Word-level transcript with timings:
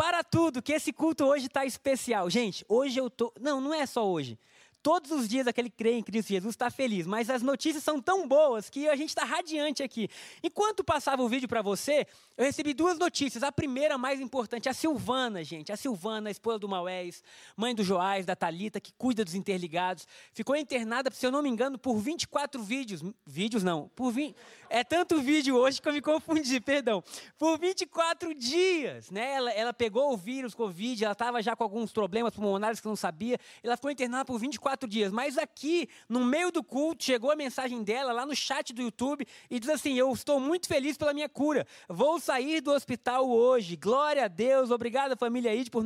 para 0.00 0.24
tudo, 0.24 0.62
que 0.62 0.72
esse 0.72 0.94
culto 0.94 1.26
hoje 1.26 1.44
está 1.44 1.66
especial. 1.66 2.30
Gente, 2.30 2.64
hoje 2.66 2.98
eu 2.98 3.10
tô. 3.10 3.30
Não, 3.38 3.60
não 3.60 3.74
é 3.74 3.84
só 3.84 4.08
hoje. 4.08 4.38
Todos 4.82 5.10
os 5.10 5.28
dias 5.28 5.46
aquele 5.46 5.68
que 5.68 5.76
crê 5.76 5.92
em 5.92 6.02
Cristo 6.02 6.28
Jesus 6.28 6.54
está 6.54 6.70
feliz, 6.70 7.06
mas 7.06 7.28
as 7.28 7.42
notícias 7.42 7.84
são 7.84 8.00
tão 8.00 8.26
boas 8.26 8.70
que 8.70 8.88
a 8.88 8.96
gente 8.96 9.10
está 9.10 9.24
radiante 9.24 9.82
aqui. 9.82 10.08
Enquanto 10.42 10.82
passava 10.82 11.22
o 11.22 11.28
vídeo 11.28 11.46
para 11.46 11.60
você, 11.60 12.06
eu 12.34 12.46
recebi 12.46 12.72
duas 12.72 12.98
notícias. 12.98 13.42
A 13.42 13.52
primeira, 13.52 13.98
mais 13.98 14.20
importante, 14.20 14.70
a 14.70 14.72
Silvana, 14.72 15.44
gente. 15.44 15.70
A 15.70 15.76
Silvana, 15.76 16.30
a 16.30 16.32
esposa 16.32 16.58
do 16.60 16.68
Maués, 16.68 17.22
mãe 17.54 17.74
do 17.74 17.84
Joás, 17.84 18.24
da 18.24 18.34
Talita, 18.34 18.80
que 18.80 18.90
cuida 18.96 19.22
dos 19.22 19.34
interligados, 19.34 20.08
ficou 20.32 20.56
internada, 20.56 21.10
se 21.10 21.26
eu 21.26 21.30
não 21.30 21.42
me 21.42 21.50
engano, 21.50 21.78
por 21.78 21.98
24 21.98 22.62
vídeos. 22.62 23.02
Vídeos 23.26 23.62
não, 23.62 23.90
por 23.94 24.10
20. 24.10 24.34
É 24.70 24.82
tanto 24.82 25.20
vídeo 25.20 25.56
hoje 25.56 25.82
que 25.82 25.88
eu 25.88 25.92
me 25.92 26.00
confundi, 26.00 26.58
perdão. 26.58 27.04
Por 27.36 27.58
24 27.58 28.34
dias, 28.34 29.10
né? 29.10 29.34
Ela, 29.34 29.50
ela 29.50 29.72
pegou 29.74 30.12
o 30.12 30.16
vírus, 30.16 30.54
Covid, 30.54 31.04
ela 31.04 31.12
estava 31.12 31.42
já 31.42 31.54
com 31.54 31.64
alguns 31.64 31.92
problemas 31.92 32.32
pulmonares 32.32 32.80
que 32.80 32.88
não 32.88 32.96
sabia. 32.96 33.38
Ela 33.62 33.76
ficou 33.76 33.90
internada 33.90 34.24
por 34.24 34.38
24 34.38 34.69
quatro 34.70 34.88
dias. 34.88 35.10
Mas 35.10 35.36
aqui, 35.36 35.88
no 36.08 36.24
meio 36.24 36.52
do 36.52 36.62
culto, 36.62 37.02
chegou 37.02 37.30
a 37.30 37.36
mensagem 37.36 37.82
dela 37.82 38.12
lá 38.12 38.24
no 38.24 38.36
chat 38.36 38.72
do 38.72 38.82
YouTube 38.82 39.26
e 39.50 39.58
diz 39.58 39.68
assim: 39.68 39.94
Eu 39.98 40.12
estou 40.12 40.38
muito 40.38 40.68
feliz 40.68 40.96
pela 40.96 41.12
minha 41.12 41.28
cura. 41.28 41.66
Vou 41.88 42.20
sair 42.20 42.60
do 42.60 42.72
hospital 42.72 43.28
hoje. 43.28 43.76
Glória 43.76 44.24
a 44.24 44.28
Deus. 44.28 44.70
Obrigada, 44.70 45.16
família 45.16 45.52
Ide, 45.52 45.70
por, 45.70 45.84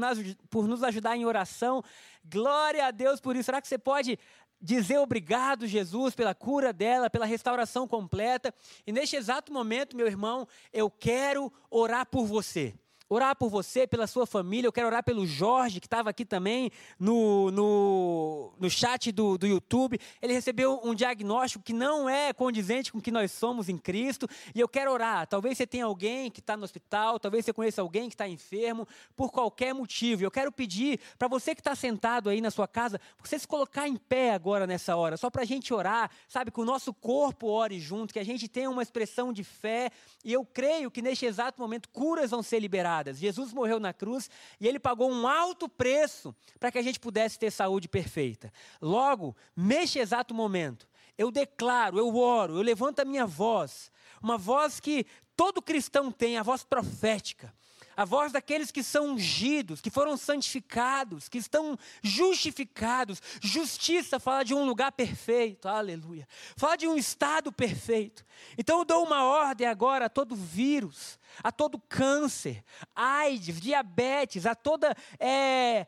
por 0.51 0.69
nos 0.69 0.83
ajudar 0.83 1.17
em 1.17 1.25
oração. 1.25 1.83
Glória 2.25 2.87
a 2.87 2.91
Deus 2.91 3.21
por 3.21 3.35
isso. 3.35 3.45
Será 3.45 3.61
que 3.61 3.69
você 3.69 3.79
pode 3.79 4.19
dizer 4.61 4.99
obrigado, 4.99 5.67
Jesus, 5.67 6.15
pela 6.15 6.35
cura 6.35 6.73
dela, 6.73 7.09
pela 7.09 7.25
restauração 7.25 7.89
completa? 7.89 8.53
E 8.87 8.93
neste 8.93 9.17
exato 9.17 9.51
momento, 9.51 9.97
meu 9.97 10.07
irmão, 10.07 10.47
eu 10.73 10.91
quero 10.91 11.51
orar 11.71 12.07
por 12.07 12.27
você 12.27 12.75
orar 13.09 13.37
por 13.37 13.49
você, 13.49 13.87
pela 13.87 14.07
sua 14.07 14.27
família. 14.27 14.67
Eu 14.67 14.73
quero 14.73 14.87
orar 14.87 15.05
pelo 15.05 15.27
Jorge, 15.27 15.81
que 15.81 15.87
estava 15.87 16.11
aqui 16.11 16.25
também 16.25 16.71
no, 16.99 17.51
no, 17.51 18.53
no 18.59 18.71
chat 18.71 19.13
do, 19.13 19.37
do 19.37 19.47
YouTube. 19.47 19.99
Ele 20.23 20.33
recebeu 20.33 20.81
um 20.83 20.95
diagnóstico 20.95 21.65
que 21.65 21.73
não 21.73 22.09
é 22.09 22.33
condizente 22.33 22.91
com 22.91 22.99
o 22.99 23.03
que 23.03 23.11
nós 23.11 23.31
somos 23.33 23.69
em 23.69 23.77
Cristo. 23.77 24.29
E 24.55 24.61
eu 24.61 24.69
quero 24.69 24.91
orar. 24.91 25.27
Talvez 25.27 25.59
você 25.59 25.67
tenha 25.67 25.85
alguém 25.85 26.31
que 26.31 26.41
está 26.41 26.57
no 26.57 26.65
hospital, 26.65 27.19
talvez 27.19 27.45
você 27.45 27.53
conheça 27.53 27.83
alguém 27.83 28.09
que 28.09 28.15
está 28.15 28.29
enfermo, 28.29 28.87
por 29.17 29.31
qualquer 29.31 29.75
motivo. 29.75 30.25
Eu 30.25 30.31
quero 30.31 30.51
pedir 30.51 30.99
para 31.19 31.29
você 31.29 31.55
que 31.55 31.61
está 31.61 31.75
sentado 31.75 32.31
aí 32.31 32.41
na 32.41 32.51
sua 32.51 32.67
casa, 32.67 33.01
você 33.23 33.39
se 33.39 33.47
colocar 33.47 33.87
em 33.87 33.97
pé 33.97 34.33
agora 34.33 34.67
nessa 34.67 34.97
hora, 34.97 35.17
só 35.17 35.31
para 35.31 35.43
a 35.43 35.47
gente 35.47 35.73
orar, 35.73 36.11
sabe? 36.29 36.51
Que 36.51 36.61
o 36.61 36.65
nosso 36.65 36.93
corpo 36.93 37.49
ore 37.49 37.79
junto, 37.79 38.13
que 38.13 38.19
a 38.19 38.25
gente 38.25 38.49
tenha 38.49 38.71
uma 38.71 38.83
expressão 38.83 39.33
de 39.33 39.45
fé. 39.45 39.91
E 40.25 40.33
eu 40.33 40.45
creio 40.45 40.91
que 40.91 41.03
neste 41.03 41.27
exato 41.27 41.61
momento 41.61 41.89
curas 41.89 42.31
vão 42.31 42.43
ser 42.43 42.61
liberadas 42.61 42.94
Jesus 43.13 43.53
morreu 43.53 43.81
na 43.81 43.93
cruz 43.93 44.31
e 44.61 44.69
ele 44.69 44.79
pagou 44.79 45.11
um 45.11 45.27
alto 45.27 45.69
preço 45.69 46.35
para 46.61 46.71
que 46.71 46.79
a 46.79 46.83
gente 46.83 47.01
pudesse 47.01 47.39
ter 47.39 47.51
saúde 47.51 47.89
perfeita. 47.89 48.53
Logo, 48.81 49.35
neste 49.57 49.99
exato 49.99 50.35
momento, 50.35 50.89
eu 51.17 51.31
declaro, 51.31 51.99
eu 51.99 52.15
oro, 52.17 52.57
eu 52.57 52.63
levanto 52.63 53.01
a 53.01 53.05
minha 53.05 53.27
voz, 53.27 53.91
uma 54.23 54.39
voz 54.39 54.79
que 54.79 55.07
todo 55.37 55.63
cristão 55.63 56.13
tem, 56.13 56.37
a 56.37 56.43
voz 56.43 56.63
profética 56.63 57.53
a 57.97 58.05
voz 58.05 58.33
daqueles 58.33 58.71
que 58.71 58.83
são 58.83 59.13
ungidos, 59.13 59.81
que 59.81 59.91
foram 59.91 60.17
santificados, 60.17 61.29
que 61.29 61.39
estão 61.39 61.79
justificados. 62.03 63.21
Justiça 63.41 64.19
fala 64.19 64.45
de 64.45 64.55
um 64.55 64.65
lugar 64.65 64.93
perfeito, 64.93 65.69
aleluia. 65.69 66.27
Fala 66.57 66.77
de 66.77 66.87
um 66.87 66.97
estado 66.97 67.53
perfeito. 67.53 68.25
Então 68.59 68.79
eu 68.79 68.85
dou 68.85 69.05
uma 69.05 69.25
ordem 69.25 69.67
agora 69.67 70.07
a 70.07 70.11
todo 70.11 70.35
vírus, 70.35 71.19
a 71.43 71.53
todo 71.53 71.79
câncer, 71.89 72.65
AIDS, 72.95 73.61
diabetes, 73.61 74.47
a 74.47 74.55
toda. 74.55 74.95
É, 75.19 75.87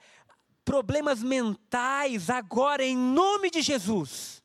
problemas 0.64 1.22
mentais, 1.22 2.28
agora 2.28 2.84
em 2.84 2.96
nome 2.96 3.50
de 3.50 3.62
Jesus. 3.62 4.42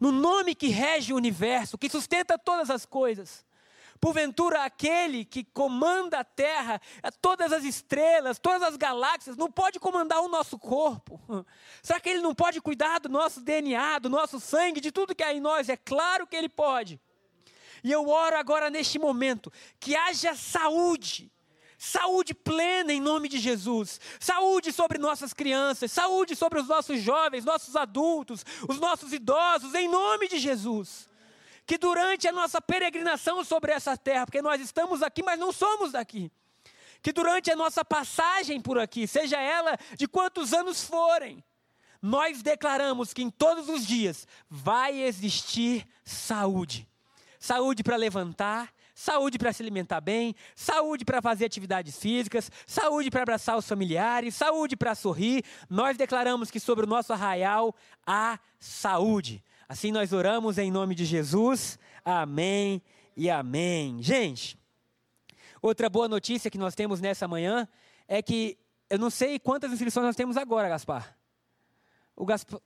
No 0.00 0.10
nome 0.10 0.54
que 0.54 0.66
rege 0.66 1.12
o 1.12 1.16
universo, 1.16 1.78
que 1.78 1.88
sustenta 1.88 2.36
todas 2.36 2.68
as 2.68 2.84
coisas. 2.84 3.44
Porventura, 4.00 4.64
aquele 4.64 5.24
que 5.24 5.44
comanda 5.44 6.20
a 6.20 6.24
terra, 6.24 6.80
todas 7.20 7.52
as 7.52 7.64
estrelas, 7.64 8.38
todas 8.38 8.62
as 8.62 8.76
galáxias, 8.76 9.36
não 9.36 9.50
pode 9.50 9.78
comandar 9.78 10.20
o 10.20 10.28
nosso 10.28 10.58
corpo? 10.58 11.20
Será 11.82 12.00
que 12.00 12.08
ele 12.08 12.20
não 12.20 12.34
pode 12.34 12.60
cuidar 12.60 13.00
do 13.00 13.08
nosso 13.08 13.40
DNA, 13.40 13.98
do 14.00 14.10
nosso 14.10 14.40
sangue, 14.40 14.80
de 14.80 14.92
tudo 14.92 15.14
que 15.14 15.22
há 15.22 15.32
em 15.32 15.40
nós? 15.40 15.68
É 15.68 15.76
claro 15.76 16.26
que 16.26 16.36
ele 16.36 16.48
pode. 16.48 17.00
E 17.82 17.92
eu 17.92 18.08
oro 18.08 18.36
agora 18.36 18.70
neste 18.70 18.98
momento 18.98 19.52
que 19.78 19.94
haja 19.94 20.34
saúde, 20.34 21.30
saúde 21.76 22.32
plena 22.34 22.92
em 22.92 23.00
nome 23.00 23.28
de 23.28 23.38
Jesus, 23.38 24.00
saúde 24.18 24.72
sobre 24.72 24.98
nossas 24.98 25.34
crianças, 25.34 25.92
saúde 25.92 26.34
sobre 26.34 26.60
os 26.60 26.66
nossos 26.66 27.00
jovens, 27.00 27.44
nossos 27.44 27.76
adultos, 27.76 28.44
os 28.68 28.78
nossos 28.78 29.12
idosos, 29.12 29.74
em 29.74 29.86
nome 29.86 30.28
de 30.28 30.38
Jesus 30.38 31.08
que 31.66 31.78
durante 31.78 32.28
a 32.28 32.32
nossa 32.32 32.60
peregrinação 32.60 33.42
sobre 33.44 33.72
essa 33.72 33.96
terra, 33.96 34.26
porque 34.26 34.42
nós 34.42 34.60
estamos 34.60 35.02
aqui, 35.02 35.22
mas 35.22 35.38
não 35.38 35.52
somos 35.52 35.92
daqui, 35.92 36.30
que 37.02 37.12
durante 37.12 37.50
a 37.50 37.56
nossa 37.56 37.84
passagem 37.84 38.60
por 38.60 38.78
aqui, 38.78 39.06
seja 39.06 39.40
ela 39.40 39.78
de 39.96 40.06
quantos 40.06 40.52
anos 40.52 40.84
forem, 40.84 41.42
nós 42.00 42.42
declaramos 42.42 43.14
que 43.14 43.22
em 43.22 43.30
todos 43.30 43.68
os 43.68 43.86
dias 43.86 44.26
vai 44.48 45.02
existir 45.02 45.86
saúde. 46.04 46.86
Saúde 47.38 47.82
para 47.82 47.96
levantar, 47.96 48.70
saúde 48.94 49.38
para 49.38 49.52
se 49.52 49.62
alimentar 49.62 50.00
bem, 50.00 50.34
saúde 50.54 51.04
para 51.04 51.20
fazer 51.20 51.46
atividades 51.46 51.98
físicas, 51.98 52.50
saúde 52.66 53.10
para 53.10 53.22
abraçar 53.22 53.56
os 53.56 53.66
familiares, 53.66 54.34
saúde 54.34 54.76
para 54.76 54.94
sorrir. 54.94 55.44
Nós 55.68 55.96
declaramos 55.96 56.50
que 56.50 56.60
sobre 56.60 56.84
o 56.84 56.88
nosso 56.88 57.12
arraial 57.12 57.74
há 58.06 58.38
saúde. 58.58 59.42
Assim 59.68 59.90
nós 59.90 60.12
oramos 60.12 60.58
em 60.58 60.70
nome 60.70 60.94
de 60.94 61.04
Jesus. 61.04 61.78
Amém 62.04 62.82
e 63.16 63.30
amém. 63.30 64.02
Gente, 64.02 64.58
outra 65.62 65.88
boa 65.88 66.08
notícia 66.08 66.50
que 66.50 66.58
nós 66.58 66.74
temos 66.74 67.00
nessa 67.00 67.26
manhã 67.26 67.66
é 68.06 68.20
que 68.22 68.58
eu 68.90 68.98
não 68.98 69.10
sei 69.10 69.38
quantas 69.38 69.72
inscrições 69.72 70.04
nós 70.04 70.16
temos 70.16 70.36
agora, 70.36 70.68
Gaspar. 70.68 71.16
O 72.14 72.26
Gaspar, 72.26 72.60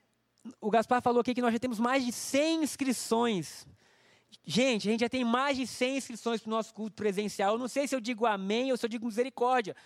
o 0.60 0.70
Gaspar 0.70 1.00
falou 1.00 1.20
aqui 1.20 1.34
que 1.34 1.42
nós 1.42 1.52
já 1.52 1.58
temos 1.58 1.78
mais 1.78 2.04
de 2.04 2.12
100 2.12 2.64
inscrições. 2.64 3.66
Gente, 4.44 4.88
a 4.88 4.90
gente 4.90 5.00
já 5.00 5.08
tem 5.08 5.24
mais 5.24 5.56
de 5.56 5.66
100 5.66 5.96
inscrições 5.98 6.40
para 6.40 6.48
o 6.48 6.50
nosso 6.50 6.74
culto 6.74 6.96
presencial. 6.96 7.54
Eu 7.54 7.58
não 7.58 7.68
sei 7.68 7.86
se 7.86 7.94
eu 7.94 8.00
digo 8.00 8.26
amém 8.26 8.70
ou 8.70 8.76
se 8.76 8.84
eu 8.84 8.90
digo 8.90 9.06
misericórdia. 9.06 9.76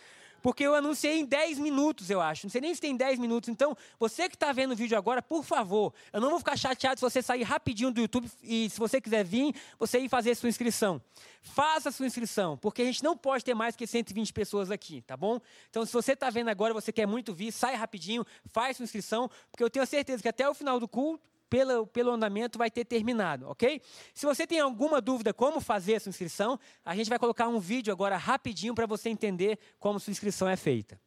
Porque 0.43 0.65
eu 0.65 0.75
anunciei 0.75 1.21
em 1.21 1.25
10 1.25 1.59
minutos, 1.59 2.11
eu 2.11 2.21
acho. 2.21 2.47
Não 2.47 2.51
sei 2.51 2.61
nem 2.61 2.75
se 2.75 2.81
tem 2.81 2.97
10 2.97 3.19
minutos. 3.19 3.49
Então, 3.49 3.77
você 3.99 4.29
que 4.29 4.35
está 4.35 4.53
vendo 4.53 4.73
o 4.73 4.77
vídeo 4.77 4.99
agora, 4.99 5.23
por 5.23 5.45
favor, 5.45 5.95
eu 6.13 6.21
não 6.21 6.31
vou 6.31 6.39
ficar 6.39 6.57
chateado 6.57 6.99
se 6.99 7.03
você 7.03 7.23
sair 7.23 7.43
rapidinho 7.45 7.91
do 7.93 8.01
YouTube 8.01 8.29
e 8.43 8.69
se 8.69 8.79
você 8.79 9.01
quiser 9.01 9.25
vir, 9.25 9.55
você 9.79 10.01
ir 10.01 10.09
fazer 10.09 10.35
sua 10.35 10.49
inscrição. 10.49 11.01
Faça 11.41 11.89
a 11.89 11.93
sua 11.93 12.07
inscrição, 12.07 12.57
porque 12.59 12.83
a 12.83 12.85
gente 12.85 13.03
não 13.03 13.17
pode 13.17 13.45
ter 13.45 13.55
mais 13.55 13.77
que 13.77 13.87
120 13.87 14.33
pessoas 14.33 14.71
aqui, 14.71 15.03
tá 15.03 15.17
bom? 15.17 15.41
Então, 15.71 15.87
se 15.87 15.93
você 15.93 16.13
está 16.13 16.29
vendo 16.31 16.49
agora, 16.49 16.75
você 16.75 16.93
quer 16.93 17.07
muito 17.07 17.33
vir, 17.33 17.53
sai 17.53 17.75
rapidinho, 17.75 18.25
faz 18.47 18.77
sua 18.77 18.85
inscrição, 18.85 19.31
porque 19.51 19.63
eu 19.63 19.71
tenho 19.71 19.87
certeza 19.87 20.23
que 20.23 20.29
até 20.29 20.49
o 20.49 20.55
final 20.55 20.79
do 20.79 20.89
culto, 20.89 21.32
pelo, 21.53 21.87
pelo 21.87 22.13
andamento 22.13 22.57
vai 22.57 22.71
ter 22.71 22.83
terminado, 22.83 23.47
ok? 23.47 23.79
Se 24.15 24.25
você 24.25 24.47
tem 24.47 24.59
alguma 24.59 25.03
dúvida 25.03 25.35
como 25.35 25.61
fazer 25.61 25.97
a 25.97 26.01
sua 26.01 26.09
inscrição, 26.09 26.59
a 26.83 26.97
gente 26.97 27.11
vai 27.11 27.19
colocar 27.19 27.47
um 27.47 27.61
vídeo 27.61 27.93
agora 27.93 28.17
rapidinho 28.17 28.75
para 28.75 28.87
você 28.87 29.11
entender 29.11 29.59
como 29.79 30.01
sua 30.01 30.13
inscrição 30.13 30.49
é 30.49 30.57
feita. 30.57 30.99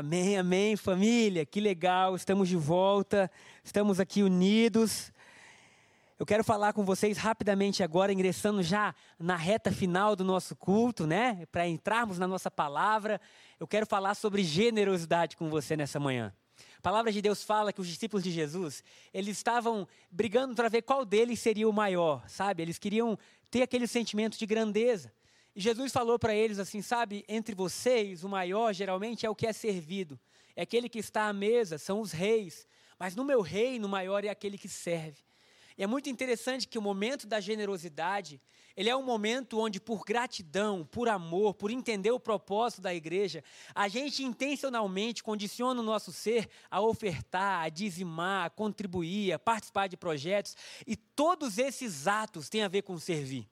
Amém, 0.00 0.38
amém, 0.38 0.76
família. 0.78 1.44
Que 1.44 1.60
legal, 1.60 2.16
estamos 2.16 2.48
de 2.48 2.56
volta, 2.56 3.30
estamos 3.62 4.00
aqui 4.00 4.22
unidos. 4.22 5.12
Eu 6.18 6.24
quero 6.24 6.42
falar 6.42 6.72
com 6.72 6.86
vocês 6.86 7.18
rapidamente 7.18 7.82
agora, 7.82 8.10
ingressando 8.10 8.62
já 8.62 8.94
na 9.18 9.36
reta 9.36 9.70
final 9.70 10.16
do 10.16 10.24
nosso 10.24 10.56
culto, 10.56 11.06
né? 11.06 11.44
Para 11.52 11.68
entrarmos 11.68 12.18
na 12.18 12.26
nossa 12.26 12.50
palavra. 12.50 13.20
Eu 13.58 13.68
quero 13.68 13.84
falar 13.84 14.14
sobre 14.14 14.42
generosidade 14.42 15.36
com 15.36 15.50
você 15.50 15.76
nessa 15.76 16.00
manhã. 16.00 16.32
A 16.78 16.80
palavra 16.80 17.12
de 17.12 17.20
Deus 17.20 17.44
fala 17.44 17.70
que 17.70 17.82
os 17.82 17.86
discípulos 17.86 18.24
de 18.24 18.30
Jesus, 18.30 18.82
eles 19.12 19.36
estavam 19.36 19.86
brigando 20.10 20.54
para 20.54 20.70
ver 20.70 20.80
qual 20.80 21.04
deles 21.04 21.40
seria 21.40 21.68
o 21.68 21.74
maior, 21.74 22.26
sabe? 22.26 22.62
Eles 22.62 22.78
queriam 22.78 23.18
ter 23.50 23.60
aquele 23.60 23.86
sentimento 23.86 24.38
de 24.38 24.46
grandeza. 24.46 25.12
E 25.54 25.60
Jesus 25.60 25.92
falou 25.92 26.18
para 26.18 26.34
eles 26.34 26.58
assim: 26.58 26.82
sabe, 26.82 27.24
entre 27.28 27.54
vocês, 27.54 28.24
o 28.24 28.28
maior 28.28 28.72
geralmente 28.72 29.26
é 29.26 29.30
o 29.30 29.34
que 29.34 29.46
é 29.46 29.52
servido, 29.52 30.18
é 30.54 30.62
aquele 30.62 30.88
que 30.88 30.98
está 30.98 31.28
à 31.28 31.32
mesa, 31.32 31.78
são 31.78 32.00
os 32.00 32.12
reis, 32.12 32.66
mas 32.98 33.16
no 33.16 33.24
meu 33.24 33.40
reino, 33.40 33.86
o 33.86 33.90
maior 33.90 34.24
é 34.24 34.28
aquele 34.28 34.58
que 34.58 34.68
serve. 34.68 35.22
E 35.80 35.82
é 35.82 35.86
muito 35.86 36.10
interessante 36.10 36.68
que 36.68 36.78
o 36.78 36.82
momento 36.82 37.26
da 37.26 37.40
generosidade, 37.40 38.38
ele 38.76 38.90
é 38.90 38.94
um 38.94 39.02
momento 39.02 39.58
onde, 39.58 39.80
por 39.80 40.04
gratidão, 40.04 40.84
por 40.84 41.08
amor, 41.08 41.54
por 41.54 41.70
entender 41.70 42.10
o 42.10 42.20
propósito 42.20 42.82
da 42.82 42.94
igreja, 42.94 43.42
a 43.74 43.88
gente 43.88 44.22
intencionalmente 44.22 45.22
condiciona 45.22 45.80
o 45.80 45.84
nosso 45.84 46.12
ser 46.12 46.50
a 46.70 46.82
ofertar, 46.82 47.62
a 47.62 47.70
dizimar, 47.70 48.44
a 48.44 48.50
contribuir, 48.50 49.32
a 49.32 49.38
participar 49.38 49.86
de 49.86 49.96
projetos. 49.96 50.54
E 50.86 50.94
todos 50.94 51.56
esses 51.56 52.06
atos 52.06 52.50
têm 52.50 52.62
a 52.62 52.68
ver 52.68 52.82
com 52.82 52.98
servir. 52.98 53.48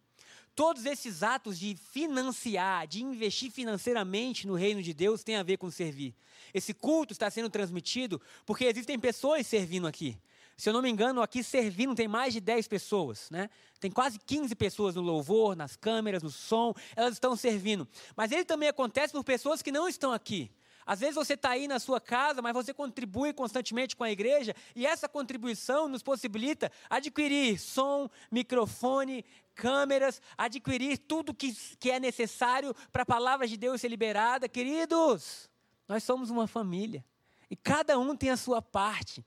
Todos 0.58 0.86
esses 0.86 1.22
atos 1.22 1.56
de 1.56 1.76
financiar, 1.76 2.84
de 2.88 3.00
investir 3.00 3.48
financeiramente 3.48 4.44
no 4.44 4.56
reino 4.56 4.82
de 4.82 4.92
Deus, 4.92 5.22
têm 5.22 5.36
a 5.36 5.42
ver 5.44 5.56
com 5.56 5.70
servir. 5.70 6.16
Esse 6.52 6.74
culto 6.74 7.12
está 7.12 7.30
sendo 7.30 7.48
transmitido 7.48 8.20
porque 8.44 8.64
existem 8.64 8.98
pessoas 8.98 9.46
servindo 9.46 9.86
aqui. 9.86 10.18
Se 10.56 10.68
eu 10.68 10.72
não 10.72 10.82
me 10.82 10.90
engano, 10.90 11.22
aqui 11.22 11.44
servindo 11.44 11.94
tem 11.94 12.08
mais 12.08 12.32
de 12.32 12.40
10 12.40 12.66
pessoas, 12.66 13.30
né? 13.30 13.48
Tem 13.78 13.88
quase 13.88 14.18
15 14.18 14.52
pessoas 14.56 14.96
no 14.96 15.00
louvor, 15.00 15.54
nas 15.54 15.76
câmeras, 15.76 16.24
no 16.24 16.30
som, 16.30 16.74
elas 16.96 17.12
estão 17.12 17.36
servindo. 17.36 17.86
Mas 18.16 18.32
ele 18.32 18.44
também 18.44 18.68
acontece 18.68 19.12
por 19.12 19.22
pessoas 19.22 19.62
que 19.62 19.70
não 19.70 19.88
estão 19.88 20.12
aqui. 20.12 20.50
Às 20.88 21.00
vezes 21.00 21.16
você 21.16 21.34
está 21.34 21.50
aí 21.50 21.68
na 21.68 21.78
sua 21.78 22.00
casa, 22.00 22.40
mas 22.40 22.54
você 22.54 22.72
contribui 22.72 23.34
constantemente 23.34 23.94
com 23.94 24.04
a 24.04 24.10
igreja, 24.10 24.56
e 24.74 24.86
essa 24.86 25.06
contribuição 25.06 25.86
nos 25.86 26.02
possibilita 26.02 26.72
adquirir 26.88 27.58
som, 27.58 28.08
microfone, 28.30 29.22
câmeras, 29.58 30.22
adquirir 30.36 30.98
tudo 30.98 31.34
que, 31.34 31.52
que 31.80 31.90
é 31.90 31.98
necessário 31.98 32.72
para 32.92 33.02
a 33.02 33.06
palavra 33.06 33.44
de 33.48 33.56
Deus 33.56 33.80
ser 33.80 33.88
liberada. 33.88 34.48
Queridos, 34.48 35.50
nós 35.88 36.04
somos 36.04 36.30
uma 36.30 36.46
família, 36.46 37.04
e 37.50 37.56
cada 37.56 37.98
um 37.98 38.16
tem 38.16 38.30
a 38.30 38.36
sua 38.36 38.62
parte. 38.62 39.26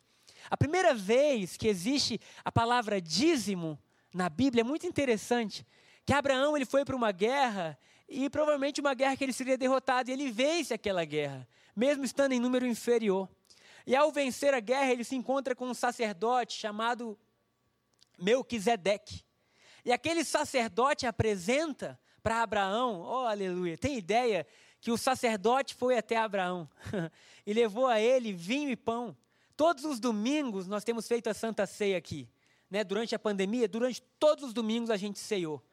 A 0.50 0.56
primeira 0.56 0.96
vez 0.96 1.58
que 1.58 1.68
existe 1.68 2.18
a 2.46 2.52
palavra 2.52 3.02
dízimo 3.02 3.78
na 4.14 4.30
Bíblia 4.30 4.62
é 4.62 4.64
muito 4.64 4.88
interessante, 4.88 5.68
que 6.06 6.14
Abraão 6.14 6.56
ele 6.56 6.66
foi 6.66 6.86
para 6.86 6.96
uma 6.96 7.12
guerra 7.12 7.78
e 8.08 8.30
provavelmente 8.30 8.80
uma 8.80 8.94
guerra 8.94 9.18
que 9.18 9.26
ele 9.26 9.34
seria 9.34 9.58
derrotado 9.58 10.10
e 10.10 10.14
ele 10.14 10.32
vence 10.32 10.74
aquela 10.74 11.04
guerra, 11.04 11.46
mesmo 11.76 12.06
estando 12.06 12.32
em 12.32 12.40
número 12.40 12.66
inferior. 12.66 13.28
E 13.86 13.96
ao 13.98 14.12
vencer 14.14 14.54
a 14.54 14.62
guerra, 14.62 14.94
ele 14.94 15.04
se 15.04 15.16
encontra 15.16 15.54
com 15.54 15.68
um 15.68 15.74
sacerdote 15.74 16.58
chamado 16.58 17.20
Melquisedeque. 18.18 19.26
E 19.84 19.92
aquele 19.92 20.24
sacerdote 20.24 21.06
apresenta 21.06 22.00
para 22.22 22.44
Abraão, 22.44 23.02
oh 23.02 23.26
aleluia, 23.26 23.78
tem 23.78 23.98
ideia 23.98 24.46
que 24.80 24.92
o 24.92 24.98
sacerdote 24.98 25.76
foi 25.76 25.98
até 25.98 26.18
Abraão 26.18 26.70
e 27.46 27.54
levou 27.54 27.88
a 27.88 28.00
ele 28.00 28.34
vinho 28.34 28.70
e 28.70 28.76
pão. 28.76 29.16
Todos 29.56 29.86
os 29.86 30.00
domingos 30.00 30.68
nós 30.68 30.84
temos 30.84 31.08
feito 31.08 31.30
a 31.30 31.34
Santa 31.34 31.66
Ceia 31.66 31.98
aqui. 31.98 32.28
Né? 32.70 32.84
Durante 32.84 33.14
a 33.14 33.20
pandemia, 33.20 33.68
durante 33.68 34.02
todos 34.18 34.46
os 34.46 34.54
domingos 34.54 34.90
a 34.90 34.98
gente 34.98 35.20
ceiou. 35.20 35.64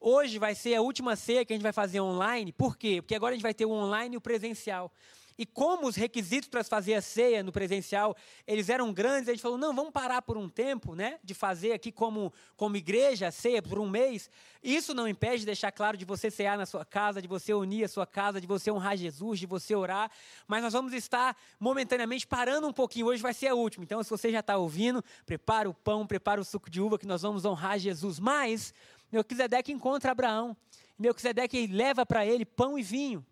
Hoje 0.00 0.38
vai 0.38 0.54
ser 0.54 0.74
a 0.74 0.82
última 0.82 1.16
ceia 1.16 1.44
que 1.44 1.52
a 1.52 1.56
gente 1.56 1.62
vai 1.62 1.72
fazer 1.72 2.00
online. 2.00 2.52
Por 2.52 2.76
quê? 2.76 3.00
Porque 3.02 3.14
agora 3.14 3.32
a 3.32 3.36
gente 3.36 3.42
vai 3.42 3.54
ter 3.54 3.64
o 3.64 3.70
online 3.70 4.14
e 4.14 4.18
o 4.18 4.20
presencial. 4.20 4.92
E 5.36 5.44
como 5.44 5.88
os 5.88 5.96
requisitos 5.96 6.48
para 6.48 6.62
fazer 6.62 6.94
a 6.94 7.02
ceia 7.02 7.42
no 7.42 7.50
presencial, 7.50 8.16
eles 8.46 8.68
eram 8.68 8.92
grandes, 8.92 9.28
a 9.28 9.32
gente 9.32 9.42
falou, 9.42 9.58
não, 9.58 9.74
vamos 9.74 9.90
parar 9.90 10.22
por 10.22 10.36
um 10.36 10.48
tempo, 10.48 10.94
né, 10.94 11.18
de 11.24 11.34
fazer 11.34 11.72
aqui 11.72 11.90
como, 11.90 12.32
como 12.56 12.76
igreja 12.76 13.26
a 13.26 13.32
ceia 13.32 13.60
por 13.60 13.80
um 13.80 13.88
mês. 13.88 14.30
Isso 14.62 14.94
não 14.94 15.08
impede 15.08 15.40
de 15.40 15.46
deixar 15.46 15.72
claro 15.72 15.96
de 15.96 16.04
você 16.04 16.30
cear 16.30 16.56
na 16.56 16.64
sua 16.66 16.84
casa, 16.84 17.20
de 17.20 17.26
você 17.26 17.52
unir 17.52 17.84
a 17.84 17.88
sua 17.88 18.06
casa, 18.06 18.40
de 18.40 18.46
você 18.46 18.70
honrar 18.70 18.96
Jesus, 18.96 19.40
de 19.40 19.46
você 19.46 19.74
orar, 19.74 20.08
mas 20.46 20.62
nós 20.62 20.72
vamos 20.72 20.92
estar 20.92 21.36
momentaneamente 21.58 22.26
parando 22.26 22.68
um 22.68 22.72
pouquinho, 22.72 23.06
hoje 23.06 23.20
vai 23.20 23.34
ser 23.34 23.48
a 23.48 23.54
última. 23.54 23.84
Então, 23.84 24.02
se 24.04 24.10
você 24.10 24.30
já 24.30 24.40
está 24.40 24.56
ouvindo, 24.56 25.02
prepara 25.26 25.68
o 25.68 25.74
pão, 25.74 26.06
prepara 26.06 26.40
o 26.40 26.44
suco 26.44 26.70
de 26.70 26.80
uva, 26.80 26.96
que 26.96 27.06
nós 27.06 27.22
vamos 27.22 27.44
honrar 27.44 27.78
Jesus. 27.78 28.20
Mas, 28.20 28.72
Melquisedeque 29.10 29.72
encontra 29.72 30.12
Abraão, 30.12 30.56
Melquisedeque 30.96 31.66
leva 31.66 32.06
para 32.06 32.24
ele 32.24 32.44
pão 32.44 32.78
e 32.78 32.82
vinho. 32.82 33.24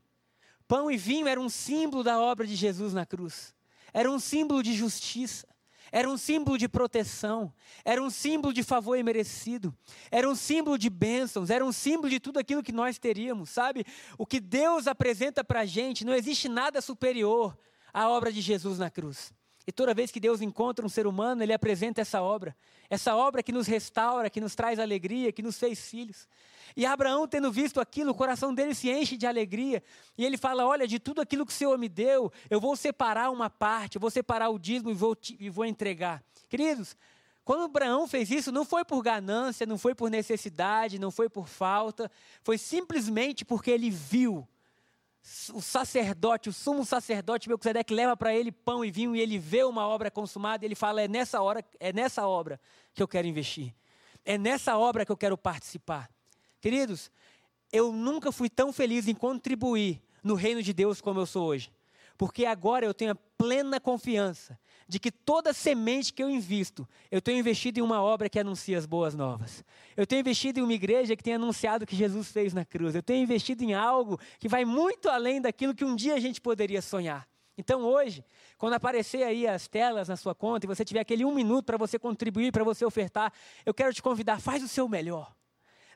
Pão 0.66 0.90
e 0.90 0.96
vinho 0.96 1.26
era 1.26 1.40
um 1.40 1.48
símbolo 1.48 2.02
da 2.02 2.18
obra 2.18 2.46
de 2.46 2.54
Jesus 2.54 2.92
na 2.94 3.04
cruz. 3.04 3.54
Era 3.92 4.10
um 4.10 4.18
símbolo 4.18 4.62
de 4.62 4.72
justiça. 4.74 5.46
Era 5.94 6.08
um 6.08 6.16
símbolo 6.16 6.56
de 6.56 6.66
proteção, 6.68 7.52
era 7.84 8.02
um 8.02 8.08
símbolo 8.08 8.54
de 8.54 8.62
favor 8.62 8.96
imerecido, 8.96 9.76
era 10.10 10.26
um 10.26 10.34
símbolo 10.34 10.78
de 10.78 10.88
bênçãos, 10.88 11.50
era 11.50 11.62
um 11.62 11.70
símbolo 11.70 12.08
de 12.08 12.18
tudo 12.18 12.38
aquilo 12.38 12.62
que 12.62 12.72
nós 12.72 12.98
teríamos, 12.98 13.50
sabe? 13.50 13.84
O 14.16 14.24
que 14.24 14.40
Deus 14.40 14.86
apresenta 14.86 15.44
para 15.44 15.60
a 15.60 15.66
gente, 15.66 16.02
não 16.02 16.14
existe 16.14 16.48
nada 16.48 16.80
superior 16.80 17.58
à 17.92 18.08
obra 18.08 18.32
de 18.32 18.40
Jesus 18.40 18.78
na 18.78 18.88
cruz. 18.88 19.34
E 19.66 19.72
toda 19.72 19.94
vez 19.94 20.10
que 20.10 20.18
Deus 20.18 20.40
encontra 20.40 20.84
um 20.84 20.88
ser 20.88 21.06
humano, 21.06 21.42
Ele 21.42 21.52
apresenta 21.52 22.00
essa 22.00 22.20
obra. 22.20 22.56
Essa 22.90 23.14
obra 23.14 23.42
que 23.42 23.52
nos 23.52 23.66
restaura, 23.66 24.28
que 24.28 24.40
nos 24.40 24.54
traz 24.54 24.78
alegria, 24.78 25.32
que 25.32 25.42
nos 25.42 25.58
fez 25.58 25.88
filhos. 25.88 26.28
E 26.76 26.84
Abraão, 26.84 27.28
tendo 27.28 27.50
visto 27.52 27.80
aquilo, 27.80 28.10
o 28.10 28.14
coração 28.14 28.52
dele 28.52 28.74
se 28.74 28.90
enche 28.90 29.16
de 29.16 29.26
alegria. 29.26 29.82
E 30.16 30.24
ele 30.24 30.36
fala: 30.36 30.66
Olha, 30.66 30.86
de 30.86 30.98
tudo 30.98 31.20
aquilo 31.20 31.46
que 31.46 31.52
o 31.52 31.54
Senhor 31.54 31.78
me 31.78 31.88
deu, 31.88 32.32
eu 32.50 32.60
vou 32.60 32.74
separar 32.76 33.30
uma 33.30 33.48
parte, 33.48 33.96
eu 33.96 34.00
vou 34.00 34.10
separar 34.10 34.48
o 34.48 34.58
dízimo 34.58 34.90
e 34.90 34.94
vou, 34.94 35.16
e 35.38 35.48
vou 35.48 35.64
entregar. 35.64 36.22
Queridos, 36.48 36.96
quando 37.44 37.64
Abraão 37.64 38.06
fez 38.06 38.30
isso, 38.30 38.52
não 38.52 38.64
foi 38.64 38.84
por 38.84 39.02
ganância, 39.02 39.66
não 39.66 39.76
foi 39.76 39.94
por 39.94 40.10
necessidade, 40.10 40.98
não 40.98 41.10
foi 41.10 41.28
por 41.28 41.48
falta, 41.48 42.10
foi 42.42 42.56
simplesmente 42.56 43.44
porque 43.44 43.70
ele 43.70 43.90
viu 43.90 44.46
o 45.54 45.62
sacerdote, 45.62 46.48
o 46.48 46.52
sumo 46.52 46.84
sacerdote 46.84 47.48
Melquisedeque 47.48 47.94
leva 47.94 48.16
para 48.16 48.34
ele 48.34 48.50
pão 48.50 48.84
e 48.84 48.90
vinho 48.90 49.14
e 49.14 49.20
ele 49.20 49.38
vê 49.38 49.62
uma 49.62 49.86
obra 49.86 50.10
consumada 50.10 50.64
e 50.64 50.66
ele 50.66 50.74
fala: 50.74 51.02
é 51.02 51.08
nessa 51.08 51.40
hora, 51.40 51.64
é 51.78 51.92
nessa 51.92 52.26
obra 52.26 52.60
que 52.92 53.02
eu 53.02 53.08
quero 53.08 53.26
investir. 53.26 53.74
É 54.24 54.36
nessa 54.36 54.76
obra 54.76 55.04
que 55.04 55.12
eu 55.12 55.16
quero 55.16 55.38
participar. 55.38 56.10
Queridos, 56.60 57.10
eu 57.72 57.92
nunca 57.92 58.30
fui 58.30 58.48
tão 58.48 58.72
feliz 58.72 59.08
em 59.08 59.14
contribuir 59.14 60.02
no 60.22 60.34
reino 60.34 60.62
de 60.62 60.72
Deus 60.72 61.00
como 61.00 61.20
eu 61.20 61.26
sou 61.26 61.46
hoje. 61.46 61.72
Porque 62.22 62.46
agora 62.46 62.86
eu 62.86 62.94
tenho 62.94 63.10
a 63.10 63.16
plena 63.16 63.80
confiança 63.80 64.56
de 64.86 65.00
que 65.00 65.10
toda 65.10 65.52
semente 65.52 66.12
que 66.12 66.22
eu 66.22 66.30
invisto, 66.30 66.88
eu 67.10 67.20
tenho 67.20 67.40
investido 67.40 67.80
em 67.80 67.82
uma 67.82 68.00
obra 68.00 68.28
que 68.28 68.38
anuncia 68.38 68.78
as 68.78 68.86
boas 68.86 69.12
novas. 69.12 69.64
Eu 69.96 70.06
tenho 70.06 70.20
investido 70.20 70.60
em 70.60 70.62
uma 70.62 70.72
igreja 70.72 71.16
que 71.16 71.22
tem 71.24 71.34
anunciado 71.34 71.82
o 71.82 71.86
que 71.86 71.96
Jesus 71.96 72.30
fez 72.30 72.54
na 72.54 72.64
cruz. 72.64 72.94
Eu 72.94 73.02
tenho 73.02 73.24
investido 73.24 73.64
em 73.64 73.74
algo 73.74 74.20
que 74.38 74.48
vai 74.48 74.64
muito 74.64 75.08
além 75.08 75.40
daquilo 75.40 75.74
que 75.74 75.84
um 75.84 75.96
dia 75.96 76.14
a 76.14 76.20
gente 76.20 76.40
poderia 76.40 76.80
sonhar. 76.80 77.26
Então 77.58 77.82
hoje, 77.82 78.24
quando 78.56 78.74
aparecer 78.74 79.24
aí 79.24 79.44
as 79.44 79.66
telas 79.66 80.06
na 80.06 80.14
sua 80.14 80.32
conta 80.32 80.64
e 80.64 80.68
você 80.68 80.84
tiver 80.84 81.00
aquele 81.00 81.24
um 81.24 81.34
minuto 81.34 81.64
para 81.64 81.76
você 81.76 81.98
contribuir, 81.98 82.52
para 82.52 82.62
você 82.62 82.84
ofertar, 82.84 83.32
eu 83.66 83.74
quero 83.74 83.92
te 83.92 84.00
convidar, 84.00 84.40
faz 84.40 84.62
o 84.62 84.68
seu 84.68 84.88
melhor. 84.88 85.34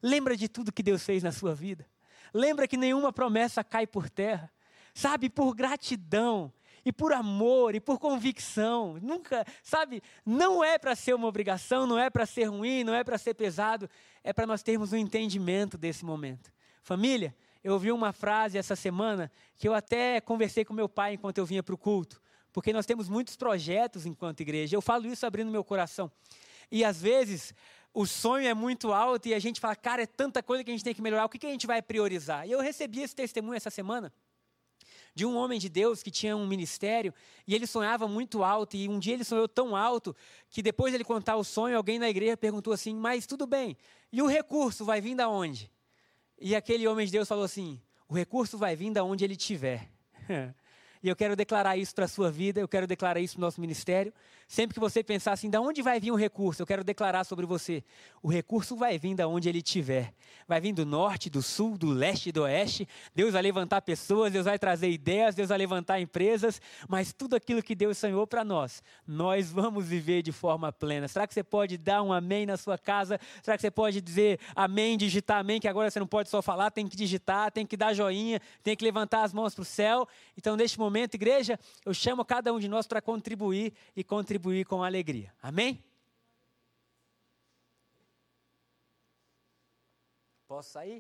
Lembra 0.03 0.37
de 0.37 0.49
tudo 0.49 0.73
que 0.73 0.83
Deus 0.83 1.05
fez 1.05 1.23
na 1.23 1.31
sua 1.31 1.55
vida. 1.55 1.87
Lembra 2.35 2.67
que 2.67 2.77
nenhuma 2.77 3.13
promessa 3.13 3.63
cai 3.63 3.87
por 3.87 4.11
terra. 4.11 4.51
Sabe, 4.97 5.29
por 5.29 5.55
gratidão 5.55 6.51
e 6.83 6.91
por 6.91 7.13
amor 7.13 7.75
e 7.75 7.81
por 7.81 7.99
convicção. 7.99 8.99
Nunca, 9.03 9.45
sabe, 9.63 10.03
não 10.25 10.65
é 10.65 10.79
para 10.79 10.97
ser 10.97 11.15
uma 11.15 11.29
obrigação, 11.29 11.87
não 11.87 11.99
é 11.99 12.09
para 12.09 12.25
ser 12.25 12.45
ruim, 12.45 12.83
não 12.83 12.95
é 12.95 13.05
para 13.05 13.19
ser 13.19 13.35
pesado, 13.35 13.91
é 14.25 14.33
para 14.33 14.47
nós 14.47 14.63
termos 14.63 14.95
um 14.95 14.97
entendimento 14.97 15.77
desse 15.77 16.03
momento. 16.03 16.51
Família, 16.83 17.37
eu 17.63 17.75
ouvi 17.75 17.93
uma 17.93 18.11
frase 18.11 18.57
essa 18.57 18.75
semana 18.75 19.31
que 19.57 19.69
eu 19.69 19.75
até 19.75 20.19
conversei 20.19 20.65
com 20.65 20.73
meu 20.73 20.89
pai 20.89 21.13
enquanto 21.13 21.37
eu 21.37 21.45
vinha 21.45 21.63
para 21.63 21.75
o 21.75 21.79
culto, 21.79 22.19
porque 22.51 22.73
nós 22.73 22.87
temos 22.87 23.07
muitos 23.07 23.37
projetos 23.37 24.07
enquanto 24.07 24.41
igreja. 24.41 24.75
Eu 24.75 24.81
falo 24.81 25.07
isso 25.09 25.27
abrindo 25.27 25.51
meu 25.51 25.63
coração. 25.63 26.11
E 26.73 26.83
às 26.83 27.03
vezes 27.03 27.53
o 27.93 28.07
sonho 28.07 28.49
é 28.49 28.55
muito 28.55 28.95
alto 28.95 29.29
e 29.29 29.35
a 29.35 29.39
gente 29.39 29.61
fala, 29.61 29.77
cara, 29.77 30.05
é 30.05 30.07
tanta 30.07 30.43
coisa 30.43 30.65
que 30.65 30.71
a 30.71 30.75
gente 30.75 30.85
tem 30.85 30.95
que 30.95 31.03
melhorar, 31.03 31.27
o 31.27 31.29
que, 31.29 31.39
que 31.39 31.47
a 31.47 31.51
gente 31.51 31.67
vai 31.67 31.83
priorizar? 31.83 32.49
E 32.49 32.53
eu 32.53 32.63
recebi 32.63 33.03
esse 33.03 33.15
testemunho 33.15 33.59
essa 33.59 33.69
semana 33.69 34.11
de 35.17 35.25
um 35.25 35.35
homem 35.35 35.59
de 35.59 35.71
Deus 35.71 36.03
que 36.03 36.11
tinha 36.11 36.37
um 36.37 36.47
ministério 36.47 37.13
e 37.47 37.55
ele 37.55 37.67
sonhava 37.67 38.07
muito 38.07 38.45
alto 38.45 38.77
e 38.77 38.87
um 38.87 38.99
dia 38.99 39.15
ele 39.15 39.25
sonhou 39.25 39.49
tão 39.49 39.75
alto 39.75 40.15
que 40.51 40.61
depois 40.61 40.93
de 40.93 40.99
ele 40.99 41.05
contar 41.05 41.37
o 41.37 41.43
sonho, 41.43 41.75
alguém 41.75 41.99
na 41.99 42.07
igreja 42.07 42.37
perguntou 42.37 42.71
assim, 42.71 42.95
mas 42.95 43.27
tudo 43.27 43.47
bem, 43.47 43.79
e 44.13 44.21
o 44.21 44.27
recurso 44.27 44.85
vai 44.85 45.01
vir 45.01 45.17
da 45.17 45.27
onde? 45.27 45.73
E 46.39 46.55
aquele 46.55 46.87
homem 46.87 47.07
de 47.07 47.13
Deus 47.13 47.27
falou 47.27 47.45
assim, 47.45 47.81
o 48.07 48.13
recurso 48.13 48.59
vai 48.59 48.77
vir 48.77 48.93
da 48.93 49.03
onde 49.03 49.25
ele 49.25 49.33
estiver. 49.33 49.89
E 51.03 51.09
eu 51.09 51.15
quero 51.15 51.37
declarar 51.37 51.77
isso 51.77 51.95
para 51.95 52.07
a 52.07 52.09
sua 52.09 52.33
vida, 52.33 52.59
eu 52.59 52.67
quero 52.67 52.85
declarar 52.85 53.21
isso 53.21 53.35
para 53.35 53.43
o 53.43 53.47
nosso 53.47 53.61
ministério. 53.61 54.13
Sempre 54.49 54.75
que 54.75 54.81
você 54.81 55.03
pensar 55.03 55.33
assim, 55.33 55.51
de 55.51 55.59
onde 55.59 55.83
vai 55.83 55.99
vir 55.99 56.13
o 56.13 56.15
recurso? 56.15 56.63
Eu 56.63 56.67
quero 56.67 56.85
declarar 56.85 57.25
sobre 57.25 57.45
você. 57.45 57.83
O 58.23 58.29
recurso 58.29 58.77
vai 58.77 58.97
vir 58.97 59.17
da 59.17 59.27
onde 59.27 59.49
ele 59.49 59.59
estiver. 59.59 60.15
Vai 60.47 60.61
vir 60.61 60.73
do 60.73 60.87
norte, 60.87 61.29
do 61.29 61.43
sul, 61.43 61.77
do 61.77 61.89
leste 61.89 62.31
do 62.31 62.43
oeste. 62.43 62.87
Deus 63.13 63.33
vai 63.33 63.43
levantar 63.43 63.83
pessoas, 63.83 64.33
Deus 64.33 64.45
vai 64.45 64.57
trazer 64.57 64.89
ideias, 64.89 65.35
Deus 65.35 65.49
vai 65.49 65.59
levantar 65.59 66.01
empresas. 66.01 66.61
Mas 66.89 67.13
tudo 67.13 67.35
aquilo 67.35 67.61
que 67.61 67.75
Deus 67.75 67.99
sonhou 67.99 68.25
para 68.25 68.45
nós, 68.45 68.85
nós 69.05 69.51
vamos 69.51 69.85
viver 69.85 70.23
de 70.23 70.31
forma 70.31 70.73
plena. 70.73 71.09
Será 71.09 71.27
que 71.27 71.35
você 71.35 71.43
pode 71.43 71.77
dar 71.77 72.05
um 72.05 72.13
amém 72.13 72.47
na 72.47 72.57
sua 72.57 72.79
casa? 72.79 73.19
Será 73.43 73.57
que 73.57 73.63
você 73.63 73.71
pode 73.71 74.01
dizer 74.01 74.39
amém, 74.55 74.97
digitar 74.97 75.41
amém, 75.41 75.59
que 75.59 75.67
agora 75.67 75.91
você 75.91 75.99
não 75.99 76.07
pode 76.07 76.29
só 76.29 76.41
falar, 76.41 76.71
tem 76.71 76.87
que 76.87 76.97
digitar, 76.97 77.51
tem 77.51 77.67
que 77.67 77.77
dar 77.77 77.93
joinha, 77.95 78.41
tem 78.63 78.77
que 78.77 78.85
levantar 78.85 79.25
as 79.25 79.33
mãos 79.33 79.57
para 79.57 79.63
o 79.63 79.65
céu. 79.65 80.07
Então, 80.39 80.57
neste 80.57 80.79
momento, 80.79 81.15
igreja, 81.15 81.59
eu 81.85 81.93
chamo 81.93 82.25
cada 82.25 82.53
um 82.53 82.61
de 82.61 82.69
nós 82.69 82.87
para 82.87 83.01
contribuir 83.01 83.73
e 83.97 84.05
contribuir 84.05 84.36
contribuir 84.37 84.65
com 84.67 84.83
alegria. 84.83 85.33
Amém? 85.43 85.83
Posso 90.47 90.71
sair? 90.71 90.99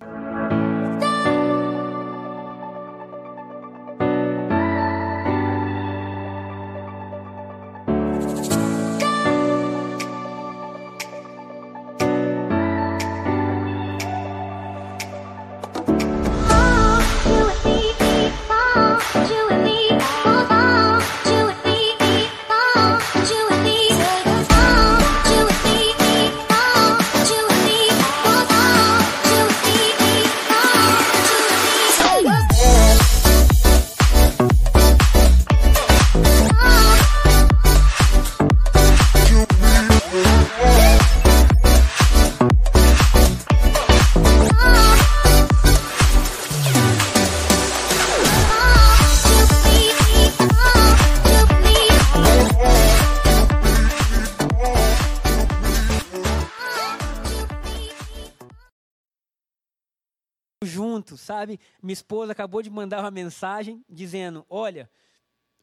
Sabe? 61.37 61.61
Minha 61.83 61.93
esposa 61.93 62.33
acabou 62.33 62.63
de 62.63 62.71
mandar 62.71 63.01
uma 63.01 63.11
mensagem 63.11 63.85
dizendo: 63.89 64.47
Olha, 64.49 64.89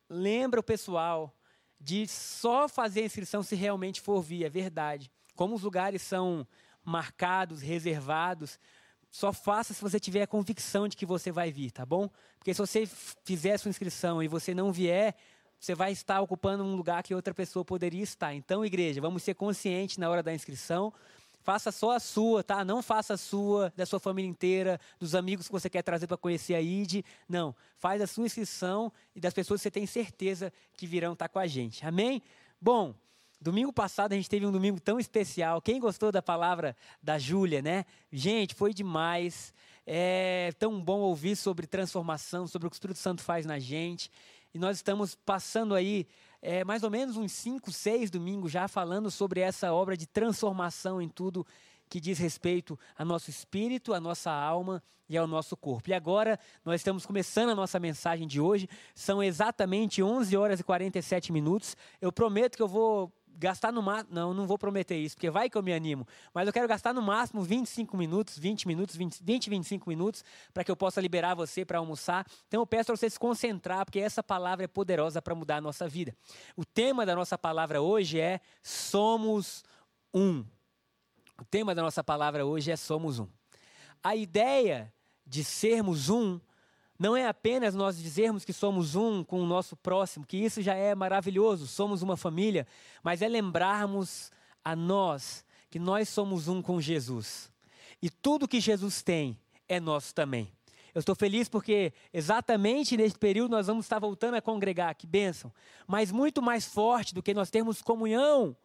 lembra 0.08 0.60
o 0.60 0.64
pessoal 0.64 1.34
de 1.80 2.08
só 2.08 2.70
fazer 2.70 3.02
a 3.02 3.06
inscrição 3.06 3.42
se 3.42 3.56
realmente 3.56 4.00
for 4.00 4.22
vir, 4.22 4.46
é 4.46 4.50
verdade. 4.50 5.12
Como 5.36 5.56
os 5.56 5.64
lugares 5.64 6.02
são 6.02 6.48
marcados, 6.86 7.62
reservados, 7.62 8.60
só 9.10 9.34
faça 9.34 9.74
se 9.74 9.82
você 9.82 10.00
tiver 10.00 10.22
a 10.22 10.28
convicção 10.28 10.88
de 10.88 10.96
que 10.96 11.06
você 11.06 11.32
vai 11.32 11.52
vir, 11.52 11.72
tá 11.72 11.86
bom? 11.86 12.10
Porque 12.38 12.54
se 12.54 12.60
você 12.60 12.88
fizer 13.26 13.58
sua 13.58 13.70
inscrição 13.70 14.22
e 14.22 14.28
você 14.28 14.54
não 14.54 14.72
vier, 14.72 15.16
você 15.60 15.74
vai 15.74 15.92
estar 15.92 16.22
ocupando 16.22 16.64
um 16.64 16.76
lugar 16.76 17.04
que 17.04 17.16
outra 17.16 17.34
pessoa 17.34 17.66
poderia 17.66 18.04
estar. 18.04 18.34
Então, 18.34 18.66
igreja, 18.66 19.02
vamos 19.02 19.24
ser 19.24 19.34
conscientes 19.34 19.98
na 19.98 20.10
hora 20.10 20.22
da 20.22 20.34
inscrição. 20.34 20.94
Faça 21.44 21.74
só 21.74 21.92
a 21.92 22.00
sua, 22.00 22.42
tá? 22.42 22.64
Não 22.64 22.82
faça 22.82 23.16
a 23.16 23.18
sua, 23.18 23.72
da 23.76 23.86
sua 23.86 24.00
família 24.00 24.30
inteira, 24.30 24.80
dos 24.98 25.14
amigos 25.14 25.48
que 25.48 25.52
você 25.52 25.70
quer 25.70 25.82
trazer 25.82 26.08
para 26.08 26.16
conhecer 26.16 26.56
a 26.56 26.62
ID. 26.62 27.04
Não. 27.28 27.54
Faz 27.76 28.02
a 28.02 28.08
sua 28.08 28.26
inscrição 28.26 28.92
e 29.14 29.20
das 29.20 29.34
pessoas 29.34 29.60
que 29.60 29.64
você 29.64 29.72
tem 29.72 29.86
certeza 29.86 30.54
que 30.78 30.88
virão 30.88 31.12
estar 31.12 31.28
tá 31.28 31.34
com 31.34 31.40
a 31.40 31.46
gente. 31.46 31.86
Amém? 31.86 32.22
Bom, 32.62 32.96
domingo 33.42 33.74
passado 33.74 34.14
a 34.14 34.16
gente 34.16 34.30
teve 34.30 34.46
um 34.46 34.54
domingo 34.54 34.80
tão 34.80 34.98
especial. 34.98 35.62
Quem 35.62 35.82
gostou 35.82 36.14
da 36.14 36.22
palavra 36.22 36.78
da 37.02 37.20
Júlia, 37.20 37.62
né? 37.62 37.84
Gente, 38.10 38.56
foi 38.56 38.74
demais. 38.74 39.54
É 39.86 40.54
tão 40.58 40.80
bom 40.80 41.02
ouvir 41.02 41.36
sobre 41.36 41.68
transformação, 41.68 42.48
sobre 42.48 42.68
o 42.68 42.72
que 42.72 42.76
o 42.76 42.78
Espírito 42.78 43.00
Santo 43.00 43.22
faz 43.22 43.46
na 43.46 43.60
gente. 43.60 44.10
E 44.54 44.58
nós 44.58 44.78
estamos 44.78 45.14
passando 45.14 45.76
aí 45.76 46.08
é, 46.44 46.62
mais 46.66 46.84
ou 46.84 46.92
menos 46.92 47.16
uns 47.16 47.32
cinco, 47.32 47.72
seis 47.72 48.12
domingos 48.12 48.52
já 48.52 48.68
falando 48.68 49.10
sobre 49.10 49.40
essa 49.40 49.72
obra 49.72 49.96
de 49.96 50.06
transformação 50.06 51.02
em 51.02 51.08
tudo 51.08 51.48
que 51.90 52.02
diz 52.02 52.20
respeito 52.20 52.78
ao 52.98 53.06
nosso 53.06 53.30
espírito, 53.30 53.94
à 53.94 54.00
nossa 54.00 54.30
alma 54.30 54.84
e 55.08 55.18
ao 55.18 55.26
nosso 55.26 55.56
corpo. 55.56 55.90
E 55.90 55.94
agora 55.94 56.38
nós 56.66 56.82
estamos 56.82 57.06
começando 57.06 57.52
a 57.52 57.56
nossa 57.56 57.80
mensagem 57.80 58.28
de 58.28 58.42
hoje. 58.42 58.68
São 58.94 59.24
exatamente 59.24 60.04
11 60.04 60.36
horas 60.36 60.60
e 60.60 60.64
47 60.64 61.32
minutos. 61.32 61.78
Eu 62.02 62.12
prometo 62.12 62.58
que 62.58 62.64
eu 62.64 62.68
vou 62.68 63.10
gastar 63.36 63.72
no 63.72 63.82
máximo. 63.82 64.14
Não, 64.14 64.34
não 64.34 64.48
vou 64.48 64.58
prometer 64.58 64.98
isso, 64.98 65.16
porque 65.16 65.30
vai 65.30 65.50
que 65.50 65.58
eu 65.58 65.64
me 65.64 65.74
animo. 65.74 66.08
Mas 66.34 66.48
eu 66.48 66.54
quero 66.54 66.68
gastar 66.68 66.94
no 66.94 67.02
máximo 67.02 67.42
25 67.42 67.96
minutos, 67.98 68.38
20 68.38 68.68
minutos, 68.68 68.96
20, 68.96 69.24
20 69.24 69.50
25 69.50 69.90
minutos, 69.90 70.24
para 70.54 70.64
que 70.64 70.72
eu 70.72 70.76
possa 70.76 71.02
liberar 71.02 71.36
você 71.36 71.66
para 71.66 71.78
almoçar. 71.78 72.26
Então 72.48 72.62
eu 72.62 72.68
peço 72.68 72.88
para 72.88 72.98
você 72.98 73.10
se 73.10 73.20
concentrar, 73.20 73.86
porque 73.86 74.00
essa 74.00 74.24
palavra 74.24 74.66
é 74.66 74.68
poderosa 74.68 75.22
para 75.22 75.36
mudar 75.36 75.58
a 75.58 75.62
nossa 75.62 75.88
vida. 75.88 76.16
O 76.56 76.66
tema 76.66 77.06
da 77.06 77.16
nossa 77.16 77.38
palavra 77.38 77.82
hoje 77.82 78.20
é 78.20 78.40
Somos 78.62 79.64
um. 80.14 80.46
O 81.40 81.46
tema 81.46 81.74
da 81.74 81.82
nossa 81.82 82.04
palavra 82.04 82.46
hoje 82.46 82.72
é 82.72 82.76
Somos 82.76 83.20
um. 83.20 83.28
A 84.04 84.16
ideia 84.16 84.94
de 85.26 85.44
sermos 85.44 86.10
um 86.10 86.40
não 86.98 87.16
é 87.18 87.28
apenas 87.28 87.76
nós 87.76 87.98
dizermos 87.98 88.46
que 88.46 88.54
somos 88.54 88.96
um 88.96 89.24
com 89.24 89.42
o 89.42 89.46
nosso 89.46 89.76
próximo, 89.76 90.26
que 90.26 90.38
isso 90.38 90.62
já 90.62 90.76
é 90.76 90.94
maravilhoso, 90.94 91.68
somos 91.68 92.02
uma 92.02 92.16
família, 92.16 92.68
mas 93.02 93.22
é 93.22 93.28
lembrarmos 93.28 94.32
a 94.64 94.76
nós 94.76 95.44
que 95.70 95.80
nós 95.80 96.08
somos 96.08 96.48
um 96.48 96.62
com 96.62 96.80
Jesus. 96.80 97.52
E 98.02 98.10
tudo 98.10 98.48
que 98.48 98.60
Jesus 98.60 99.02
tem 99.02 99.40
é 99.68 99.80
nosso 99.80 100.14
também. 100.14 100.52
Eu 100.94 101.00
estou 101.00 101.16
feliz 101.16 101.50
porque 101.50 101.92
exatamente 102.14 102.96
nesse 102.96 103.18
período 103.18 103.52
nós 103.52 103.66
vamos 103.66 103.86
estar 103.86 103.98
voltando 103.98 104.36
a 104.36 104.42
congregar, 104.42 104.94
que 104.94 105.08
bênção. 105.08 105.52
Mas 105.88 106.12
muito 106.12 106.42
mais 106.42 106.66
forte 106.66 107.16
do 107.16 107.24
que 107.24 107.34
nós 107.34 107.50
termos 107.50 107.82
comunhão 107.82 108.56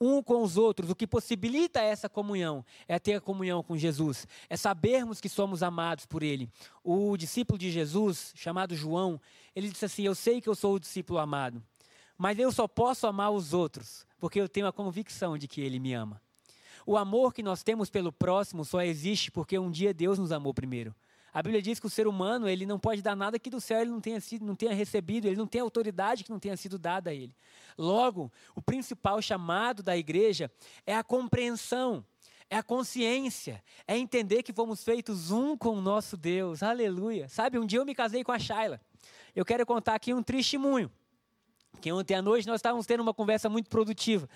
um 0.00 0.22
com 0.22 0.42
os 0.42 0.56
outros. 0.56 0.90
O 0.90 0.94
que 0.94 1.06
possibilita 1.06 1.80
essa 1.80 2.08
comunhão 2.08 2.64
é 2.86 2.98
ter 2.98 3.14
a 3.14 3.20
comunhão 3.20 3.62
com 3.62 3.76
Jesus, 3.76 4.26
é 4.48 4.56
sabermos 4.56 5.20
que 5.20 5.28
somos 5.28 5.62
amados 5.62 6.06
por 6.06 6.22
Ele. 6.22 6.50
O 6.82 7.16
discípulo 7.16 7.58
de 7.58 7.70
Jesus, 7.70 8.32
chamado 8.34 8.74
João, 8.74 9.20
ele 9.54 9.68
disse 9.70 9.84
assim: 9.84 10.04
Eu 10.04 10.14
sei 10.14 10.40
que 10.40 10.48
eu 10.48 10.54
sou 10.54 10.74
o 10.74 10.80
discípulo 10.80 11.18
amado, 11.18 11.62
mas 12.18 12.38
eu 12.38 12.52
só 12.52 12.68
posso 12.68 13.06
amar 13.06 13.30
os 13.30 13.52
outros 13.52 14.06
porque 14.18 14.40
eu 14.40 14.48
tenho 14.48 14.66
a 14.66 14.72
convicção 14.72 15.36
de 15.36 15.46
que 15.46 15.60
Ele 15.60 15.78
me 15.78 15.92
ama. 15.92 16.20
O 16.86 16.96
amor 16.96 17.34
que 17.34 17.42
nós 17.42 17.62
temos 17.62 17.90
pelo 17.90 18.12
próximo 18.12 18.64
só 18.64 18.80
existe 18.80 19.30
porque 19.30 19.58
um 19.58 19.70
dia 19.70 19.92
Deus 19.92 20.18
nos 20.18 20.32
amou 20.32 20.54
primeiro. 20.54 20.94
A 21.36 21.42
Bíblia 21.42 21.60
diz 21.60 21.78
que 21.78 21.86
o 21.86 21.90
ser 21.90 22.06
humano 22.06 22.48
ele 22.48 22.64
não 22.64 22.78
pode 22.78 23.02
dar 23.02 23.14
nada 23.14 23.38
que 23.38 23.50
do 23.50 23.60
céu 23.60 23.82
ele 23.82 23.90
não 23.90 24.00
tenha, 24.00 24.18
sido, 24.22 24.42
não 24.42 24.56
tenha 24.56 24.72
recebido, 24.72 25.26
ele 25.26 25.36
não 25.36 25.46
tem 25.46 25.60
autoridade 25.60 26.24
que 26.24 26.30
não 26.30 26.38
tenha 26.38 26.56
sido 26.56 26.78
dada 26.78 27.10
a 27.10 27.14
ele. 27.14 27.36
Logo, 27.76 28.32
o 28.54 28.62
principal 28.62 29.20
chamado 29.20 29.82
da 29.82 29.94
igreja 29.94 30.50
é 30.86 30.96
a 30.96 31.04
compreensão, 31.04 32.02
é 32.48 32.56
a 32.56 32.62
consciência, 32.62 33.62
é 33.86 33.98
entender 33.98 34.42
que 34.42 34.50
fomos 34.50 34.82
feitos 34.82 35.30
um 35.30 35.58
com 35.58 35.76
o 35.76 35.80
nosso 35.82 36.16
Deus. 36.16 36.62
Aleluia. 36.62 37.28
Sabe, 37.28 37.58
um 37.58 37.66
dia 37.66 37.80
eu 37.80 37.84
me 37.84 37.94
casei 37.94 38.24
com 38.24 38.32
a 38.32 38.38
Shaila. 38.38 38.80
Eu 39.34 39.44
quero 39.44 39.66
contar 39.66 39.94
aqui 39.94 40.14
um 40.14 40.22
testemunho. 40.22 40.90
Que 41.80 41.92
ontem 41.92 42.14
à 42.14 42.22
noite 42.22 42.46
nós 42.46 42.56
estávamos 42.56 42.86
tendo 42.86 43.00
uma 43.00 43.14
conversa 43.14 43.48
muito 43.48 43.68
produtiva. 43.68 44.28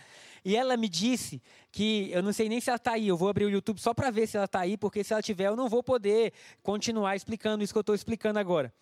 E 0.44 0.56
ela 0.56 0.76
me 0.76 0.88
disse 0.88 1.42
que, 1.70 2.10
eu 2.12 2.22
não 2.22 2.32
sei 2.32 2.48
nem 2.48 2.60
se 2.60 2.70
ela 2.70 2.76
está 2.76 2.92
aí, 2.92 3.08
eu 3.08 3.16
vou 3.16 3.28
abrir 3.28 3.44
o 3.44 3.50
YouTube 3.50 3.78
só 3.78 3.92
para 3.92 4.10
ver 4.10 4.26
se 4.26 4.36
ela 4.36 4.46
está 4.46 4.60
aí, 4.60 4.76
porque 4.76 5.04
se 5.04 5.12
ela 5.12 5.22
tiver 5.22 5.48
eu 5.48 5.56
não 5.56 5.68
vou 5.68 5.82
poder 5.82 6.32
continuar 6.62 7.14
explicando 7.14 7.62
isso 7.62 7.72
que 7.72 7.78
eu 7.78 7.82
estou 7.82 7.94
explicando 7.94 8.38
agora. 8.38 8.72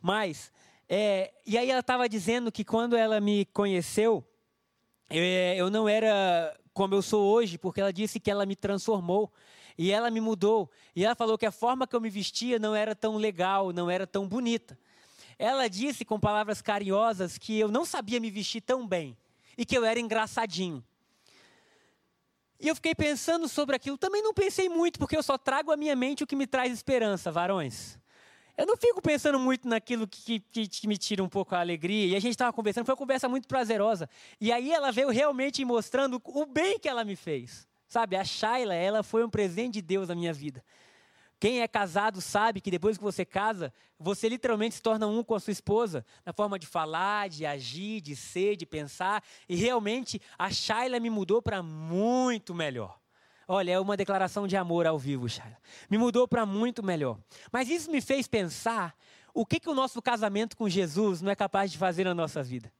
Mas, 0.00 0.52
é, 0.88 1.32
e 1.46 1.56
aí 1.56 1.70
ela 1.70 1.80
estava 1.80 2.08
dizendo 2.08 2.50
que 2.50 2.64
quando 2.64 2.96
ela 2.96 3.20
me 3.20 3.44
conheceu, 3.46 4.24
eu, 5.10 5.22
é, 5.22 5.56
eu 5.56 5.70
não 5.70 5.88
era 5.88 6.56
como 6.72 6.94
eu 6.94 7.02
sou 7.02 7.24
hoje, 7.24 7.58
porque 7.58 7.80
ela 7.80 7.92
disse 7.92 8.20
que 8.20 8.30
ela 8.30 8.46
me 8.46 8.54
transformou. 8.54 9.32
E 9.76 9.92
ela 9.92 10.10
me 10.10 10.20
mudou. 10.20 10.68
E 10.94 11.04
ela 11.04 11.14
falou 11.14 11.38
que 11.38 11.46
a 11.46 11.52
forma 11.52 11.86
que 11.86 11.94
eu 11.94 12.00
me 12.00 12.10
vestia 12.10 12.58
não 12.58 12.74
era 12.74 12.96
tão 12.96 13.16
legal, 13.16 13.72
não 13.72 13.88
era 13.88 14.06
tão 14.08 14.26
bonita. 14.26 14.76
Ela 15.38 15.68
disse 15.68 16.04
com 16.04 16.18
palavras 16.18 16.60
carinhosas 16.60 17.38
que 17.38 17.58
eu 17.58 17.68
não 17.68 17.84
sabia 17.84 18.18
me 18.18 18.30
vestir 18.30 18.60
tão 18.60 18.86
bem 18.86 19.16
e 19.56 19.64
que 19.64 19.76
eu 19.76 19.84
era 19.84 20.00
engraçadinho. 20.00 20.84
E 22.60 22.66
eu 22.66 22.74
fiquei 22.74 22.94
pensando 22.94 23.48
sobre 23.48 23.76
aquilo. 23.76 23.96
Também 23.96 24.22
não 24.22 24.34
pensei 24.34 24.68
muito, 24.68 24.98
porque 24.98 25.16
eu 25.16 25.22
só 25.22 25.38
trago 25.38 25.70
à 25.70 25.76
minha 25.76 25.94
mente 25.94 26.24
o 26.24 26.26
que 26.26 26.34
me 26.34 26.46
traz 26.46 26.72
esperança, 26.72 27.30
varões. 27.30 27.96
Eu 28.56 28.66
não 28.66 28.76
fico 28.76 29.00
pensando 29.00 29.38
muito 29.38 29.68
naquilo 29.68 30.08
que, 30.08 30.40
que, 30.40 30.66
que 30.66 30.88
me 30.88 30.98
tira 30.98 31.22
um 31.22 31.28
pouco 31.28 31.54
a 31.54 31.60
alegria. 31.60 32.06
E 32.06 32.16
a 32.16 32.20
gente 32.20 32.32
estava 32.32 32.52
conversando, 32.52 32.84
foi 32.84 32.94
uma 32.94 32.98
conversa 32.98 33.28
muito 33.28 33.46
prazerosa. 33.46 34.10
E 34.40 34.50
aí 34.50 34.72
ela 34.72 34.90
veio 34.90 35.10
realmente 35.10 35.64
mostrando 35.64 36.20
o 36.24 36.44
bem 36.44 36.80
que 36.80 36.88
ela 36.88 37.04
me 37.04 37.14
fez. 37.14 37.68
Sabe, 37.86 38.16
a 38.16 38.24
Shaila, 38.24 38.74
ela 38.74 39.04
foi 39.04 39.24
um 39.24 39.30
presente 39.30 39.74
de 39.74 39.82
Deus 39.82 40.08
na 40.08 40.16
minha 40.16 40.32
vida. 40.32 40.64
Quem 41.40 41.60
é 41.60 41.68
casado 41.68 42.20
sabe 42.20 42.60
que 42.60 42.70
depois 42.70 42.98
que 42.98 43.04
você 43.04 43.24
casa, 43.24 43.72
você 43.98 44.28
literalmente 44.28 44.74
se 44.74 44.82
torna 44.82 45.06
um 45.06 45.22
com 45.22 45.34
a 45.34 45.40
sua 45.40 45.52
esposa, 45.52 46.04
na 46.26 46.32
forma 46.32 46.58
de 46.58 46.66
falar, 46.66 47.28
de 47.28 47.46
agir, 47.46 48.00
de 48.00 48.16
ser, 48.16 48.56
de 48.56 48.66
pensar. 48.66 49.22
E 49.48 49.54
realmente 49.54 50.20
a 50.36 50.50
Shaila 50.50 50.98
me 50.98 51.10
mudou 51.10 51.40
para 51.40 51.62
muito 51.62 52.54
melhor. 52.54 52.98
Olha, 53.46 53.72
é 53.72 53.80
uma 53.80 53.96
declaração 53.96 54.46
de 54.46 54.56
amor 54.56 54.86
ao 54.86 54.98
vivo, 54.98 55.28
Shaila. 55.28 55.56
Me 55.88 55.96
mudou 55.96 56.26
para 56.26 56.44
muito 56.44 56.82
melhor. 56.82 57.18
Mas 57.52 57.68
isso 57.68 57.90
me 57.90 58.00
fez 58.00 58.26
pensar 58.26 58.94
o 59.32 59.46
que, 59.46 59.60
que 59.60 59.70
o 59.70 59.74
nosso 59.74 60.02
casamento 60.02 60.56
com 60.56 60.68
Jesus 60.68 61.22
não 61.22 61.30
é 61.30 61.36
capaz 61.36 61.70
de 61.70 61.78
fazer 61.78 62.04
na 62.04 62.14
nossa 62.14 62.42
vida. 62.42 62.72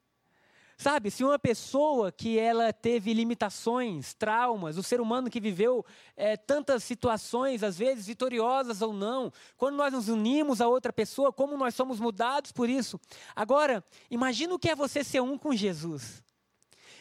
Sabe, 0.80 1.11
se 1.11 1.25
uma 1.25 1.40
pessoa 1.40 2.12
que 2.12 2.38
ela 2.38 2.73
teve 2.73 3.12
limitações, 3.12 4.14
traumas, 4.14 4.78
o 4.78 4.82
ser 4.82 5.00
humano 5.00 5.28
que 5.28 5.40
viveu 5.40 5.85
é, 6.16 6.37
tantas 6.37 6.85
situações, 6.85 7.64
às 7.64 7.76
vezes 7.76 8.06
vitoriosas 8.06 8.80
ou 8.80 8.92
não, 8.92 9.32
quando 9.56 9.75
nós 9.75 9.92
nos 9.92 10.08
unimos 10.08 10.61
a 10.61 10.68
outra 10.68 10.92
pessoa, 10.92 11.32
como 11.32 11.56
nós 11.56 11.75
somos 11.75 11.99
mudados 11.99 12.52
por 12.52 12.70
isso. 12.70 13.00
Agora, 13.35 13.85
imagina 14.08 14.54
o 14.54 14.58
que 14.58 14.70
é 14.70 14.76
você 14.76 15.02
ser 15.02 15.20
um 15.20 15.37
com 15.37 15.52
Jesus. 15.52 16.23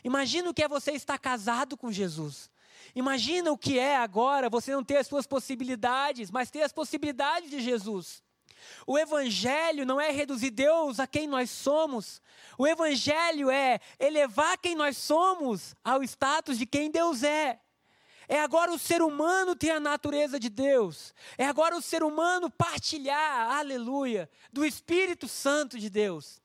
Imagina 0.03 0.50
o 0.50 0.55
que 0.55 0.63
é 0.63 0.67
você 0.67 0.93
estar 0.93 1.19
casado 1.19 1.77
com 1.77 1.91
Jesus. 1.91 2.50
Imagina 2.96 3.51
o 3.51 3.57
que 3.57 3.77
é 3.77 3.96
agora 3.96 4.50
você 4.50 4.72
não 4.72 4.84
ter 4.84 4.98
as 4.98 5.05
suas 5.05 5.27
possibilidades, 5.27 6.31
mas 6.31 6.50
ter 6.50 6.63
as 6.63 6.74
possibilidades 6.74 7.51
de 7.51 7.62
Jesus. 7.62 8.24
O 8.85 8.97
Evangelho 8.97 9.85
não 9.85 9.99
é 9.99 10.11
reduzir 10.11 10.51
Deus 10.51 10.99
a 10.99 11.07
quem 11.07 11.27
nós 11.27 11.49
somos. 11.49 12.21
O 12.57 12.67
Evangelho 12.67 13.49
é 13.49 13.79
elevar 13.99 14.57
quem 14.57 14.75
nós 14.75 14.97
somos 14.97 15.75
ao 15.83 16.03
status 16.03 16.57
de 16.57 16.65
quem 16.65 16.89
Deus 16.89 17.23
é. 17.23 17.59
É 18.29 18.41
agora 18.41 18.71
o 18.71 18.79
ser 18.79 19.01
humano 19.01 19.55
ter 19.55 19.71
a 19.71 19.79
natureza 19.79 20.39
de 20.39 20.49
Deus. 20.49 21.13
É 21.37 21.45
agora 21.45 21.77
o 21.77 21.81
ser 21.81 22.03
humano 22.03 22.49
partilhar, 22.49 23.57
aleluia, 23.57 24.29
do 24.51 24.65
Espírito 24.65 25.27
Santo 25.27 25.79
de 25.79 25.89
Deus. 25.89 26.41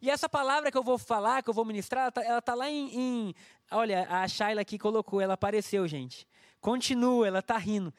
E 0.00 0.10
essa 0.10 0.28
palavra 0.28 0.70
que 0.70 0.78
eu 0.78 0.82
vou 0.82 0.96
falar, 0.96 1.42
que 1.42 1.50
eu 1.50 1.54
vou 1.54 1.64
ministrar, 1.64 2.12
ela 2.16 2.38
está 2.38 2.40
tá 2.40 2.54
lá 2.54 2.70
em, 2.70 2.94
em, 2.94 3.34
Olha, 3.70 4.06
a 4.08 4.28
Shayla 4.28 4.60
aqui 4.60 4.78
colocou, 4.78 5.20
ela 5.20 5.34
apareceu, 5.34 5.86
gente. 5.88 6.26
Continua, 6.60 7.26
ela 7.26 7.40
está 7.40 7.56
rindo. 7.56 7.92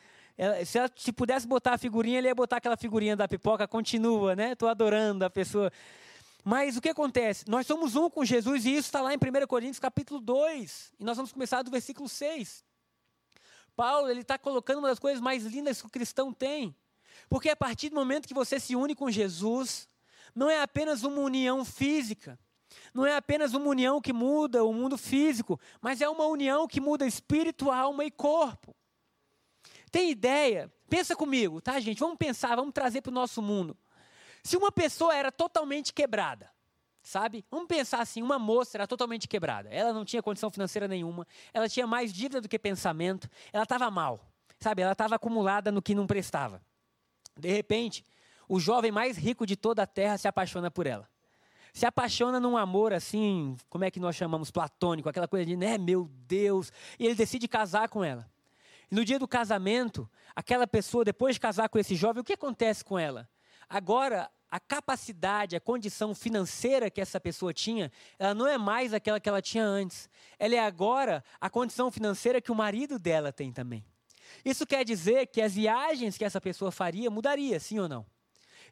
Se 0.66 0.78
ela 0.78 0.90
se 0.96 1.14
pudesse 1.14 1.48
botar 1.48 1.76
a 1.76 1.78
figurinha, 1.78 2.18
ele 2.18 2.28
ia 2.28 2.36
botar 2.36 2.58
aquela 2.58 2.76
figurinha 2.76 3.16
da 3.16 3.28
pipoca, 3.28 3.68
continua, 3.68 4.36
né? 4.36 4.52
Estou 4.52 4.68
adorando 4.68 5.24
a 5.24 5.30
pessoa. 5.30 5.72
Mas 6.44 6.76
o 6.76 6.82
que 6.82 6.90
acontece? 6.90 7.46
Nós 7.48 7.66
somos 7.66 7.96
um 7.96 8.10
com 8.10 8.24
Jesus 8.24 8.66
e 8.66 8.72
isso 8.72 8.88
está 8.88 9.02
lá 9.02 9.14
em 9.14 9.18
1 9.18 9.48
Coríntios 9.48 9.80
capítulo 9.80 10.20
2. 10.20 10.94
E 11.00 11.04
nós 11.04 11.16
vamos 11.16 11.32
começar 11.32 11.62
do 11.62 11.72
versículo 11.72 12.10
6. 12.10 12.64
Paulo, 13.76 14.10
ele 14.10 14.22
está 14.22 14.38
colocando 14.38 14.80
uma 14.80 14.90
das 14.90 15.00
coisas 15.00 15.22
mais 15.22 15.44
lindas 15.44 15.82
que 15.82 15.88
o 15.88 15.90
cristão 15.90 16.32
tem. 16.32 16.76
Porque 17.30 17.50
a 17.50 17.56
partir 17.56 17.90
do 17.90 17.96
momento 17.96 18.28
que 18.28 18.34
você 18.34 18.60
se 18.60 18.76
une 18.76 18.94
com 18.94 19.10
Jesus, 19.10 19.88
não 20.36 20.50
é 20.50 20.62
apenas 20.62 21.04
uma 21.04 21.22
união 21.22 21.64
física, 21.66 22.38
não 22.94 23.06
é 23.06 23.16
apenas 23.16 23.54
uma 23.54 23.68
união 23.68 24.02
que 24.02 24.14
muda 24.14 24.64
o 24.64 24.74
mundo 24.74 24.98
físico, 24.98 25.60
mas 25.82 26.02
é 26.02 26.10
uma 26.10 26.26
união 26.26 26.68
que 26.68 26.82
muda 26.82 27.08
espírito, 27.08 27.72
alma 27.72 28.04
e 28.04 28.12
corpo. 28.12 28.76
Tem 29.96 30.12
ideia? 30.12 30.70
Pensa 30.90 31.16
comigo, 31.16 31.62
tá, 31.62 31.80
gente? 31.80 32.02
Vamos 32.02 32.18
pensar, 32.18 32.54
vamos 32.58 32.74
trazer 32.74 33.00
para 33.00 33.12
o 33.12 33.14
nosso 33.14 33.42
mundo. 33.42 33.78
Se 34.44 34.58
uma 34.58 34.70
pessoa 34.70 35.16
era 35.16 35.32
totalmente 35.32 35.94
quebrada, 35.94 36.52
sabe? 37.02 37.46
Vamos 37.50 37.68
pensar 37.68 38.02
assim, 38.02 38.22
uma 38.22 38.38
moça 38.38 38.76
era 38.76 38.86
totalmente 38.86 39.26
quebrada. 39.26 39.70
Ela 39.70 39.94
não 39.94 40.04
tinha 40.04 40.22
condição 40.22 40.52
financeira 40.52 40.86
nenhuma, 40.86 41.26
ela 41.54 41.70
tinha 41.70 41.88
mais 41.88 42.12
dívida 42.12 42.42
do 42.42 42.50
que 42.50 42.60
pensamento, 42.60 43.30
ela 43.54 43.64
estava 43.64 43.90
mal, 43.90 44.20
sabe? 44.60 44.82
Ela 44.82 44.92
estava 44.92 45.16
acumulada 45.16 45.72
no 45.72 45.82
que 45.82 45.96
não 45.96 46.06
prestava. 46.06 46.62
De 47.40 47.50
repente, 47.50 48.04
o 48.50 48.60
jovem 48.60 48.92
mais 48.92 49.16
rico 49.16 49.46
de 49.46 49.56
toda 49.56 49.84
a 49.84 49.88
terra 49.88 50.18
se 50.18 50.28
apaixona 50.28 50.70
por 50.70 50.88
ela 50.88 51.08
se 51.72 51.86
apaixona 51.86 52.40
num 52.40 52.56
amor 52.56 52.94
assim, 52.94 53.58
como 53.70 53.84
é 53.84 53.92
que 53.92 54.00
nós 54.00 54.16
chamamos, 54.16 54.50
platônico, 54.50 55.10
aquela 55.10 55.28
coisa 55.28 55.46
de, 55.46 55.58
né, 55.58 55.78
meu 55.78 56.10
Deus, 56.26 56.72
e 56.98 57.06
ele 57.06 57.16
decide 57.16 57.50
casar 57.50 57.90
com 57.90 58.02
ela. 58.02 58.26
E 58.92 58.96
no 58.96 59.06
dia 59.06 59.20
do 59.20 59.28
casamento, 59.28 60.10
aquela 60.36 60.68
pessoa, 60.68 61.04
depois 61.04 61.36
de 61.36 61.40
casar 61.40 61.70
com 61.70 61.80
esse 61.80 61.96
jovem, 61.96 62.22
o 62.22 62.24
que 62.24 62.34
acontece 62.34 62.84
com 62.84 62.98
ela? 62.98 63.30
Agora, 63.68 64.30
a 64.50 64.60
capacidade, 64.60 65.56
a 65.56 65.60
condição 65.60 66.14
financeira 66.14 66.90
que 66.90 67.02
essa 67.02 67.20
pessoa 67.20 67.54
tinha, 67.54 67.92
ela 68.18 68.34
não 68.34 68.48
é 68.48 68.58
mais 68.58 68.94
aquela 68.94 69.20
que 69.20 69.28
ela 69.28 69.42
tinha 69.42 69.66
antes. 69.66 70.10
Ela 70.40 70.56
é 70.56 70.60
agora 70.60 71.24
a 71.42 71.50
condição 71.50 71.92
financeira 71.92 72.40
que 72.40 72.52
o 72.52 72.56
marido 72.56 72.98
dela 73.00 73.34
tem 73.34 73.52
também. 73.52 73.84
Isso 74.44 74.66
quer 74.66 74.84
dizer 74.84 75.28
que 75.28 75.42
as 75.42 75.54
viagens 75.54 76.18
que 76.18 76.26
essa 76.26 76.40
pessoa 76.40 76.72
faria 76.72 77.10
mudaria, 77.10 77.60
sim 77.60 77.80
ou 77.80 77.90
não? 77.90 78.06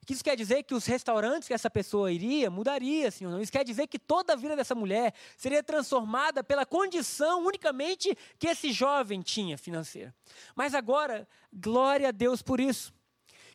Isso 0.10 0.24
quer 0.24 0.36
dizer 0.36 0.64
que 0.64 0.74
os 0.74 0.86
restaurantes 0.86 1.48
que 1.48 1.54
essa 1.54 1.70
pessoa 1.70 2.12
iria 2.12 2.50
mudaria, 2.50 3.10
ou 3.22 3.30
não? 3.30 3.42
Isso 3.42 3.52
quer 3.52 3.64
dizer 3.64 3.88
que 3.88 3.98
toda 3.98 4.34
a 4.34 4.36
vida 4.36 4.56
dessa 4.56 4.76
mulher 4.76 5.14
seria 5.38 5.64
transformada 5.64 6.44
pela 6.44 6.66
condição 6.66 7.46
unicamente 7.46 8.16
que 8.38 8.48
esse 8.48 8.72
jovem 8.72 9.22
tinha 9.22 9.58
financeira. 9.58 10.14
Mas 10.56 10.74
agora, 10.74 11.28
glória 11.52 12.10
a 12.10 12.12
Deus 12.12 12.42
por 12.42 12.60
isso. 12.60 12.94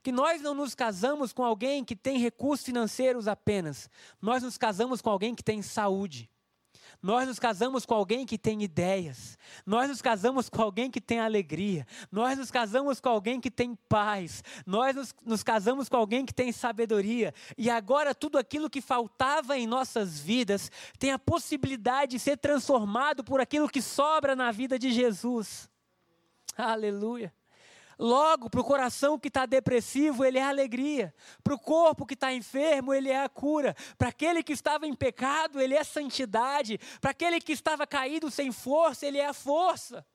Que 0.02 0.12
nós 0.12 0.40
não 0.40 0.54
nos 0.54 0.74
casamos 0.74 1.32
com 1.32 1.44
alguém 1.44 1.84
que 1.84 1.96
tem 1.96 2.18
recursos 2.18 2.64
financeiros 2.64 3.28
apenas. 3.28 3.90
Nós 4.22 4.42
nos 4.42 4.56
casamos 4.56 5.02
com 5.02 5.10
alguém 5.10 5.34
que 5.34 5.42
tem 5.42 5.60
saúde. 5.60 6.30
Nós 7.00 7.28
nos 7.28 7.38
casamos 7.38 7.86
com 7.86 7.94
alguém 7.94 8.26
que 8.26 8.36
tem 8.36 8.62
ideias. 8.62 9.38
Nós 9.64 9.88
nos 9.88 10.02
casamos 10.02 10.48
com 10.48 10.60
alguém 10.60 10.90
que 10.90 11.00
tem 11.00 11.20
alegria. 11.20 11.86
Nós 12.10 12.36
nos 12.36 12.50
casamos 12.50 13.00
com 13.00 13.08
alguém 13.08 13.40
que 13.40 13.50
tem 13.50 13.76
paz. 13.88 14.42
Nós 14.66 14.96
nos, 14.96 15.14
nos 15.24 15.42
casamos 15.44 15.88
com 15.88 15.96
alguém 15.96 16.26
que 16.26 16.34
tem 16.34 16.50
sabedoria. 16.50 17.32
E 17.56 17.70
agora 17.70 18.14
tudo 18.14 18.36
aquilo 18.36 18.68
que 18.68 18.80
faltava 18.80 19.56
em 19.56 19.66
nossas 19.66 20.18
vidas 20.18 20.72
tem 20.98 21.12
a 21.12 21.18
possibilidade 21.18 22.12
de 22.12 22.18
ser 22.18 22.36
transformado 22.36 23.22
por 23.22 23.40
aquilo 23.40 23.68
que 23.68 23.80
sobra 23.80 24.34
na 24.34 24.50
vida 24.50 24.76
de 24.76 24.92
Jesus. 24.92 25.70
Aleluia. 26.56 27.32
Logo, 27.98 28.48
para 28.48 28.60
o 28.60 28.64
coração 28.64 29.18
que 29.18 29.26
está 29.26 29.44
depressivo, 29.44 30.24
ele 30.24 30.38
é 30.38 30.42
alegria. 30.42 31.12
Para 31.42 31.54
o 31.54 31.58
corpo 31.58 32.06
que 32.06 32.14
está 32.14 32.32
enfermo, 32.32 32.94
ele 32.94 33.08
é 33.08 33.24
a 33.24 33.28
cura. 33.28 33.74
Para 33.96 34.08
aquele 34.08 34.42
que 34.42 34.52
estava 34.52 34.86
em 34.86 34.94
pecado, 34.94 35.60
ele 35.60 35.74
é 35.74 35.82
santidade. 35.82 36.78
Para 37.00 37.10
aquele 37.10 37.40
que 37.40 37.52
estava 37.52 37.86
caído 37.88 38.30
sem 38.30 38.52
força, 38.52 39.04
ele 39.04 39.18
é 39.18 39.26
a 39.26 39.34
força. 39.34 40.06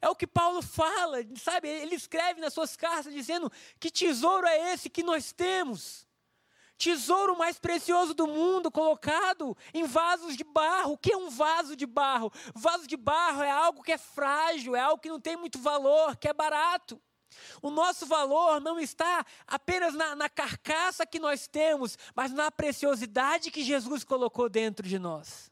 É 0.00 0.08
o 0.08 0.14
que 0.14 0.26
Paulo 0.26 0.62
fala, 0.62 1.18
sabe? 1.36 1.68
Ele 1.68 1.96
escreve 1.96 2.40
nas 2.40 2.52
suas 2.52 2.76
cartas 2.76 3.12
dizendo: 3.12 3.50
que 3.80 3.90
tesouro 3.90 4.46
é 4.46 4.72
esse 4.72 4.88
que 4.88 5.02
nós 5.02 5.32
temos? 5.32 6.06
Tesouro 6.78 7.36
mais 7.36 7.58
precioso 7.58 8.12
do 8.12 8.26
mundo, 8.26 8.70
colocado 8.70 9.56
em 9.72 9.84
vasos 9.84 10.36
de 10.36 10.44
barro. 10.44 10.92
O 10.92 10.98
que 10.98 11.12
é 11.12 11.16
um 11.16 11.30
vaso 11.30 11.74
de 11.74 11.86
barro? 11.86 12.30
Vaso 12.54 12.86
de 12.86 12.96
barro 12.96 13.42
é 13.42 13.50
algo 13.50 13.82
que 13.82 13.92
é 13.92 13.98
frágil, 13.98 14.76
é 14.76 14.80
algo 14.80 15.00
que 15.00 15.08
não 15.08 15.18
tem 15.18 15.36
muito 15.36 15.58
valor, 15.58 16.16
que 16.16 16.28
é 16.28 16.34
barato. 16.34 17.00
O 17.62 17.70
nosso 17.70 18.06
valor 18.06 18.60
não 18.60 18.78
está 18.78 19.24
apenas 19.46 19.94
na, 19.94 20.14
na, 20.14 20.28
carcaça 20.28 21.06
que 21.06 21.18
nós 21.18 21.46
temos, 21.46 21.98
mas 22.14 22.32
na 22.32 22.50
preciosidade 22.50 23.50
que 23.50 23.64
Jesus 23.64 24.04
colocou 24.04 24.48
dentro 24.48 24.86
de 24.86 24.98
nós. 24.98 25.50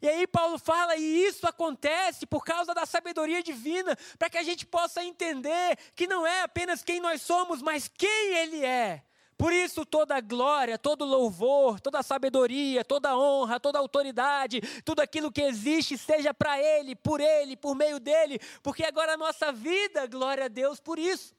E 0.00 0.08
aí 0.08 0.26
Paulo 0.26 0.58
fala, 0.58 0.96
e 0.96 1.24
isso 1.26 1.46
acontece 1.46 2.26
por 2.26 2.44
causa 2.44 2.74
da 2.74 2.86
sabedoria 2.86 3.42
divina, 3.42 3.96
para 4.18 4.30
que 4.30 4.38
a 4.38 4.42
gente 4.42 4.66
possa 4.66 5.02
entender 5.02 5.76
que 5.94 6.06
não 6.06 6.26
é 6.26 6.42
apenas 6.42 6.82
quem 6.82 7.00
nós 7.00 7.22
somos, 7.22 7.60
mas 7.60 7.88
quem 7.88 8.34
Ele 8.34 8.64
é. 8.64 9.02
Por 9.40 9.54
isso, 9.54 9.86
toda 9.86 10.20
glória, 10.20 10.76
todo 10.76 11.02
louvor, 11.02 11.80
toda 11.80 12.02
sabedoria, 12.02 12.84
toda 12.84 13.16
honra, 13.16 13.58
toda 13.58 13.78
autoridade, 13.78 14.60
tudo 14.84 15.00
aquilo 15.00 15.32
que 15.32 15.40
existe, 15.40 15.96
seja 15.96 16.34
para 16.34 16.60
Ele, 16.60 16.94
por 16.94 17.22
Ele, 17.22 17.56
por 17.56 17.74
meio 17.74 17.98
dEle, 17.98 18.38
porque 18.62 18.84
agora 18.84 19.14
a 19.14 19.16
nossa 19.16 19.50
vida, 19.50 20.06
glória 20.06 20.44
a 20.44 20.48
Deus 20.48 20.78
por 20.78 20.98
isso, 20.98 21.34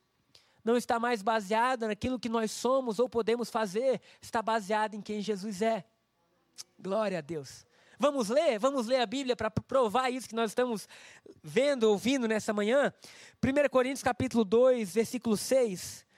não 0.66 0.78
está 0.78 1.00
mais 1.00 1.22
baseada 1.22 1.90
naquilo 1.90 2.18
que 2.18 2.28
nós 2.28 2.50
somos 2.50 2.98
ou 2.98 3.08
podemos 3.08 3.52
fazer, 3.52 4.02
está 4.20 4.42
baseada 4.42 4.96
em 4.96 5.02
quem 5.02 5.22
Jesus 5.22 5.62
é. 5.62 5.86
Glória 6.80 7.20
a 7.20 7.22
Deus. 7.22 7.68
Vamos 8.00 8.30
ler? 8.30 8.58
Vamos 8.58 8.88
ler 8.88 9.02
a 9.02 9.06
Bíblia 9.06 9.36
para 9.36 9.52
provar 9.52 10.10
isso 10.10 10.28
que 10.28 10.34
nós 10.34 10.50
estamos 10.50 10.90
vendo, 11.44 11.84
ouvindo 11.84 12.28
nessa 12.28 12.52
manhã? 12.52 12.92
1 13.44 13.70
Coríntios 13.70 14.02
capítulo 14.02 14.44
2, 14.44 14.92
versículo 14.92 15.38
6. 15.38 16.10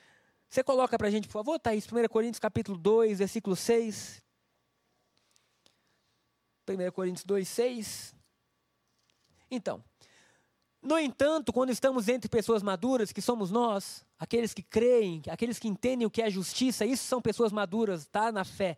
Você 0.54 0.64
coloca 0.64 0.96
para 1.00 1.08
a 1.08 1.10
gente, 1.10 1.28
por 1.28 1.34
favor, 1.34 1.58
Thaís, 1.58 1.84
1 1.92 2.08
Coríntios 2.08 2.38
capítulo 2.38 2.78
2, 2.78 3.18
versículo 3.18 3.56
6. 3.56 4.22
1 6.70 6.92
Coríntios 6.92 7.26
2, 7.26 7.48
6. 7.48 8.16
Então, 9.50 9.84
No 10.80 11.00
entanto, 11.00 11.52
quando 11.52 11.72
estamos 11.72 12.08
entre 12.08 12.30
pessoas 12.30 12.62
maduras, 12.62 13.12
que 13.12 13.20
somos 13.20 13.50
nós, 13.50 14.06
aqueles 14.20 14.54
que 14.54 14.62
creem, 14.62 15.24
aqueles 15.28 15.58
que 15.58 15.68
entendem 15.68 16.06
o 16.06 16.12
que 16.12 16.22
é 16.22 16.30
justiça, 16.30 16.86
isso 16.86 17.06
são 17.06 17.20
pessoas 17.20 17.52
maduras, 17.52 18.06
tá? 18.06 18.32
Na 18.32 18.46
fé. 18.46 18.78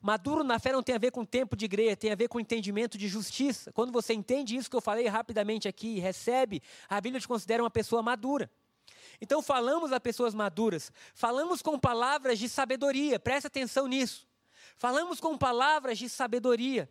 Maduro 0.00 0.42
na 0.42 0.58
fé 0.58 0.72
não 0.72 0.82
tem 0.82 0.94
a 0.94 0.98
ver 0.98 1.10
com 1.10 1.22
tempo 1.22 1.54
de 1.54 1.66
igreja, 1.66 1.96
tem 1.96 2.12
a 2.12 2.16
ver 2.16 2.28
com 2.28 2.40
entendimento 2.40 2.96
de 2.96 3.06
justiça. 3.08 3.70
Quando 3.74 3.92
você 3.92 4.14
entende 4.14 4.56
isso 4.56 4.70
que 4.70 4.76
eu 4.76 4.80
falei 4.80 5.06
rapidamente 5.06 5.68
aqui, 5.68 5.98
recebe, 5.98 6.62
a 6.88 6.98
Bíblia 6.98 7.20
te 7.20 7.28
considera 7.28 7.62
uma 7.62 7.70
pessoa 7.70 8.00
madura. 8.00 8.50
Então 9.20 9.42
falamos 9.42 9.92
a 9.92 10.00
pessoas 10.00 10.34
maduras, 10.34 10.90
falamos 11.14 11.60
com 11.60 11.78
palavras 11.78 12.38
de 12.38 12.48
sabedoria, 12.48 13.20
presta 13.20 13.48
atenção 13.48 13.86
nisso. 13.86 14.26
Falamos 14.76 15.20
com 15.20 15.36
palavras 15.36 15.98
de 15.98 16.08
sabedoria, 16.08 16.90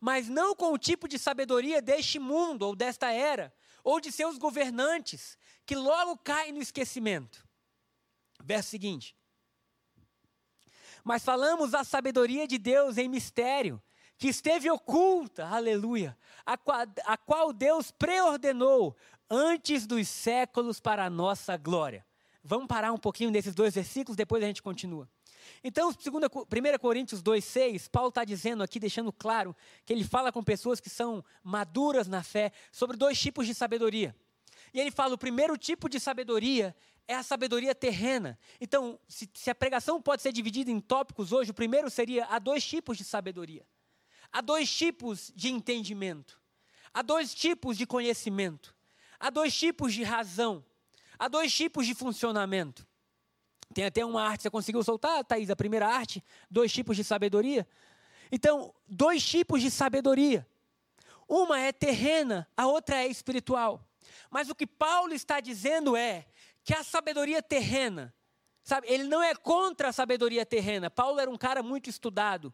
mas 0.00 0.28
não 0.28 0.56
com 0.56 0.72
o 0.72 0.78
tipo 0.78 1.06
de 1.06 1.18
sabedoria 1.18 1.80
deste 1.80 2.18
mundo 2.18 2.62
ou 2.62 2.74
desta 2.74 3.12
era, 3.12 3.54
ou 3.84 4.00
de 4.00 4.10
seus 4.10 4.38
governantes, 4.38 5.38
que 5.64 5.76
logo 5.76 6.16
caem 6.18 6.52
no 6.52 6.60
esquecimento. 6.60 7.46
Verso 8.42 8.70
seguinte. 8.70 9.16
Mas 11.04 11.24
falamos 11.24 11.74
a 11.74 11.84
sabedoria 11.84 12.46
de 12.46 12.58
Deus 12.58 12.98
em 12.98 13.08
mistério, 13.08 13.80
que 14.16 14.28
esteve 14.28 14.68
oculta, 14.68 15.46
aleluia, 15.46 16.18
a 16.44 16.56
qual, 16.56 16.80
a 17.04 17.16
qual 17.16 17.52
Deus 17.52 17.92
preordenou 17.92 18.96
antes 19.30 19.86
dos 19.86 20.08
séculos 20.08 20.80
para 20.80 21.04
a 21.04 21.10
nossa 21.10 21.56
glória. 21.56 22.04
Vamos 22.42 22.66
parar 22.66 22.92
um 22.92 22.98
pouquinho 22.98 23.30
nesses 23.30 23.54
dois 23.54 23.74
versículos, 23.74 24.16
depois 24.16 24.42
a 24.42 24.46
gente 24.46 24.62
continua. 24.62 25.08
Então, 25.62 25.90
1 25.90 26.78
Coríntios 26.78 27.22
2,6, 27.22 27.88
Paulo 27.90 28.08
está 28.08 28.24
dizendo 28.24 28.62
aqui, 28.62 28.78
deixando 28.78 29.12
claro, 29.12 29.54
que 29.84 29.92
ele 29.92 30.04
fala 30.04 30.32
com 30.32 30.42
pessoas 30.42 30.80
que 30.80 30.90
são 30.90 31.24
maduras 31.42 32.06
na 32.06 32.22
fé, 32.22 32.52
sobre 32.70 32.96
dois 32.96 33.20
tipos 33.20 33.46
de 33.46 33.54
sabedoria. 33.54 34.14
E 34.72 34.80
ele 34.80 34.90
fala: 34.90 35.14
o 35.14 35.18
primeiro 35.18 35.56
tipo 35.56 35.88
de 35.88 35.98
sabedoria 35.98 36.74
é 37.06 37.14
a 37.14 37.22
sabedoria 37.22 37.74
terrena. 37.74 38.38
Então, 38.60 38.98
se, 39.08 39.28
se, 39.34 39.50
a 39.50 39.54
pregação 39.54 40.00
pode 40.00 40.22
ser 40.22 40.32
dividida 40.32 40.70
em 40.70 40.80
tópicos 40.80 41.32
hoje, 41.32 41.50
o 41.50 41.54
primeiro 41.54 41.90
seria: 41.90 42.26
há 42.26 42.38
dois 42.38 42.64
tipos 42.64 42.98
de 42.98 43.04
sabedoria, 43.04 43.66
há 44.30 44.40
dois 44.40 44.72
tipos 44.72 45.32
de 45.34 45.48
entendimento, 45.48 46.40
há 46.92 47.02
dois 47.02 47.34
tipos 47.34 47.76
de 47.76 47.86
conhecimento, 47.86 48.74
há 49.18 49.30
dois 49.30 49.56
tipos 49.56 49.92
de 49.92 50.02
razão, 50.02 50.64
há 51.18 51.28
dois 51.28 51.52
tipos 51.52 51.86
de 51.86 51.94
funcionamento. 51.94 52.86
Tem 53.74 53.84
até 53.84 54.04
uma 54.04 54.22
arte, 54.22 54.42
você 54.42 54.50
conseguiu 54.50 54.82
soltar, 54.82 55.24
Thaís, 55.24 55.50
a 55.50 55.56
primeira 55.56 55.86
arte? 55.86 56.24
Dois 56.50 56.72
tipos 56.72 56.96
de 56.96 57.04
sabedoria? 57.04 57.68
Então, 58.32 58.74
dois 58.86 59.24
tipos 59.24 59.60
de 59.60 59.70
sabedoria. 59.70 60.46
Uma 61.28 61.60
é 61.60 61.72
terrena, 61.72 62.48
a 62.56 62.66
outra 62.66 62.96
é 62.96 63.06
espiritual. 63.06 63.86
Mas 64.30 64.48
o 64.48 64.54
que 64.54 64.66
Paulo 64.66 65.12
está 65.12 65.40
dizendo 65.40 65.96
é 65.96 66.26
que 66.64 66.74
a 66.74 66.82
sabedoria 66.82 67.42
terrena, 67.42 68.14
sabe, 68.62 68.86
ele 68.88 69.04
não 69.04 69.22
é 69.22 69.34
contra 69.34 69.88
a 69.88 69.92
sabedoria 69.92 70.46
terrena. 70.46 70.90
Paulo 70.90 71.20
era 71.20 71.30
um 71.30 71.36
cara 71.36 71.62
muito 71.62 71.90
estudado. 71.90 72.52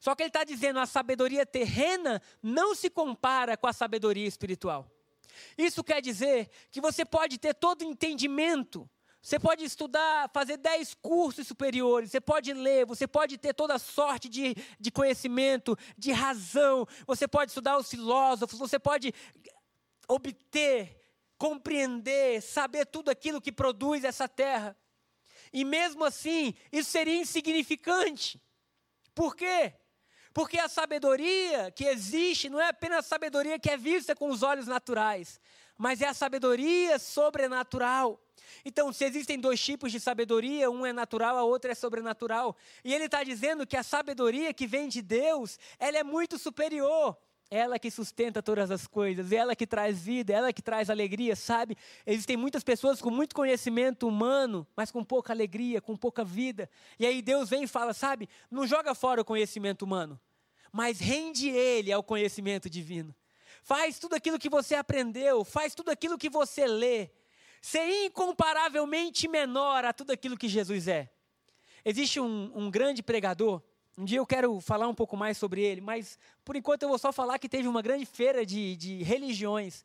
Só 0.00 0.14
que 0.14 0.22
ele 0.22 0.30
está 0.30 0.42
dizendo 0.42 0.80
a 0.80 0.86
sabedoria 0.86 1.46
terrena 1.46 2.20
não 2.42 2.74
se 2.74 2.90
compara 2.90 3.56
com 3.56 3.68
a 3.68 3.72
sabedoria 3.72 4.26
espiritual. 4.26 4.90
Isso 5.56 5.82
quer 5.82 6.00
dizer 6.00 6.48
que 6.70 6.80
você 6.80 7.04
pode 7.04 7.38
ter 7.38 7.54
todo 7.54 7.82
o 7.82 7.84
entendimento 7.84 8.88
você 9.26 9.40
pode 9.40 9.64
estudar, 9.64 10.30
fazer 10.32 10.56
dez 10.56 10.94
cursos 10.94 11.48
superiores, 11.48 12.12
você 12.12 12.20
pode 12.20 12.52
ler, 12.52 12.86
você 12.86 13.08
pode 13.08 13.36
ter 13.36 13.52
toda 13.52 13.76
sorte 13.76 14.28
de, 14.28 14.54
de 14.78 14.88
conhecimento, 14.88 15.76
de 15.98 16.12
razão, 16.12 16.86
você 17.04 17.26
pode 17.26 17.50
estudar 17.50 17.76
os 17.76 17.90
filósofos, 17.90 18.56
você 18.56 18.78
pode 18.78 19.12
obter, 20.06 20.96
compreender, 21.36 22.40
saber 22.40 22.86
tudo 22.86 23.10
aquilo 23.10 23.40
que 23.40 23.50
produz 23.50 24.04
essa 24.04 24.28
terra. 24.28 24.76
E 25.52 25.64
mesmo 25.64 26.04
assim, 26.04 26.54
isso 26.70 26.92
seria 26.92 27.16
insignificante. 27.16 28.40
Por 29.12 29.34
quê? 29.34 29.74
Porque 30.36 30.58
a 30.58 30.68
sabedoria 30.68 31.70
que 31.70 31.86
existe 31.86 32.50
não 32.50 32.60
é 32.60 32.68
apenas 32.68 32.98
a 32.98 33.08
sabedoria 33.08 33.58
que 33.58 33.70
é 33.70 33.76
vista 33.78 34.14
com 34.14 34.28
os 34.28 34.42
olhos 34.42 34.66
naturais, 34.66 35.40
mas 35.78 36.02
é 36.02 36.08
a 36.08 36.12
sabedoria 36.12 36.98
sobrenatural. 36.98 38.20
Então, 38.62 38.92
se 38.92 39.06
existem 39.06 39.40
dois 39.40 39.58
tipos 39.58 39.90
de 39.90 39.98
sabedoria, 39.98 40.70
um 40.70 40.84
é 40.84 40.92
natural, 40.92 41.38
a 41.38 41.42
outra 41.42 41.72
é 41.72 41.74
sobrenatural. 41.74 42.54
E 42.84 42.92
ele 42.92 43.06
está 43.06 43.24
dizendo 43.24 43.66
que 43.66 43.78
a 43.78 43.82
sabedoria 43.82 44.52
que 44.52 44.66
vem 44.66 44.90
de 44.90 45.00
Deus, 45.00 45.58
ela 45.78 45.96
é 45.96 46.04
muito 46.04 46.38
superior. 46.38 47.16
Ela 47.48 47.78
que 47.78 47.90
sustenta 47.90 48.42
todas 48.42 48.72
as 48.72 48.88
coisas, 48.88 49.30
ela 49.30 49.54
que 49.54 49.66
traz 49.66 50.02
vida, 50.02 50.32
ela 50.32 50.52
que 50.52 50.60
traz 50.60 50.90
alegria, 50.90 51.36
sabe? 51.36 51.78
Existem 52.04 52.36
muitas 52.36 52.64
pessoas 52.64 53.00
com 53.00 53.08
muito 53.08 53.36
conhecimento 53.36 54.08
humano, 54.08 54.66
mas 54.76 54.90
com 54.90 55.04
pouca 55.04 55.32
alegria, 55.32 55.80
com 55.80 55.96
pouca 55.96 56.24
vida. 56.24 56.68
E 56.98 57.06
aí 57.06 57.22
Deus 57.22 57.48
vem 57.48 57.62
e 57.62 57.68
fala, 57.68 57.94
sabe? 57.94 58.28
Não 58.50 58.66
joga 58.66 58.96
fora 58.96 59.22
o 59.22 59.24
conhecimento 59.24 59.82
humano, 59.82 60.20
mas 60.76 61.00
rende 61.00 61.48
ele 61.48 61.90
ao 61.90 62.02
conhecimento 62.02 62.68
divino. 62.68 63.14
Faz 63.62 63.98
tudo 63.98 64.14
aquilo 64.14 64.38
que 64.38 64.50
você 64.50 64.74
aprendeu, 64.74 65.42
faz 65.42 65.74
tudo 65.74 65.90
aquilo 65.90 66.18
que 66.18 66.28
você 66.28 66.66
lê, 66.66 67.08
ser 67.62 68.04
incomparavelmente 68.04 69.26
menor 69.26 69.86
a 69.86 69.94
tudo 69.94 70.10
aquilo 70.10 70.36
que 70.36 70.50
Jesus 70.50 70.86
é. 70.86 71.10
Existe 71.82 72.20
um, 72.20 72.52
um 72.54 72.70
grande 72.70 73.02
pregador, 73.02 73.62
um 73.96 74.04
dia 74.04 74.18
eu 74.18 74.26
quero 74.26 74.60
falar 74.60 74.86
um 74.86 74.94
pouco 74.94 75.16
mais 75.16 75.38
sobre 75.38 75.62
ele, 75.62 75.80
mas 75.80 76.18
por 76.44 76.54
enquanto 76.54 76.82
eu 76.82 76.90
vou 76.90 76.98
só 76.98 77.10
falar 77.10 77.38
que 77.38 77.48
teve 77.48 77.66
uma 77.66 77.80
grande 77.80 78.04
feira 78.04 78.44
de, 78.44 78.76
de 78.76 79.02
religiões 79.02 79.82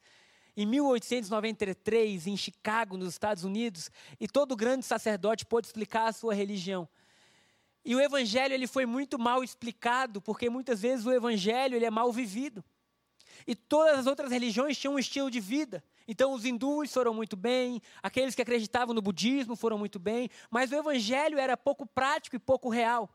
em 0.57 0.65
1893, 0.65 2.27
em 2.27 2.35
Chicago, 2.35 2.97
nos 2.97 3.13
Estados 3.13 3.45
Unidos, 3.45 3.89
e 4.19 4.27
todo 4.27 4.57
grande 4.57 4.85
sacerdote 4.85 5.45
pôde 5.45 5.67
explicar 5.67 6.09
a 6.09 6.11
sua 6.11 6.33
religião. 6.33 6.85
E 7.83 7.95
o 7.95 7.99
evangelho 7.99 8.53
ele 8.53 8.67
foi 8.67 8.85
muito 8.85 9.17
mal 9.17 9.43
explicado, 9.43 10.21
porque 10.21 10.49
muitas 10.49 10.81
vezes 10.81 11.05
o 11.05 11.11
evangelho 11.11 11.75
ele 11.75 11.85
é 11.85 11.89
mal 11.89 12.11
vivido. 12.11 12.63
E 13.47 13.55
todas 13.55 13.99
as 13.99 14.07
outras 14.07 14.31
religiões 14.31 14.77
tinham 14.77 14.93
um 14.93 14.99
estilo 14.99 15.31
de 15.31 15.39
vida. 15.39 15.83
Então, 16.07 16.33
os 16.33 16.45
hindus 16.45 16.93
foram 16.93 17.13
muito 17.13 17.35
bem, 17.35 17.81
aqueles 18.03 18.35
que 18.35 18.41
acreditavam 18.41 18.93
no 18.93 19.01
budismo 19.01 19.55
foram 19.55 19.77
muito 19.77 19.97
bem, 19.97 20.29
mas 20.49 20.71
o 20.71 20.75
evangelho 20.75 21.39
era 21.39 21.55
pouco 21.55 21.85
prático 21.85 22.35
e 22.35 22.39
pouco 22.39 22.69
real. 22.69 23.09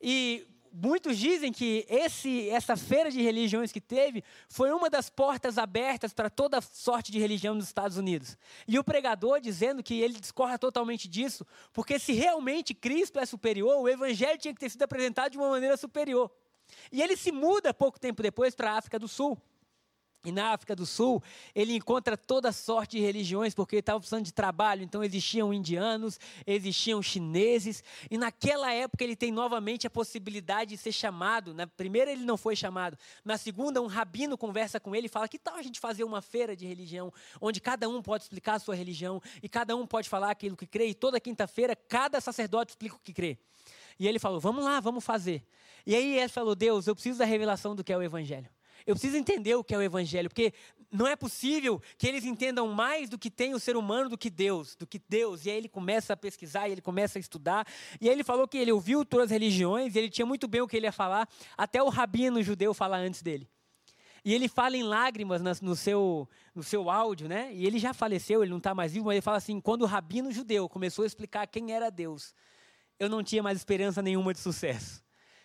E 0.00 0.46
muitos 0.76 1.16
dizem 1.16 1.50
que 1.50 1.86
esse, 1.88 2.48
essa 2.50 2.76
feira 2.76 3.10
de 3.10 3.22
religiões 3.22 3.72
que 3.72 3.80
teve 3.80 4.22
foi 4.48 4.70
uma 4.70 4.90
das 4.90 5.08
portas 5.08 5.56
abertas 5.56 6.12
para 6.12 6.28
toda 6.28 6.60
sorte 6.60 7.10
de 7.10 7.18
religião 7.18 7.54
nos 7.54 7.64
Estados 7.64 7.96
Unidos. 7.96 8.36
E 8.68 8.78
o 8.78 8.84
pregador 8.84 9.40
dizendo 9.40 9.82
que 9.82 10.00
ele 10.00 10.20
discorda 10.20 10.58
totalmente 10.58 11.08
disso, 11.08 11.46
porque 11.72 11.98
se 11.98 12.12
realmente 12.12 12.74
Cristo 12.74 13.18
é 13.18 13.24
superior, 13.24 13.80
o 13.80 13.88
evangelho 13.88 14.38
tinha 14.38 14.52
que 14.52 14.60
ter 14.60 14.70
sido 14.70 14.82
apresentado 14.82 15.32
de 15.32 15.38
uma 15.38 15.50
maneira 15.50 15.76
superior. 15.76 16.30
E 16.92 17.02
ele 17.02 17.16
se 17.16 17.32
muda 17.32 17.72
pouco 17.72 17.98
tempo 17.98 18.22
depois 18.22 18.54
para 18.54 18.72
a 18.72 18.78
África 18.78 18.98
do 18.98 19.08
Sul. 19.08 19.40
E 20.26 20.32
na 20.32 20.52
África 20.52 20.74
do 20.74 20.84
Sul, 20.84 21.22
ele 21.54 21.76
encontra 21.76 22.16
toda 22.16 22.50
sorte 22.50 22.96
de 22.96 23.00
religiões, 23.00 23.54
porque 23.54 23.76
ele 23.76 23.80
estava 23.80 24.00
precisando 24.00 24.24
de 24.24 24.32
trabalho. 24.32 24.82
Então, 24.82 25.04
existiam 25.04 25.54
indianos, 25.54 26.18
existiam 26.44 27.00
chineses. 27.00 27.84
E 28.10 28.18
naquela 28.18 28.72
época, 28.72 29.04
ele 29.04 29.14
tem 29.14 29.30
novamente 29.30 29.86
a 29.86 29.90
possibilidade 29.90 30.70
de 30.70 30.76
ser 30.78 30.90
chamado. 30.90 31.54
Na 31.54 31.64
primeira, 31.64 32.10
ele 32.10 32.24
não 32.24 32.36
foi 32.36 32.56
chamado. 32.56 32.98
Na 33.24 33.38
segunda, 33.38 33.80
um 33.80 33.86
rabino 33.86 34.36
conversa 34.36 34.80
com 34.80 34.96
ele 34.96 35.06
e 35.06 35.08
fala: 35.08 35.28
Que 35.28 35.38
tal 35.38 35.54
a 35.54 35.62
gente 35.62 35.78
fazer 35.78 36.02
uma 36.02 36.20
feira 36.20 36.56
de 36.56 36.66
religião, 36.66 37.12
onde 37.40 37.60
cada 37.60 37.88
um 37.88 38.02
pode 38.02 38.24
explicar 38.24 38.54
a 38.54 38.58
sua 38.58 38.74
religião 38.74 39.22
e 39.40 39.48
cada 39.48 39.76
um 39.76 39.86
pode 39.86 40.08
falar 40.08 40.32
aquilo 40.32 40.56
que 40.56 40.66
crê. 40.66 40.88
E 40.88 40.94
toda 40.94 41.20
quinta-feira, 41.20 41.76
cada 41.76 42.20
sacerdote 42.20 42.72
explica 42.72 42.96
o 42.96 42.98
que 42.98 43.12
crê. 43.12 43.38
E 43.96 44.08
ele 44.08 44.18
falou: 44.18 44.40
Vamos 44.40 44.64
lá, 44.64 44.80
vamos 44.80 45.04
fazer. 45.04 45.46
E 45.86 45.94
aí 45.94 46.18
ele 46.18 46.28
falou: 46.28 46.56
Deus, 46.56 46.88
eu 46.88 46.96
preciso 46.96 47.20
da 47.20 47.24
revelação 47.24 47.76
do 47.76 47.84
que 47.84 47.92
é 47.92 47.96
o 47.96 48.02
Evangelho. 48.02 48.55
Eu 48.86 48.94
preciso 48.94 49.16
entender 49.16 49.56
o 49.56 49.64
que 49.64 49.74
é 49.74 49.78
o 49.78 49.82
Evangelho, 49.82 50.28
porque 50.28 50.52
não 50.92 51.08
é 51.08 51.16
possível 51.16 51.82
que 51.98 52.06
eles 52.06 52.24
entendam 52.24 52.68
mais 52.68 53.08
do 53.08 53.18
que 53.18 53.28
tem 53.28 53.52
o 53.52 53.58
ser 53.58 53.76
humano 53.76 54.08
do 54.08 54.16
que 54.16 54.30
Deus, 54.30 54.76
do 54.76 54.86
que 54.86 55.00
Deus. 55.08 55.44
E 55.44 55.50
aí 55.50 55.56
ele 55.56 55.68
começa 55.68 56.12
a 56.12 56.16
pesquisar, 56.16 56.68
e 56.68 56.72
ele 56.72 56.80
começa 56.80 57.18
a 57.18 57.20
estudar. 57.20 57.66
E 58.00 58.08
aí 58.08 58.14
ele 58.14 58.22
falou 58.22 58.46
que 58.46 58.56
ele 58.56 58.70
ouviu 58.70 59.04
todas 59.04 59.26
as 59.26 59.30
religiões, 59.32 59.94
e 59.94 59.98
ele 59.98 60.08
tinha 60.08 60.24
muito 60.24 60.46
bem 60.46 60.60
o 60.60 60.68
que 60.68 60.76
ele 60.76 60.86
ia 60.86 60.92
falar, 60.92 61.28
até 61.58 61.82
o 61.82 61.88
rabino 61.88 62.40
judeu 62.42 62.72
falar 62.72 62.98
antes 62.98 63.22
dele. 63.22 63.48
E 64.24 64.32
ele 64.32 64.48
fala 64.48 64.76
em 64.76 64.82
lágrimas 64.84 65.40
no 65.60 65.74
seu, 65.74 66.28
no 66.54 66.62
seu 66.62 66.88
áudio, 66.88 67.28
né? 67.28 67.52
E 67.52 67.66
ele 67.66 67.78
já 67.78 67.92
faleceu, 67.92 68.42
ele 68.42 68.50
não 68.50 68.58
está 68.58 68.74
mais 68.74 68.92
vivo, 68.92 69.06
mas 69.06 69.14
ele 69.14 69.22
fala 69.22 69.36
assim: 69.36 69.60
quando 69.60 69.82
o 69.82 69.86
rabino 69.86 70.32
judeu 70.32 70.68
começou 70.68 71.02
a 71.02 71.06
explicar 71.06 71.46
quem 71.46 71.72
era 71.72 71.90
Deus, 71.90 72.34
eu 72.98 73.08
não 73.08 73.22
tinha 73.22 73.42
mais 73.42 73.58
esperança 73.58 74.02
nenhuma 74.02 74.32
de 74.32 74.40
sucesso. 74.40 75.00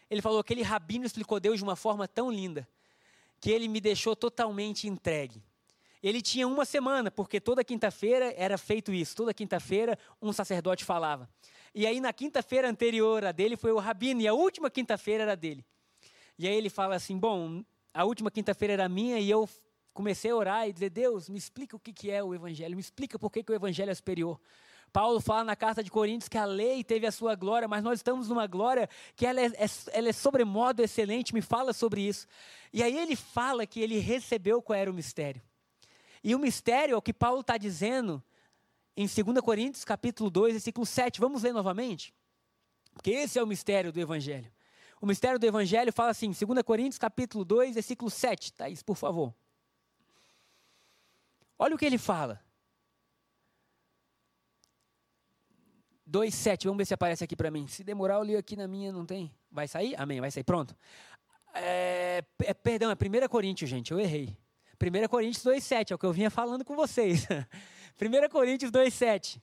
Ele 0.09 0.21
falou: 0.21 0.39
aquele 0.39 0.63
rabino 0.63 1.05
explicou 1.05 1.39
Deus 1.39 1.57
de 1.57 1.63
uma 1.63 1.75
forma 1.75 2.07
tão 2.07 2.31
linda 2.31 2.67
que 3.41 3.49
ele 3.49 3.67
me 3.67 3.81
deixou 3.81 4.15
totalmente 4.15 4.87
entregue. 4.87 5.43
Ele 6.01 6.21
tinha 6.21 6.47
uma 6.47 6.63
semana, 6.63 7.11
porque 7.11 7.41
toda 7.41 7.63
quinta-feira 7.63 8.33
era 8.37 8.57
feito 8.57 8.93
isso. 8.93 9.15
Toda 9.15 9.33
quinta-feira 9.33 9.97
um 10.21 10.31
sacerdote 10.31 10.85
falava. 10.85 11.29
E 11.73 11.85
aí 11.85 11.99
na 11.99 12.13
quinta-feira 12.13 12.69
anterior 12.69 13.25
a 13.25 13.31
dele 13.31 13.57
foi 13.57 13.71
o 13.71 13.79
rabino 13.79 14.21
e 14.21 14.27
a 14.27 14.33
última 14.33 14.69
quinta-feira 14.69 15.23
era 15.23 15.35
dele. 15.35 15.65
E 16.37 16.47
aí 16.47 16.55
ele 16.55 16.69
fala 16.69 16.95
assim: 16.95 17.17
"Bom, 17.17 17.63
a 17.93 18.03
última 18.03 18.31
quinta-feira 18.31 18.73
era 18.73 18.89
minha 18.89 19.19
e 19.19 19.29
eu 19.29 19.49
comecei 19.93 20.31
a 20.31 20.35
orar 20.35 20.67
e 20.67 20.73
dizer: 20.73 20.89
Deus, 20.89 21.29
me 21.29 21.37
explica 21.37 21.75
o 21.75 21.79
que 21.79 22.09
é 22.09 22.23
o 22.23 22.33
Evangelho, 22.33 22.75
me 22.75 22.81
explica 22.81 23.19
por 23.19 23.31
que, 23.31 23.43
o 23.47 23.55
Evangelho 23.55 23.91
é 23.91 23.95
superior. 23.95 24.39
Paulo 24.91 25.21
fala 25.21 25.43
na 25.43 25.55
carta 25.55 25.81
de 25.83 25.89
Coríntios 25.89 26.27
que 26.27 26.37
a 26.37 26.45
lei 26.45 26.83
teve 26.83 27.07
a 27.07 27.11
sua 27.11 27.33
glória, 27.33 27.67
mas 27.67 27.83
nós 27.83 27.99
estamos 27.99 28.27
numa 28.27 28.45
glória 28.45 28.89
que 29.15 29.25
ela 29.25 29.39
é, 29.39 29.45
é, 29.45 29.65
ela 29.93 30.09
é 30.09 30.13
sobremodo 30.13 30.81
excelente, 30.81 31.33
me 31.33 31.41
fala 31.41 31.71
sobre 31.71 32.01
isso. 32.01 32.27
E 32.73 32.83
aí 32.83 32.97
ele 32.97 33.15
fala 33.15 33.65
que 33.65 33.79
ele 33.79 33.99
recebeu 33.99 34.61
qual 34.61 34.77
era 34.77 34.91
o 34.91 34.93
mistério. 34.93 35.41
E 36.23 36.35
o 36.35 36.39
mistério 36.39 36.93
é 36.93 36.97
o 36.97 37.01
que 37.01 37.13
Paulo 37.13 37.41
está 37.41 37.57
dizendo 37.57 38.21
em 38.95 39.07
2 39.07 39.39
Coríntios 39.41 39.85
capítulo 39.85 40.29
2, 40.29 40.53
versículo 40.53 40.85
7. 40.85 41.19
Vamos 41.21 41.43
ler 41.43 41.53
novamente? 41.53 42.13
Porque 42.93 43.11
esse 43.11 43.39
é 43.39 43.43
o 43.43 43.47
mistério 43.47 43.91
do 43.91 43.99
Evangelho. 43.99 44.51
O 44.99 45.05
mistério 45.05 45.39
do 45.39 45.45
Evangelho 45.45 45.91
fala 45.93 46.11
assim, 46.11 46.31
2 46.31 46.61
Coríntios 46.63 46.99
capítulo 46.99 47.45
2, 47.45 47.75
versículo 47.75 48.11
7. 48.11 48.53
Thaís, 48.53 48.83
por 48.83 48.95
favor. 48.95 49.33
Olha 51.57 51.75
o 51.75 51.77
que 51.77 51.85
ele 51.85 51.97
fala. 51.97 52.43
2,7, 56.11 56.65
vamos 56.65 56.79
ver 56.79 56.85
se 56.85 56.93
aparece 56.93 57.23
aqui 57.23 57.35
para 57.35 57.49
mim. 57.49 57.67
Se 57.67 57.83
demorar, 57.83 58.15
eu 58.15 58.23
li 58.23 58.35
aqui 58.35 58.57
na 58.57 58.67
minha, 58.67 58.91
não 58.91 59.05
tem? 59.05 59.31
Vai 59.49 59.67
sair? 59.67 59.95
Amém, 59.97 60.19
vai 60.19 60.29
sair. 60.29 60.43
Pronto. 60.43 60.75
É, 61.53 62.23
é, 62.43 62.53
perdão, 62.53 62.91
é 62.91 62.93
1 62.93 63.27
Coríntios, 63.29 63.69
gente, 63.69 63.91
eu 63.91 63.99
errei. 63.99 64.35
1 64.81 65.07
Coríntios 65.07 65.43
2,7, 65.43 65.91
é 65.91 65.95
o 65.95 65.97
que 65.97 66.05
eu 66.05 66.11
vinha 66.11 66.29
falando 66.29 66.65
com 66.65 66.75
vocês. 66.75 67.25
1 68.01 68.29
Coríntios 68.29 68.71
2,7. 68.71 69.41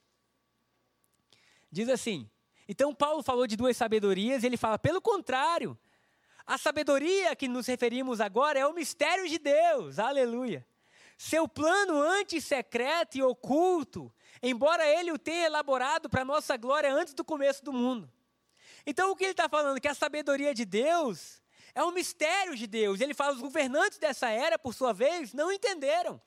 Diz 1.71 1.89
assim: 1.89 2.29
Então 2.67 2.93
Paulo 2.93 3.23
falou 3.23 3.47
de 3.47 3.55
duas 3.55 3.75
sabedorias, 3.75 4.43
ele 4.43 4.57
fala, 4.57 4.77
pelo 4.77 5.01
contrário, 5.01 5.77
a 6.45 6.57
sabedoria 6.57 7.35
que 7.35 7.47
nos 7.47 7.67
referimos 7.67 8.19
agora 8.19 8.59
é 8.59 8.65
o 8.65 8.73
mistério 8.73 9.27
de 9.27 9.39
Deus, 9.39 9.97
aleluia. 9.97 10.65
Seu 11.17 11.47
plano 11.47 12.01
antissecreto 12.01 13.17
e 13.17 13.23
oculto 13.23 14.11
embora 14.41 14.87
ele 14.87 15.11
o 15.11 15.17
tenha 15.17 15.45
elaborado 15.45 16.09
para 16.09 16.21
a 16.21 16.25
nossa 16.25 16.57
glória 16.57 16.93
antes 16.93 17.13
do 17.13 17.23
começo 17.23 17.63
do 17.63 17.73
mundo. 17.73 18.11
Então 18.85 19.11
o 19.11 19.15
que 19.15 19.23
ele 19.23 19.31
está 19.31 19.49
falando? 19.49 19.79
Que 19.79 19.87
a 19.87 19.93
sabedoria 19.93 20.53
de 20.53 20.65
Deus 20.65 21.41
é 21.75 21.83
um 21.83 21.91
mistério 21.91 22.55
de 22.55 22.67
Deus. 22.67 23.01
Ele 23.01 23.13
fala: 23.13 23.33
os 23.33 23.41
governantes 23.41 23.97
dessa 23.97 24.29
era, 24.29 24.57
por 24.57 24.73
sua 24.73 24.93
vez, 24.93 25.33
não 25.33 25.51
entenderam. 25.51 26.21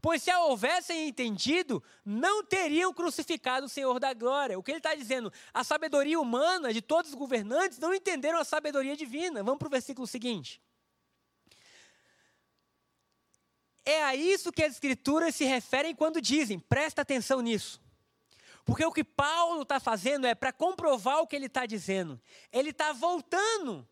Pois 0.00 0.20
se 0.20 0.32
a 0.32 0.40
houvessem 0.40 1.06
entendido, 1.06 1.80
não 2.04 2.44
teriam 2.44 2.92
crucificado 2.92 3.66
o 3.66 3.68
Senhor 3.68 4.00
da 4.00 4.12
glória. 4.12 4.58
O 4.58 4.62
que 4.62 4.72
ele 4.72 4.78
está 4.78 4.96
dizendo? 4.96 5.32
A 5.54 5.62
sabedoria 5.62 6.18
humana 6.18 6.72
de 6.72 6.82
todos 6.82 7.12
os 7.12 7.14
governantes 7.14 7.78
não 7.78 7.94
entenderam 7.94 8.40
a 8.40 8.44
sabedoria 8.44 8.96
divina. 8.96 9.44
Vamos 9.44 9.60
para 9.60 9.68
o 9.68 9.70
versículo 9.70 10.04
seguinte. 10.04 10.60
É 13.84 14.02
a 14.04 14.14
isso 14.14 14.52
que 14.52 14.62
as 14.62 14.74
Escrituras 14.74 15.34
se 15.34 15.44
referem 15.44 15.94
quando 15.94 16.20
dizem, 16.20 16.58
presta 16.58 17.02
atenção 17.02 17.40
nisso. 17.40 17.80
Porque 18.64 18.84
o 18.84 18.92
que 18.92 19.02
Paulo 19.02 19.62
está 19.62 19.80
fazendo 19.80 20.26
é 20.26 20.34
para 20.34 20.52
comprovar 20.52 21.18
o 21.18 21.26
que 21.26 21.34
ele 21.34 21.46
está 21.46 21.66
dizendo. 21.66 22.20
Ele 22.52 22.70
está 22.70 22.92
voltando 22.92 23.86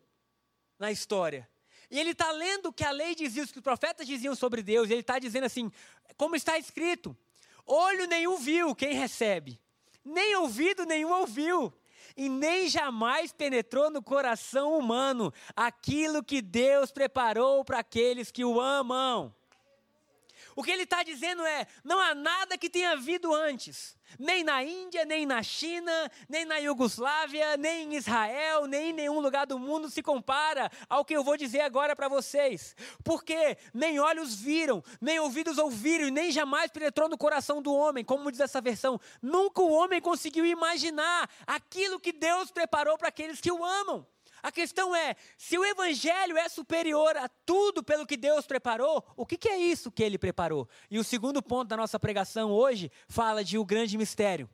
na 0.79 0.93
história. 0.93 1.49
E 1.91 1.99
ele 1.99 2.11
está 2.11 2.31
lendo 2.31 2.67
o 2.67 2.73
que 2.73 2.85
a 2.85 2.93
lei 2.93 3.17
dizia, 3.17 3.43
o 3.43 3.49
que 3.49 3.59
os 3.59 3.63
profetas 3.63 4.07
diziam 4.07 4.35
sobre 4.37 4.63
Deus. 4.63 4.89
E 4.89 4.93
ele 4.93 5.01
está 5.01 5.19
dizendo 5.19 5.45
assim, 5.45 5.73
como 6.17 6.37
está 6.37 6.57
escrito: 6.57 7.17
olho 7.67 8.07
nenhum 8.07 8.39
viu 8.39 8.75
quem 8.77 8.95
recebe, 8.95 9.61
nem 10.05 10.37
ouvido 10.37 10.85
nenhum 10.85 11.11
ouviu, 11.11 11.73
e 12.17 12.29
nem 12.29 12.69
jamais 12.69 13.33
penetrou 13.33 13.91
no 13.91 14.01
coração 14.01 14.79
humano 14.79 15.35
aquilo 15.57 16.23
que 16.23 16.41
Deus 16.41 16.93
preparou 16.93 17.65
para 17.65 17.81
aqueles 17.81 18.31
que 18.31 18.45
o 18.45 18.61
amam. 18.61 19.35
O 20.61 20.63
que 20.63 20.71
ele 20.71 20.83
está 20.83 21.03
dizendo 21.03 21.43
é: 21.47 21.67
não 21.83 21.99
há 21.99 22.15
nada 22.15 22.59
que 22.59 22.69
tenha 22.69 22.91
havido 22.91 23.33
antes, 23.33 23.97
nem 24.19 24.45
na 24.45 24.63
Índia, 24.63 25.07
nem 25.07 25.25
na 25.25 25.43
China, 25.43 25.91
nem 26.29 26.45
na 26.45 26.59
Iugoslávia, 26.59 27.57
nem 27.57 27.85
em 27.85 27.97
Israel, 27.97 28.67
nem 28.67 28.91
em 28.91 28.93
nenhum 28.93 29.21
lugar 29.21 29.47
do 29.47 29.59
mundo 29.59 29.89
se 29.89 30.03
compara 30.03 30.71
ao 30.87 31.03
que 31.03 31.17
eu 31.17 31.25
vou 31.25 31.35
dizer 31.39 31.63
agora 31.63 31.97
para 31.97 32.09
vocês. 32.09 32.77
Porque 33.03 33.57
nem 33.73 33.99
olhos 33.99 34.35
viram, 34.35 34.85
nem 35.01 35.19
ouvidos 35.19 35.57
ouviram, 35.57 36.09
e 36.09 36.11
nem 36.11 36.31
jamais 36.31 36.71
penetrou 36.71 37.09
no 37.09 37.17
coração 37.17 37.63
do 37.63 37.73
homem, 37.73 38.05
como 38.05 38.31
diz 38.31 38.41
essa 38.41 38.61
versão. 38.61 39.01
Nunca 39.23 39.63
o 39.63 39.73
homem 39.73 39.99
conseguiu 39.99 40.45
imaginar 40.45 41.27
aquilo 41.47 41.99
que 41.99 42.13
Deus 42.13 42.51
preparou 42.51 42.99
para 42.99 43.09
aqueles 43.09 43.41
que 43.41 43.51
o 43.51 43.65
amam. 43.65 44.07
A 44.43 44.51
questão 44.51 44.95
é: 44.95 45.17
se 45.37 45.59
o 45.59 45.65
Evangelho 45.65 46.37
é 46.37 46.49
superior 46.49 47.17
a 47.17 47.29
tudo 47.45 47.83
pelo 47.83 48.07
que 48.07 48.17
Deus 48.17 48.47
preparou, 48.47 49.05
o 49.17 49.27
que, 49.27 49.49
é 49.49 49.59
isso 49.59 49.91
que 49.91 50.03
ele 50.03 50.19
preparou? 50.19 50.69
E 50.91 50.99
o 50.99 51.05
segundo 51.05 51.43
ponto 51.43 51.69
da 51.69 51.77
nossa 51.77 51.99
pregação 51.99 52.51
hoje 52.51 52.91
fala 53.09 53.45
de 53.45 53.59
o 53.59 53.65
grande 53.65 53.97
mistério. 53.99 54.49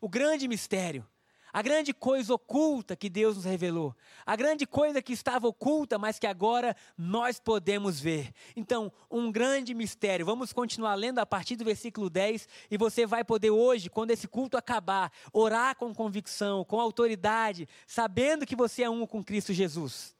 O 0.00 0.08
grande 0.08 0.46
mistério 0.46 1.06
a 1.54 1.62
grande 1.62 1.94
coisa 1.94 2.34
oculta 2.34 2.96
que 2.96 3.08
Deus 3.08 3.36
nos 3.36 3.44
revelou, 3.44 3.94
a 4.26 4.34
grande 4.34 4.66
coisa 4.66 5.00
que 5.00 5.12
estava 5.12 5.46
oculta, 5.46 5.96
mas 5.96 6.18
que 6.18 6.26
agora 6.26 6.74
nós 6.98 7.38
podemos 7.38 8.00
ver. 8.00 8.32
Então, 8.56 8.90
um 9.08 9.30
grande 9.30 9.72
mistério. 9.72 10.26
Vamos 10.26 10.52
continuar 10.52 10.96
lendo 10.96 11.20
a 11.20 11.26
partir 11.26 11.54
do 11.54 11.64
versículo 11.64 12.10
10 12.10 12.48
e 12.72 12.76
você 12.76 13.06
vai 13.06 13.22
poder 13.22 13.50
hoje, 13.50 13.88
quando 13.88 14.10
esse 14.10 14.26
culto 14.26 14.56
acabar, 14.56 15.12
orar 15.32 15.76
com 15.76 15.94
convicção, 15.94 16.64
com 16.64 16.80
autoridade, 16.80 17.68
sabendo 17.86 18.44
que 18.44 18.56
você 18.56 18.82
é 18.82 18.90
um 18.90 19.06
com 19.06 19.22
Cristo 19.22 19.52
Jesus. 19.52 20.12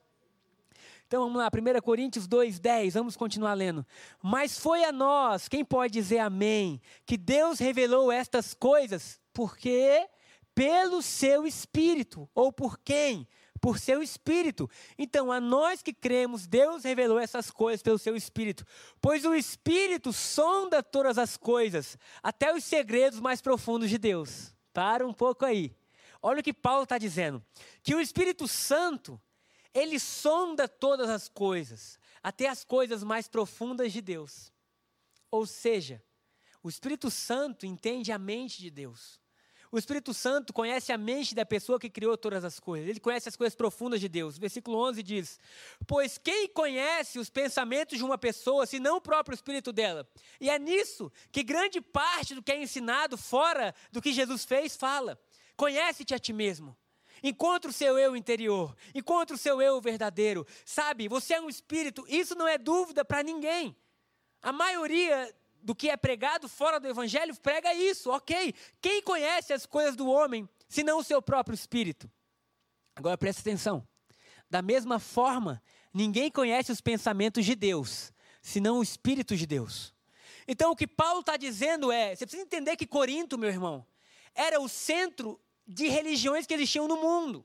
Então 1.08 1.24
vamos 1.24 1.38
lá, 1.38 1.48
1 1.48 1.80
Coríntios 1.82 2.28
2,10, 2.28 2.92
vamos 2.92 3.16
continuar 3.16 3.54
lendo. 3.54 3.84
Mas 4.22 4.56
foi 4.56 4.84
a 4.84 4.92
nós, 4.92 5.48
quem 5.48 5.64
pode 5.64 5.92
dizer 5.94 6.20
amém, 6.20 6.80
que 7.04 7.16
Deus 7.16 7.58
revelou 7.58 8.12
estas 8.12 8.54
coisas, 8.54 9.20
porque 9.32 10.08
pelo 10.54 11.02
seu 11.02 11.46
espírito. 11.46 12.28
Ou 12.34 12.52
por 12.52 12.78
quem? 12.78 13.26
Por 13.60 13.78
seu 13.78 14.02
espírito. 14.02 14.68
Então, 14.98 15.32
a 15.32 15.40
nós 15.40 15.82
que 15.82 15.92
cremos, 15.92 16.46
Deus 16.46 16.84
revelou 16.84 17.18
essas 17.18 17.50
coisas 17.50 17.82
pelo 17.82 17.98
seu 17.98 18.14
espírito. 18.14 18.64
Pois 19.00 19.24
o 19.24 19.34
espírito 19.34 20.12
sonda 20.12 20.82
todas 20.82 21.18
as 21.18 21.36
coisas, 21.36 21.98
até 22.22 22.54
os 22.54 22.64
segredos 22.64 23.20
mais 23.20 23.40
profundos 23.40 23.90
de 23.90 23.98
Deus. 23.98 24.54
Para 24.72 25.06
um 25.06 25.12
pouco 25.12 25.44
aí. 25.44 25.74
Olha 26.20 26.40
o 26.40 26.42
que 26.42 26.54
Paulo 26.54 26.84
está 26.84 26.98
dizendo: 26.98 27.44
que 27.82 27.94
o 27.94 28.00
Espírito 28.00 28.48
Santo, 28.48 29.20
ele 29.74 29.98
sonda 29.98 30.66
todas 30.66 31.10
as 31.10 31.28
coisas, 31.28 31.98
até 32.22 32.48
as 32.48 32.64
coisas 32.64 33.04
mais 33.04 33.28
profundas 33.28 33.92
de 33.92 34.00
Deus. 34.00 34.50
Ou 35.30 35.46
seja, 35.46 36.02
o 36.62 36.68
Espírito 36.68 37.10
Santo 37.10 37.66
entende 37.66 38.10
a 38.10 38.18
mente 38.18 38.58
de 38.58 38.70
Deus. 38.70 39.20
O 39.74 39.78
Espírito 39.78 40.14
Santo 40.14 40.52
conhece 40.52 40.92
a 40.92 40.96
mente 40.96 41.34
da 41.34 41.44
pessoa 41.44 41.80
que 41.80 41.90
criou 41.90 42.16
todas 42.16 42.44
as 42.44 42.60
coisas. 42.60 42.88
Ele 42.88 43.00
conhece 43.00 43.28
as 43.28 43.34
coisas 43.34 43.56
profundas 43.56 44.00
de 44.00 44.08
Deus. 44.08 44.38
Versículo 44.38 44.78
11 44.78 45.02
diz: 45.02 45.40
Pois 45.84 46.16
quem 46.16 46.46
conhece 46.46 47.18
os 47.18 47.28
pensamentos 47.28 47.98
de 47.98 48.04
uma 48.04 48.16
pessoa, 48.16 48.66
senão 48.66 48.98
o 48.98 49.00
próprio 49.00 49.34
espírito 49.34 49.72
dela? 49.72 50.08
E 50.40 50.48
é 50.48 50.60
nisso 50.60 51.10
que 51.32 51.42
grande 51.42 51.80
parte 51.80 52.36
do 52.36 52.42
que 52.42 52.52
é 52.52 52.62
ensinado 52.62 53.18
fora 53.18 53.74
do 53.90 54.00
que 54.00 54.12
Jesus 54.12 54.44
fez 54.44 54.76
fala. 54.76 55.20
Conhece-te 55.56 56.14
a 56.14 56.20
ti 56.20 56.32
mesmo. 56.32 56.76
Encontre 57.20 57.68
o 57.68 57.74
seu 57.74 57.98
eu 57.98 58.14
interior. 58.14 58.76
Encontre 58.94 59.34
o 59.34 59.38
seu 59.38 59.60
eu 59.60 59.80
verdadeiro. 59.80 60.46
Sabe, 60.64 61.08
você 61.08 61.34
é 61.34 61.40
um 61.40 61.48
espírito. 61.48 62.04
Isso 62.08 62.36
não 62.36 62.46
é 62.46 62.56
dúvida 62.56 63.04
para 63.04 63.24
ninguém. 63.24 63.76
A 64.40 64.52
maioria 64.52 65.34
do 65.64 65.74
que 65.74 65.88
é 65.88 65.96
pregado 65.96 66.46
fora 66.46 66.78
do 66.78 66.86
evangelho 66.86 67.34
prega 67.40 67.72
isso, 67.72 68.10
ok. 68.10 68.54
Quem 68.82 69.02
conhece 69.02 69.52
as 69.52 69.64
coisas 69.64 69.96
do 69.96 70.06
homem, 70.06 70.46
senão 70.68 70.98
o 70.98 71.02
seu 71.02 71.22
próprio 71.22 71.54
espírito? 71.54 72.10
Agora 72.94 73.16
presta 73.16 73.40
atenção. 73.40 73.86
Da 74.50 74.60
mesma 74.60 74.98
forma, 75.00 75.62
ninguém 75.92 76.30
conhece 76.30 76.70
os 76.70 76.82
pensamentos 76.82 77.46
de 77.46 77.54
Deus, 77.54 78.12
senão 78.42 78.78
o 78.78 78.82
Espírito 78.82 79.34
de 79.36 79.46
Deus. 79.46 79.94
Então 80.46 80.70
o 80.70 80.76
que 80.76 80.86
Paulo 80.86 81.20
está 81.20 81.36
dizendo 81.36 81.90
é: 81.90 82.14
você 82.14 82.26
precisa 82.26 82.44
entender 82.44 82.76
que 82.76 82.86
Corinto, 82.86 83.38
meu 83.38 83.48
irmão, 83.48 83.84
era 84.34 84.60
o 84.60 84.68
centro 84.68 85.40
de 85.66 85.88
religiões 85.88 86.46
que 86.46 86.52
eles 86.52 86.70
tinham 86.70 86.86
no 86.86 87.00
mundo. 87.00 87.44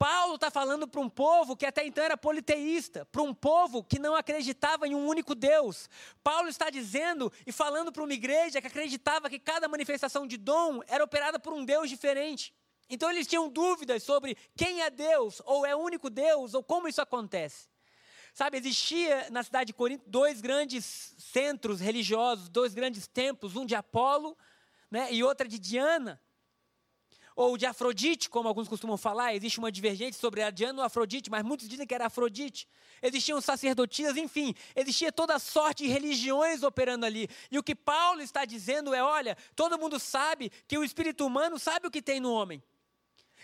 Paulo 0.00 0.36
está 0.36 0.50
falando 0.50 0.88
para 0.88 0.98
um 0.98 1.10
povo 1.10 1.54
que 1.54 1.66
até 1.66 1.84
então 1.84 2.02
era 2.02 2.16
politeísta, 2.16 3.04
para 3.12 3.20
um 3.20 3.34
povo 3.34 3.84
que 3.84 3.98
não 3.98 4.16
acreditava 4.16 4.88
em 4.88 4.94
um 4.94 5.06
único 5.06 5.34
Deus. 5.34 5.90
Paulo 6.24 6.48
está 6.48 6.70
dizendo 6.70 7.30
e 7.46 7.52
falando 7.52 7.92
para 7.92 8.02
uma 8.02 8.14
igreja 8.14 8.62
que 8.62 8.66
acreditava 8.66 9.28
que 9.28 9.38
cada 9.38 9.68
manifestação 9.68 10.26
de 10.26 10.38
dom 10.38 10.80
era 10.88 11.04
operada 11.04 11.38
por 11.38 11.52
um 11.52 11.66
Deus 11.66 11.90
diferente. 11.90 12.54
Então 12.88 13.10
eles 13.10 13.26
tinham 13.26 13.46
dúvidas 13.50 14.02
sobre 14.02 14.38
quem 14.56 14.80
é 14.80 14.88
Deus, 14.88 15.42
ou 15.44 15.66
é 15.66 15.76
o 15.76 15.80
único 15.80 16.08
Deus, 16.08 16.54
ou 16.54 16.62
como 16.62 16.88
isso 16.88 17.02
acontece. 17.02 17.68
Sabe, 18.32 18.56
existia 18.56 19.28
na 19.28 19.42
cidade 19.42 19.66
de 19.66 19.74
Corinto 19.74 20.08
dois 20.08 20.40
grandes 20.40 21.14
centros 21.18 21.78
religiosos, 21.78 22.48
dois 22.48 22.72
grandes 22.72 23.06
templos, 23.06 23.54
um 23.54 23.66
de 23.66 23.74
Apolo 23.74 24.34
né, 24.90 25.12
e 25.12 25.22
outra 25.22 25.46
de 25.46 25.58
Diana. 25.58 26.18
Ou 27.34 27.56
de 27.56 27.66
Afrodite, 27.66 28.28
como 28.28 28.48
alguns 28.48 28.68
costumam 28.68 28.96
falar, 28.96 29.34
existe 29.34 29.58
uma 29.58 29.70
divergência 29.72 30.20
sobre 30.20 30.42
a 30.42 30.50
Diana 30.50 30.80
ou 30.80 30.84
Afrodite, 30.84 31.30
mas 31.30 31.44
muitos 31.44 31.68
dizem 31.68 31.86
que 31.86 31.94
era 31.94 32.06
Afrodite. 32.06 32.68
Existiam 33.02 33.40
sacerdotisas, 33.40 34.16
enfim, 34.16 34.54
existia 34.76 35.10
toda 35.10 35.38
sorte 35.38 35.84
de 35.84 35.90
religiões 35.90 36.62
operando 36.62 37.06
ali. 37.06 37.28
E 37.50 37.58
o 37.58 37.62
que 37.62 37.74
Paulo 37.74 38.20
está 38.20 38.44
dizendo 38.44 38.94
é: 38.94 39.02
olha, 39.02 39.36
todo 39.56 39.78
mundo 39.78 39.98
sabe 39.98 40.50
que 40.68 40.76
o 40.76 40.84
espírito 40.84 41.26
humano 41.26 41.58
sabe 41.58 41.86
o 41.86 41.90
que 41.90 42.02
tem 42.02 42.20
no 42.20 42.32
homem. 42.32 42.62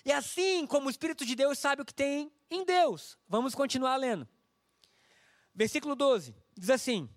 E 0.05 0.13
assim 0.13 0.67
como 0.67 0.89
o 0.89 0.91
espírito 0.91 1.25
de 1.25 1.35
Deus 1.35 1.59
sabe 1.59 1.83
o 1.83 1.85
que 1.85 1.95
tem 1.95 2.31
em 2.51 2.65
Deus. 2.65 3.19
Vamos 3.29 3.55
continuar 3.55 3.97
lendo. 3.97 4.29
Versículo 5.55 5.97
12, 5.97 6.35
diz 6.55 6.71
assim: 6.71 7.09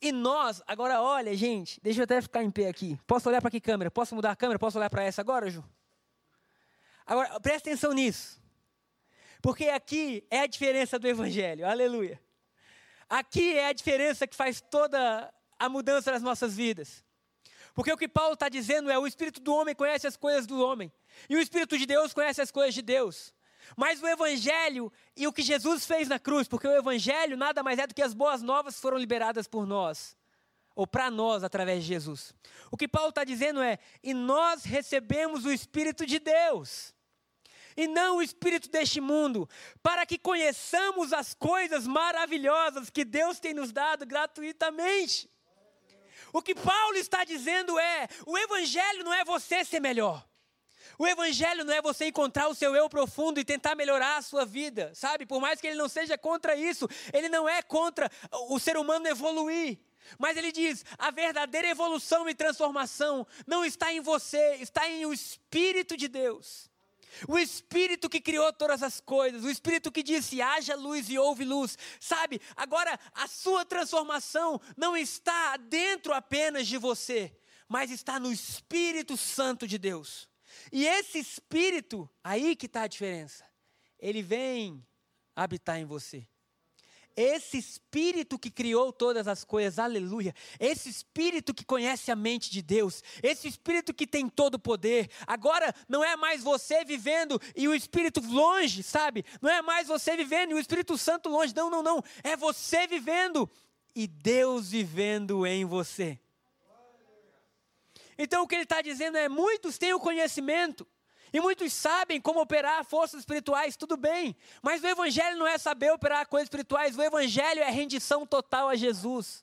e 0.00 0.12
nós, 0.12 0.62
agora 0.66 1.02
olha, 1.02 1.36
gente, 1.36 1.80
deixa 1.82 2.00
eu 2.00 2.04
até 2.04 2.22
ficar 2.22 2.42
em 2.42 2.50
pé 2.50 2.68
aqui. 2.68 2.98
Posso 3.06 3.28
olhar 3.28 3.42
para 3.42 3.50
que 3.50 3.60
câmera? 3.60 3.90
Posso 3.90 4.14
mudar 4.14 4.30
a 4.30 4.36
câmera? 4.36 4.58
Posso 4.58 4.78
olhar 4.78 4.88
para 4.88 5.02
essa 5.02 5.20
agora, 5.20 5.50
Ju? 5.50 5.62
Agora, 7.06 7.38
presta 7.40 7.68
atenção 7.68 7.92
nisso. 7.92 8.40
Porque 9.42 9.66
aqui 9.68 10.24
é 10.30 10.40
a 10.40 10.46
diferença 10.46 10.98
do 10.98 11.08
Evangelho, 11.08 11.66
aleluia. 11.66 12.20
Aqui 13.08 13.56
é 13.56 13.66
a 13.66 13.72
diferença 13.72 14.26
que 14.26 14.36
faz 14.36 14.60
toda 14.60 15.32
a 15.58 15.68
mudança 15.68 16.12
nas 16.12 16.22
nossas 16.22 16.56
vidas. 16.56 17.04
Porque 17.74 17.92
o 17.92 17.96
que 17.96 18.08
Paulo 18.08 18.34
está 18.34 18.48
dizendo 18.48 18.90
é: 18.90 18.98
o 18.98 19.06
espírito 19.06 19.40
do 19.40 19.54
homem 19.54 19.74
conhece 19.74 20.06
as 20.06 20.16
coisas 20.16 20.46
do 20.46 20.64
homem, 20.64 20.92
e 21.28 21.36
o 21.36 21.40
espírito 21.40 21.76
de 21.76 21.86
Deus 21.86 22.12
conhece 22.12 22.40
as 22.40 22.50
coisas 22.50 22.74
de 22.74 22.82
Deus. 22.82 23.34
Mas 23.76 24.02
o 24.02 24.06
Evangelho 24.06 24.92
e 25.16 25.26
o 25.26 25.32
que 25.32 25.42
Jesus 25.42 25.86
fez 25.86 26.08
na 26.08 26.18
cruz, 26.18 26.48
porque 26.48 26.66
o 26.66 26.76
Evangelho 26.76 27.36
nada 27.36 27.62
mais 27.62 27.78
é 27.78 27.86
do 27.86 27.94
que 27.94 28.02
as 28.02 28.14
boas 28.14 28.42
novas 28.42 28.74
que 28.74 28.80
foram 28.80 28.96
liberadas 28.96 29.46
por 29.46 29.66
nós, 29.66 30.16
ou 30.74 30.86
para 30.86 31.10
nós 31.10 31.44
através 31.44 31.82
de 31.82 31.88
Jesus. 31.88 32.34
O 32.70 32.76
que 32.76 32.88
Paulo 32.88 33.10
está 33.10 33.24
dizendo 33.24 33.60
é: 33.62 33.78
e 34.02 34.14
nós 34.14 34.64
recebemos 34.64 35.44
o 35.44 35.52
Espírito 35.52 36.06
de 36.06 36.18
Deus, 36.18 36.94
e 37.76 37.86
não 37.86 38.16
o 38.16 38.22
Espírito 38.22 38.68
deste 38.68 39.00
mundo, 39.00 39.48
para 39.82 40.04
que 40.04 40.18
conheçamos 40.18 41.12
as 41.12 41.34
coisas 41.34 41.86
maravilhosas 41.86 42.90
que 42.90 43.04
Deus 43.04 43.40
tem 43.40 43.54
nos 43.54 43.72
dado 43.72 44.06
gratuitamente. 44.06 45.30
O 46.32 46.42
que 46.42 46.54
Paulo 46.54 46.96
está 46.96 47.24
dizendo 47.24 47.78
é: 47.78 48.08
o 48.26 48.38
Evangelho 48.38 49.04
não 49.04 49.12
é 49.12 49.24
você 49.24 49.64
ser 49.64 49.80
melhor. 49.80 50.29
O 50.98 51.06
evangelho 51.06 51.64
não 51.64 51.72
é 51.72 51.82
você 51.82 52.06
encontrar 52.06 52.48
o 52.48 52.54
seu 52.54 52.74
eu 52.74 52.88
profundo 52.88 53.40
e 53.40 53.44
tentar 53.44 53.74
melhorar 53.74 54.16
a 54.16 54.22
sua 54.22 54.44
vida, 54.44 54.92
sabe? 54.94 55.26
Por 55.26 55.40
mais 55.40 55.60
que 55.60 55.66
ele 55.66 55.76
não 55.76 55.88
seja 55.88 56.16
contra 56.18 56.54
isso, 56.56 56.88
ele 57.12 57.28
não 57.28 57.48
é 57.48 57.62
contra 57.62 58.10
o 58.48 58.58
ser 58.58 58.76
humano 58.76 59.06
evoluir. 59.08 59.78
Mas 60.18 60.36
ele 60.36 60.52
diz: 60.52 60.84
a 60.98 61.10
verdadeira 61.10 61.68
evolução 61.68 62.28
e 62.28 62.34
transformação 62.34 63.26
não 63.46 63.64
está 63.64 63.92
em 63.92 64.00
você, 64.00 64.56
está 64.56 64.88
em 64.88 65.06
o 65.06 65.12
Espírito 65.12 65.96
de 65.96 66.08
Deus. 66.08 66.70
O 67.28 67.38
Espírito 67.38 68.08
que 68.08 68.20
criou 68.20 68.52
todas 68.52 68.82
as 68.82 69.00
coisas, 69.00 69.44
o 69.44 69.50
Espírito 69.50 69.92
que 69.92 70.02
disse: 70.02 70.40
haja 70.40 70.74
luz 70.74 71.08
e 71.10 71.18
houve 71.18 71.44
luz. 71.44 71.76
Sabe, 71.98 72.40
agora 72.56 72.98
a 73.14 73.26
sua 73.26 73.64
transformação 73.64 74.60
não 74.76 74.96
está 74.96 75.56
dentro 75.56 76.12
apenas 76.12 76.66
de 76.66 76.78
você, 76.78 77.36
mas 77.68 77.90
está 77.90 78.18
no 78.18 78.32
Espírito 78.32 79.16
Santo 79.16 79.66
de 79.66 79.78
Deus. 79.78 80.29
E 80.72 80.86
esse 80.86 81.18
espírito, 81.18 82.08
aí 82.22 82.56
que 82.56 82.66
está 82.66 82.82
a 82.82 82.88
diferença. 82.88 83.44
Ele 83.98 84.22
vem 84.22 84.84
habitar 85.34 85.78
em 85.78 85.84
você. 85.84 86.26
Esse 87.16 87.58
espírito 87.58 88.38
que 88.38 88.50
criou 88.50 88.92
todas 88.92 89.26
as 89.26 89.44
coisas, 89.44 89.78
aleluia. 89.78 90.34
Esse 90.58 90.88
espírito 90.88 91.52
que 91.52 91.64
conhece 91.64 92.10
a 92.10 92.16
mente 92.16 92.50
de 92.50 92.62
Deus, 92.62 93.02
esse 93.22 93.48
espírito 93.48 93.92
que 93.92 94.06
tem 94.06 94.28
todo 94.28 94.54
o 94.54 94.58
poder. 94.58 95.10
Agora 95.26 95.74
não 95.88 96.04
é 96.04 96.16
mais 96.16 96.42
você 96.42 96.84
vivendo 96.84 97.40
e 97.56 97.66
o 97.68 97.74
espírito 97.74 98.20
longe, 98.20 98.82
sabe? 98.82 99.24
Não 99.42 99.50
é 99.50 99.60
mais 99.60 99.88
você 99.88 100.16
vivendo 100.16 100.52
e 100.52 100.54
o 100.54 100.58
Espírito 100.58 100.96
Santo 100.96 101.28
longe. 101.28 101.54
Não, 101.54 101.68
não, 101.68 101.82
não. 101.82 102.02
É 102.22 102.36
você 102.36 102.86
vivendo 102.86 103.50
e 103.94 104.06
Deus 104.06 104.70
vivendo 104.70 105.46
em 105.46 105.64
você. 105.64 106.18
Então 108.22 108.42
o 108.42 108.46
que 108.46 108.54
ele 108.54 108.64
está 108.64 108.82
dizendo 108.82 109.16
é: 109.16 109.30
muitos 109.30 109.78
têm 109.78 109.94
o 109.94 109.98
conhecimento. 109.98 110.86
E 111.32 111.40
muitos 111.40 111.72
sabem 111.72 112.20
como 112.20 112.40
operar 112.40 112.84
forças 112.84 113.20
espirituais, 113.20 113.76
tudo 113.76 113.96
bem. 113.96 114.36
Mas 114.60 114.82
o 114.82 114.86
Evangelho 114.86 115.38
não 115.38 115.46
é 115.46 115.56
saber 115.56 115.90
operar 115.90 116.26
coisas 116.26 116.46
espirituais, 116.46 116.98
o 116.98 117.02
Evangelho 117.02 117.62
é 117.62 117.70
rendição 117.70 118.26
total 118.26 118.68
a 118.68 118.74
Jesus. 118.74 119.42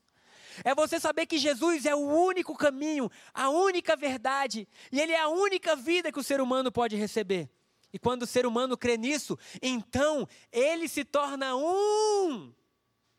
É 0.64 0.76
você 0.76 1.00
saber 1.00 1.26
que 1.26 1.38
Jesus 1.38 1.86
é 1.86 1.96
o 1.96 2.00
único 2.00 2.56
caminho, 2.56 3.10
a 3.34 3.50
única 3.50 3.96
verdade, 3.96 4.68
e 4.92 5.00
Ele 5.00 5.14
é 5.14 5.20
a 5.20 5.30
única 5.30 5.76
vida 5.76 6.12
que 6.12 6.20
o 6.20 6.24
ser 6.24 6.42
humano 6.42 6.72
pode 6.72 6.96
receber. 6.96 7.50
E 7.92 7.98
quando 7.98 8.24
o 8.24 8.28
ser 8.28 8.46
humano 8.46 8.78
crê 8.78 8.98
nisso, 8.98 9.40
então 9.62 10.28
ele 10.52 10.90
se 10.90 11.06
torna 11.06 11.56
um 11.56 12.54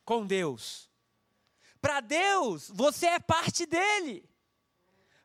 com 0.04 0.26
Deus. 0.26 0.90
Para 1.80 2.00
Deus, 2.00 2.70
você 2.72 3.06
é 3.06 3.18
parte 3.18 3.64
dele. 3.64 4.28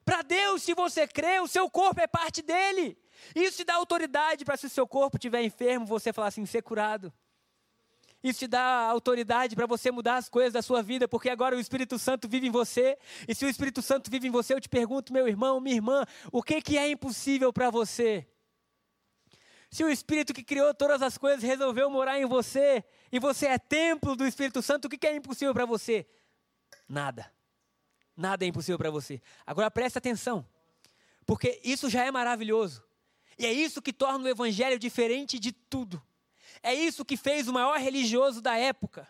Para 0.05 0.21
Deus, 0.21 0.63
se 0.63 0.73
você 0.73 1.07
crê, 1.07 1.39
o 1.39 1.47
seu 1.47 1.69
corpo 1.69 2.01
é 2.01 2.07
parte 2.07 2.41
dele. 2.41 2.97
Isso 3.35 3.57
te 3.57 3.63
dá 3.63 3.75
autoridade 3.75 4.43
para 4.43 4.57
se 4.57 4.65
o 4.65 4.69
seu 4.69 4.87
corpo 4.87 5.17
estiver 5.17 5.43
enfermo, 5.43 5.85
você 5.85 6.11
falar 6.11 6.27
assim, 6.27 6.45
ser 6.45 6.61
curado. 6.61 7.13
Isso 8.23 8.39
te 8.39 8.47
dá 8.47 8.63
autoridade 8.63 9.53
para 9.53 9.65
você 9.65 9.91
mudar 9.91 10.15
as 10.15 10.29
coisas 10.29 10.53
da 10.53 10.61
sua 10.61 10.81
vida, 10.81 11.09
porque 11.09 11.29
agora 11.29 11.57
o 11.57 11.59
Espírito 11.59 11.99
Santo 11.99 12.27
vive 12.27 12.47
em 12.47 12.51
você. 12.51 12.97
E 13.27 13.35
se 13.35 13.45
o 13.45 13.49
Espírito 13.49 13.81
Santo 13.81 14.09
vive 14.09 14.27
em 14.27 14.31
você, 14.31 14.53
eu 14.53 14.61
te 14.61 14.69
pergunto, 14.69 15.11
meu 15.11 15.27
irmão, 15.27 15.59
minha 15.59 15.75
irmã, 15.75 16.05
o 16.31 16.41
que, 16.41 16.61
que 16.61 16.77
é 16.77 16.89
impossível 16.89 17.51
para 17.51 17.69
você? 17.69 18.25
Se 19.69 19.83
o 19.83 19.89
Espírito 19.89 20.33
que 20.33 20.43
criou 20.43 20.73
todas 20.73 21.01
as 21.01 21.17
coisas 21.17 21.43
resolveu 21.43 21.89
morar 21.89 22.17
em 22.17 22.25
você, 22.25 22.85
e 23.11 23.19
você 23.19 23.47
é 23.47 23.57
templo 23.57 24.15
do 24.15 24.25
Espírito 24.25 24.61
Santo, 24.61 24.85
o 24.85 24.89
que, 24.89 24.97
que 24.97 25.07
é 25.07 25.15
impossível 25.15 25.53
para 25.53 25.65
você? 25.65 26.07
Nada. 26.87 27.29
Nada 28.15 28.45
é 28.45 28.47
impossível 28.47 28.78
para 28.78 28.91
você. 28.91 29.21
Agora 29.45 29.71
preste 29.71 29.97
atenção, 29.97 30.45
porque 31.26 31.60
isso 31.63 31.89
já 31.89 32.06
é 32.06 32.12
maravilhoso. 32.12 32.84
E 33.38 33.45
é 33.45 33.52
isso 33.52 33.82
que 33.82 33.91
torna 33.91 34.26
o 34.26 34.28
evangelho 34.28 34.78
diferente 34.78 35.39
de 35.39 35.52
tudo. 35.52 36.02
É 36.62 36.73
isso 36.73 37.04
que 37.04 37.17
fez 37.17 37.47
o 37.47 37.54
maior 37.54 37.80
religioso 37.80 38.41
da 38.41 38.56
época, 38.56 39.08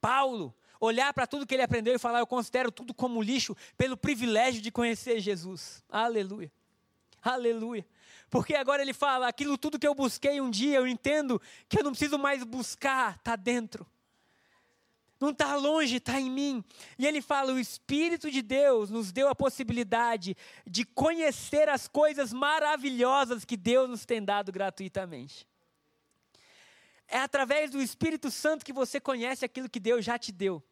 Paulo, 0.00 0.54
olhar 0.80 1.12
para 1.12 1.26
tudo 1.26 1.46
que 1.46 1.54
ele 1.54 1.62
aprendeu 1.62 1.94
e 1.94 1.98
falar: 1.98 2.20
Eu 2.20 2.26
considero 2.26 2.72
tudo 2.72 2.94
como 2.94 3.22
lixo 3.22 3.54
pelo 3.76 3.96
privilégio 3.96 4.62
de 4.62 4.70
conhecer 4.70 5.20
Jesus. 5.20 5.84
Aleluia. 5.88 6.50
Aleluia. 7.22 7.86
Porque 8.30 8.54
agora 8.54 8.80
ele 8.80 8.94
fala: 8.94 9.28
aquilo 9.28 9.58
tudo 9.58 9.78
que 9.78 9.86
eu 9.86 9.94
busquei 9.94 10.40
um 10.40 10.50
dia, 10.50 10.78
eu 10.78 10.86
entendo 10.86 11.40
que 11.68 11.78
eu 11.78 11.84
não 11.84 11.90
preciso 11.90 12.18
mais 12.18 12.42
buscar, 12.42 13.16
está 13.16 13.36
dentro 13.36 13.86
não 15.20 15.30
está 15.30 15.56
longe, 15.56 15.96
está 15.96 16.20
em 16.20 16.30
mim. 16.30 16.64
E 16.98 17.06
ele 17.06 17.20
fala: 17.20 17.52
o 17.52 17.58
Espírito 17.58 18.30
de 18.30 18.40
Deus 18.40 18.90
nos 18.90 19.10
deu 19.10 19.28
a 19.28 19.34
possibilidade 19.34 20.36
de 20.66 20.84
conhecer 20.84 21.68
as 21.68 21.88
coisas 21.88 22.32
maravilhosas 22.32 23.44
que 23.44 23.56
Deus 23.56 23.88
nos 23.88 24.04
tem 24.04 24.24
dado 24.24 24.52
gratuitamente. 24.52 25.46
É 27.08 27.18
através 27.18 27.70
do 27.70 27.80
Espírito 27.80 28.30
Santo 28.30 28.64
que 28.64 28.72
você 28.72 29.00
conhece 29.00 29.44
aquilo 29.44 29.68
que 29.68 29.80
Deus 29.80 30.04
já 30.04 30.18
te 30.18 30.30
deu. 30.30 30.62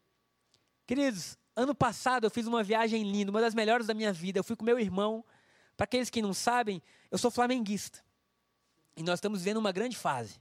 Queridos, 0.85 1.37
ano 1.55 1.75
passado 1.75 2.25
eu 2.25 2.31
fiz 2.31 2.45
uma 2.47 2.63
viagem 2.63 3.03
linda, 3.03 3.31
uma 3.31 3.41
das 3.41 3.55
melhores 3.55 3.87
da 3.87 3.93
minha 3.93 4.13
vida. 4.13 4.39
Eu 4.39 4.43
fui 4.43 4.55
com 4.55 4.63
meu 4.63 4.79
irmão. 4.79 5.25
Para 5.75 5.83
aqueles 5.83 6.09
que 6.09 6.21
não 6.21 6.33
sabem, 6.33 6.81
eu 7.11 7.17
sou 7.17 7.29
flamenguista. 7.29 8.03
E 8.95 9.03
nós 9.03 9.17
estamos 9.17 9.39
vivendo 9.39 9.57
uma 9.57 9.71
grande 9.71 9.97
fase. 9.97 10.39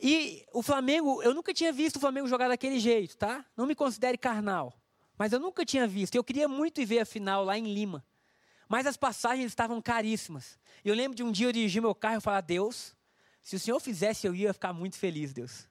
E 0.00 0.44
o 0.52 0.62
Flamengo, 0.62 1.22
eu 1.22 1.32
nunca 1.32 1.54
tinha 1.54 1.72
visto 1.72 1.96
o 1.96 2.00
Flamengo 2.00 2.26
jogar 2.28 2.48
daquele 2.48 2.78
jeito, 2.78 3.16
tá? 3.16 3.44
Não 3.56 3.66
me 3.66 3.74
considere 3.74 4.18
carnal. 4.18 4.74
Mas 5.16 5.32
eu 5.32 5.38
nunca 5.38 5.64
tinha 5.64 5.86
visto. 5.86 6.14
Eu 6.14 6.24
queria 6.24 6.48
muito 6.48 6.80
ir 6.80 6.84
ver 6.84 7.00
a 7.00 7.04
final 7.04 7.44
lá 7.44 7.56
em 7.56 7.72
Lima. 7.72 8.04
Mas 8.68 8.86
as 8.86 8.96
passagens 8.96 9.46
estavam 9.46 9.80
caríssimas. 9.80 10.58
E 10.84 10.88
eu 10.88 10.94
lembro 10.94 11.14
de 11.14 11.22
um 11.22 11.30
dia 11.30 11.46
eu 11.46 11.52
dirigir 11.52 11.80
meu 11.80 11.94
carro 11.94 12.18
e 12.18 12.20
falar: 12.20 12.40
Deus, 12.40 12.94
se 13.40 13.56
o 13.56 13.60
Senhor 13.60 13.78
fizesse, 13.78 14.26
eu 14.26 14.34
ia 14.34 14.52
ficar 14.52 14.72
muito 14.72 14.96
feliz, 14.96 15.32
Deus. 15.32 15.68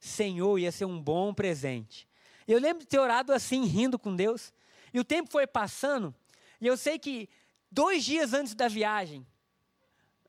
Senhor, 0.00 0.58
ia 0.58 0.72
ser 0.72 0.86
um 0.86 1.00
bom 1.00 1.32
presente. 1.32 2.08
Eu 2.48 2.58
lembro 2.58 2.80
de 2.80 2.86
ter 2.86 2.98
orado 2.98 3.32
assim, 3.32 3.64
rindo 3.64 3.98
com 3.98 4.16
Deus. 4.16 4.52
E 4.92 4.98
o 4.98 5.04
tempo 5.04 5.30
foi 5.30 5.46
passando. 5.46 6.14
E 6.60 6.66
eu 6.66 6.76
sei 6.76 6.98
que 6.98 7.28
dois 7.70 8.04
dias 8.04 8.32
antes 8.32 8.54
da 8.54 8.66
viagem, 8.66 9.24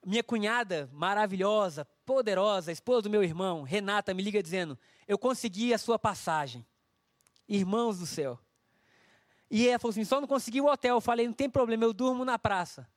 minha 0.06 0.24
cunhada 0.24 0.90
maravilhosa, 0.92 1.86
poderosa, 2.06 2.72
esposa 2.72 3.04
do 3.04 3.10
meu 3.10 3.24
irmão, 3.24 3.64
Renata, 3.64 4.14
me 4.14 4.24
liga 4.24 4.42
dizendo: 4.42 4.78
Eu 5.08 5.18
consegui 5.18 5.74
a 5.74 5.78
sua 5.78 6.00
passagem. 6.00 6.66
Irmãos 7.48 8.00
do 8.00 8.06
céu. 8.06 8.40
E 9.50 9.68
ela 9.68 9.78
falou 9.78 9.92
assim: 9.92 10.06
só 10.06 10.22
não 10.22 10.28
consegui 10.28 10.62
o 10.62 10.66
hotel. 10.66 10.96
Eu 10.96 11.02
falei: 11.02 11.28
não 11.28 11.34
tem 11.34 11.50
problema, 11.50 11.84
eu 11.84 11.94
durmo 11.94 12.24
na 12.24 12.40
praça. 12.40 12.88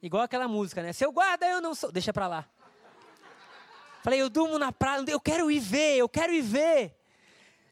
Igual 0.00 0.22
aquela 0.22 0.46
música, 0.46 0.82
né? 0.82 0.92
Seu 0.92 1.10
guarda, 1.10 1.46
eu 1.46 1.60
não 1.60 1.74
sou. 1.74 1.90
Deixa 1.90 2.12
pra 2.12 2.28
lá. 2.28 2.48
Falei: 4.02 4.20
eu 4.20 4.30
durmo 4.30 4.58
na 4.58 4.70
praça, 4.70 5.04
eu 5.08 5.20
quero 5.20 5.50
ir 5.50 5.60
ver, 5.60 5.96
eu 5.96 6.08
quero 6.08 6.32
ir 6.32 6.42
ver. 6.42 6.96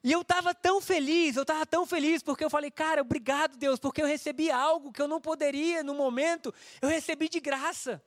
E 0.04 0.10
eu 0.10 0.22
estava 0.22 0.52
tão 0.52 0.80
feliz, 0.80 1.36
eu 1.36 1.42
estava 1.42 1.64
tão 1.64 1.86
feliz, 1.86 2.24
porque 2.24 2.42
eu 2.42 2.50
falei, 2.50 2.72
cara, 2.72 3.02
obrigado, 3.02 3.56
Deus, 3.56 3.78
porque 3.78 4.02
eu 4.02 4.06
recebi 4.06 4.50
algo 4.50 4.90
que 4.90 5.00
eu 5.00 5.06
não 5.06 5.20
poderia 5.20 5.84
no 5.84 5.94
momento, 5.94 6.52
eu 6.80 6.88
recebi 6.88 7.28
de 7.28 7.38
graça. 7.38 8.02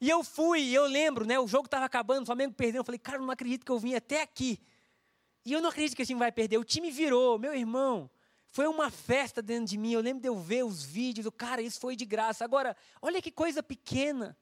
E 0.00 0.10
eu 0.10 0.22
fui, 0.24 0.60
e 0.60 0.74
eu 0.74 0.86
lembro, 0.86 1.24
né? 1.24 1.38
O 1.38 1.46
jogo 1.46 1.66
estava 1.66 1.84
acabando, 1.84 2.22
o 2.22 2.26
Flamengo 2.26 2.54
perdeu. 2.54 2.80
Eu 2.80 2.84
falei, 2.84 2.98
cara, 2.98 3.18
não 3.18 3.30
acredito 3.30 3.64
que 3.64 3.72
eu 3.72 3.78
vim 3.78 3.94
até 3.94 4.22
aqui. 4.22 4.60
E 5.44 5.52
eu 5.52 5.60
não 5.60 5.68
acredito 5.68 5.94
que 5.94 6.02
esse 6.02 6.08
time 6.08 6.18
vai 6.18 6.32
perder. 6.32 6.58
O 6.58 6.64
time 6.64 6.90
virou, 6.90 7.38
meu 7.38 7.54
irmão. 7.54 8.10
Foi 8.46 8.66
uma 8.66 8.90
festa 8.90 9.42
dentro 9.42 9.66
de 9.66 9.78
mim. 9.78 9.92
Eu 9.92 10.00
lembro 10.00 10.22
de 10.22 10.28
eu 10.28 10.38
ver 10.38 10.64
os 10.64 10.82
vídeos. 10.82 11.28
Cara, 11.36 11.60
isso 11.60 11.80
foi 11.80 11.96
de 11.96 12.04
graça. 12.04 12.44
Agora, 12.44 12.76
olha 13.02 13.20
que 13.20 13.30
coisa 13.30 13.62
pequena. 13.62 14.36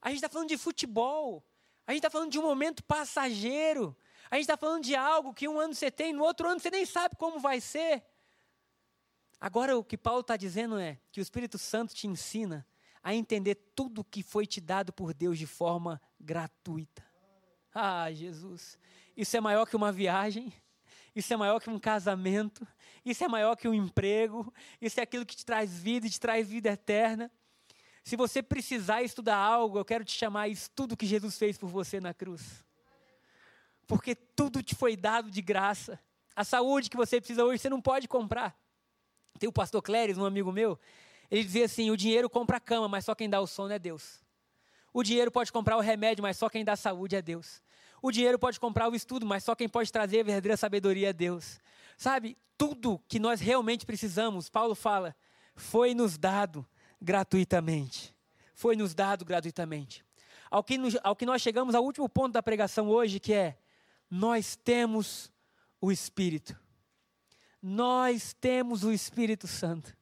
A 0.00 0.08
gente 0.08 0.18
está 0.18 0.28
falando 0.28 0.48
de 0.48 0.56
futebol. 0.56 1.44
A 1.86 1.92
gente 1.92 2.00
está 2.00 2.10
falando 2.10 2.30
de 2.30 2.38
um 2.38 2.42
momento 2.42 2.84
passageiro. 2.84 3.96
A 4.30 4.36
gente 4.36 4.44
está 4.44 4.56
falando 4.56 4.82
de 4.82 4.94
algo 4.94 5.34
que 5.34 5.48
um 5.48 5.58
ano 5.58 5.74
você 5.74 5.90
tem, 5.90 6.12
no 6.12 6.24
outro 6.24 6.48
ano 6.48 6.58
você 6.58 6.70
nem 6.70 6.84
sabe 6.84 7.16
como 7.16 7.38
vai 7.38 7.60
ser. 7.60 8.02
Agora, 9.40 9.76
o 9.76 9.84
que 9.84 9.96
Paulo 9.96 10.20
está 10.20 10.36
dizendo 10.36 10.78
é 10.78 10.98
que 11.12 11.20
o 11.20 11.22
Espírito 11.22 11.58
Santo 11.58 11.94
te 11.94 12.06
ensina 12.06 12.66
a 13.04 13.14
entender 13.14 13.54
tudo 13.76 14.02
que 14.02 14.22
foi 14.22 14.46
te 14.46 14.62
dado 14.62 14.90
por 14.90 15.12
Deus 15.12 15.38
de 15.38 15.46
forma 15.46 16.00
gratuita. 16.18 17.04
Ah, 17.74 18.10
Jesus, 18.10 18.78
isso 19.14 19.36
é 19.36 19.40
maior 19.40 19.66
que 19.66 19.76
uma 19.76 19.92
viagem, 19.92 20.50
isso 21.14 21.32
é 21.34 21.36
maior 21.36 21.60
que 21.60 21.68
um 21.68 21.78
casamento, 21.78 22.66
isso 23.04 23.22
é 23.22 23.28
maior 23.28 23.56
que 23.56 23.68
um 23.68 23.74
emprego, 23.74 24.50
isso 24.80 24.98
é 24.98 25.02
aquilo 25.02 25.26
que 25.26 25.36
te 25.36 25.44
traz 25.44 25.78
vida 25.78 26.06
e 26.06 26.10
te 26.10 26.18
traz 26.18 26.48
vida 26.48 26.70
eterna. 26.70 27.30
Se 28.02 28.16
você 28.16 28.42
precisar 28.42 29.02
estudar 29.02 29.36
algo, 29.36 29.78
eu 29.78 29.84
quero 29.84 30.04
te 30.04 30.12
chamar 30.12 30.48
isso 30.48 30.70
tudo 30.74 30.96
que 30.96 31.06
Jesus 31.06 31.36
fez 31.36 31.58
por 31.58 31.68
você 31.68 32.00
na 32.00 32.14
cruz. 32.14 32.64
Porque 33.86 34.14
tudo 34.14 34.62
te 34.62 34.74
foi 34.74 34.96
dado 34.96 35.30
de 35.30 35.42
graça. 35.42 36.00
A 36.34 36.42
saúde 36.42 36.88
que 36.88 36.96
você 36.96 37.20
precisa 37.20 37.44
hoje, 37.44 37.60
você 37.60 37.68
não 37.68 37.82
pode 37.82 38.08
comprar. 38.08 38.58
Tem 39.38 39.48
o 39.48 39.52
pastor 39.52 39.82
Cléris, 39.82 40.16
um 40.16 40.24
amigo 40.24 40.50
meu, 40.50 40.78
ele 41.34 41.44
dizia 41.44 41.64
assim: 41.64 41.90
o 41.90 41.96
dinheiro 41.96 42.30
compra 42.30 42.58
a 42.58 42.60
cama, 42.60 42.86
mas 42.86 43.04
só 43.04 43.12
quem 43.12 43.28
dá 43.28 43.40
o 43.40 43.46
sono 43.46 43.72
é 43.72 43.78
Deus. 43.78 44.22
O 44.92 45.02
dinheiro 45.02 45.32
pode 45.32 45.50
comprar 45.50 45.76
o 45.76 45.80
remédio, 45.80 46.22
mas 46.22 46.36
só 46.36 46.48
quem 46.48 46.64
dá 46.64 46.76
saúde 46.76 47.16
é 47.16 47.22
Deus. 47.22 47.60
O 48.00 48.12
dinheiro 48.12 48.38
pode 48.38 48.60
comprar 48.60 48.88
o 48.88 48.94
estudo, 48.94 49.26
mas 49.26 49.42
só 49.42 49.52
quem 49.56 49.68
pode 49.68 49.90
trazer 49.90 50.20
a 50.20 50.22
verdadeira 50.22 50.56
sabedoria 50.56 51.08
é 51.08 51.12
Deus. 51.12 51.58
Sabe, 51.96 52.38
tudo 52.56 53.02
que 53.08 53.18
nós 53.18 53.40
realmente 53.40 53.84
precisamos, 53.84 54.48
Paulo 54.48 54.76
fala, 54.76 55.16
foi 55.56 55.92
nos 55.92 56.16
dado 56.16 56.64
gratuitamente. 57.02 58.14
Foi 58.54 58.76
nos 58.76 58.94
dado 58.94 59.24
gratuitamente. 59.24 60.04
Ao 60.48 60.62
que, 60.62 60.78
ao 61.02 61.16
que 61.16 61.26
nós 61.26 61.42
chegamos 61.42 61.74
ao 61.74 61.84
último 61.84 62.08
ponto 62.08 62.32
da 62.32 62.42
pregação 62.42 62.88
hoje, 62.88 63.18
que 63.18 63.34
é: 63.34 63.58
nós 64.08 64.54
temos 64.54 65.32
o 65.80 65.90
Espírito. 65.90 66.56
Nós 67.60 68.32
temos 68.40 68.84
o 68.84 68.92
Espírito 68.92 69.48
Santo. 69.48 69.96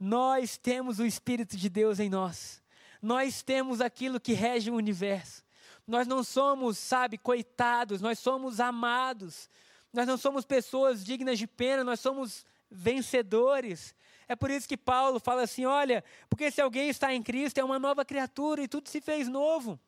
Nós 0.00 0.56
temos 0.56 0.98
o 0.98 1.04
Espírito 1.04 1.58
de 1.58 1.68
Deus 1.68 2.00
em 2.00 2.08
nós. 2.08 2.62
Nós 3.02 3.42
temos 3.42 3.82
aquilo 3.82 4.18
que 4.18 4.32
rege 4.32 4.70
o 4.70 4.74
universo. 4.74 5.44
Nós 5.86 6.06
não 6.06 6.24
somos, 6.24 6.78
sabe, 6.78 7.18
coitados, 7.18 8.00
nós 8.00 8.18
somos 8.18 8.60
amados. 8.60 9.50
Nós 9.92 10.06
não 10.06 10.16
somos 10.16 10.46
pessoas 10.46 11.04
dignas 11.04 11.38
de 11.38 11.46
pena, 11.46 11.84
nós 11.84 12.00
somos 12.00 12.46
vencedores. 12.70 13.94
É 14.26 14.34
por 14.34 14.50
isso 14.50 14.68
que 14.68 14.76
Paulo 14.76 15.20
fala 15.20 15.42
assim: 15.42 15.66
olha, 15.66 16.02
porque 16.28 16.50
se 16.50 16.60
alguém 16.60 16.88
está 16.88 17.12
em 17.12 17.22
Cristo 17.22 17.58
é 17.58 17.64
uma 17.64 17.78
nova 17.78 18.04
criatura 18.04 18.62
e 18.62 18.68
tudo 18.68 18.88
se 18.88 19.00
fez 19.00 19.28
novo. 19.28 19.78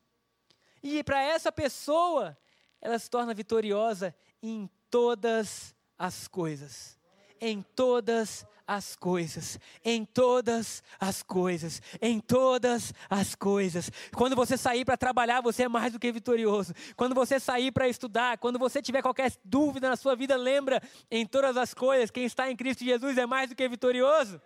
E 0.83 1.03
para 1.03 1.23
essa 1.23 1.51
pessoa, 1.51 2.37
ela 2.81 2.99
se 2.99 3.09
torna 3.09 3.33
vitoriosa 3.33 4.13
em 4.41 4.69
todas 4.91 5.73
as 5.97 6.27
coisas. 6.27 6.99
Em 7.39 7.61
todas 7.61 8.45
as 8.67 8.95
coisas, 8.95 9.59
em 9.83 10.05
todas 10.05 10.81
as 10.99 11.21
coisas, 11.21 11.81
em 12.01 12.19
todas 12.19 12.93
as 13.09 13.35
coisas. 13.35 13.91
Quando 14.15 14.35
você 14.35 14.57
sair 14.57 14.85
para 14.85 14.97
trabalhar, 14.97 15.41
você 15.41 15.63
é 15.63 15.67
mais 15.67 15.93
do 15.93 15.99
que 15.99 16.11
vitorioso. 16.11 16.73
Quando 16.95 17.13
você 17.13 17.39
sair 17.39 17.71
para 17.71 17.87
estudar, 17.87 18.37
quando 18.37 18.57
você 18.57 18.81
tiver 18.81 19.01
qualquer 19.01 19.31
dúvida 19.43 19.89
na 19.89 19.95
sua 19.95 20.15
vida, 20.15 20.35
lembra 20.35 20.81
em 21.11 21.25
todas 21.25 21.57
as 21.57 21.73
coisas, 21.73 22.09
quem 22.09 22.25
está 22.25 22.49
em 22.49 22.55
Cristo 22.55 22.83
Jesus 22.83 23.17
é 23.17 23.25
mais 23.25 23.49
do 23.49 23.55
que 23.55 23.67
vitorioso. 23.67 24.41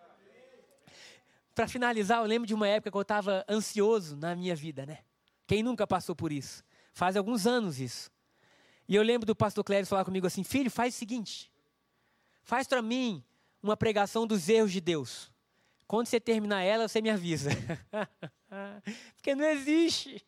Para 1.53 1.67
finalizar, 1.67 2.19
eu 2.19 2.25
lembro 2.25 2.47
de 2.47 2.53
uma 2.53 2.67
época 2.67 2.91
que 2.91 2.97
eu 2.97 3.01
estava 3.01 3.43
ansioso 3.49 4.15
na 4.15 4.35
minha 4.35 4.55
vida, 4.55 4.85
né? 4.85 4.99
Quem 5.47 5.63
nunca 5.63 5.87
passou 5.87 6.15
por 6.15 6.31
isso? 6.31 6.63
Faz 6.93 7.15
alguns 7.15 7.47
anos 7.47 7.79
isso. 7.79 8.11
E 8.87 8.95
eu 8.95 9.03
lembro 9.03 9.25
do 9.25 9.35
pastor 9.35 9.63
Cléris 9.63 9.89
falar 9.89 10.05
comigo 10.05 10.27
assim: 10.27 10.43
filho, 10.43 10.69
faz 10.69 10.95
o 10.95 10.97
seguinte, 10.97 11.51
faz 12.43 12.67
para 12.67 12.81
mim 12.81 13.23
uma 13.61 13.77
pregação 13.77 14.25
dos 14.25 14.47
erros 14.49 14.71
de 14.71 14.81
Deus. 14.81 15.31
Quando 15.87 16.07
você 16.07 16.19
terminar 16.19 16.61
ela, 16.63 16.87
você 16.87 17.01
me 17.01 17.09
avisa. 17.09 17.49
Porque 19.15 19.33
não 19.35 19.45
existe. 19.45 20.25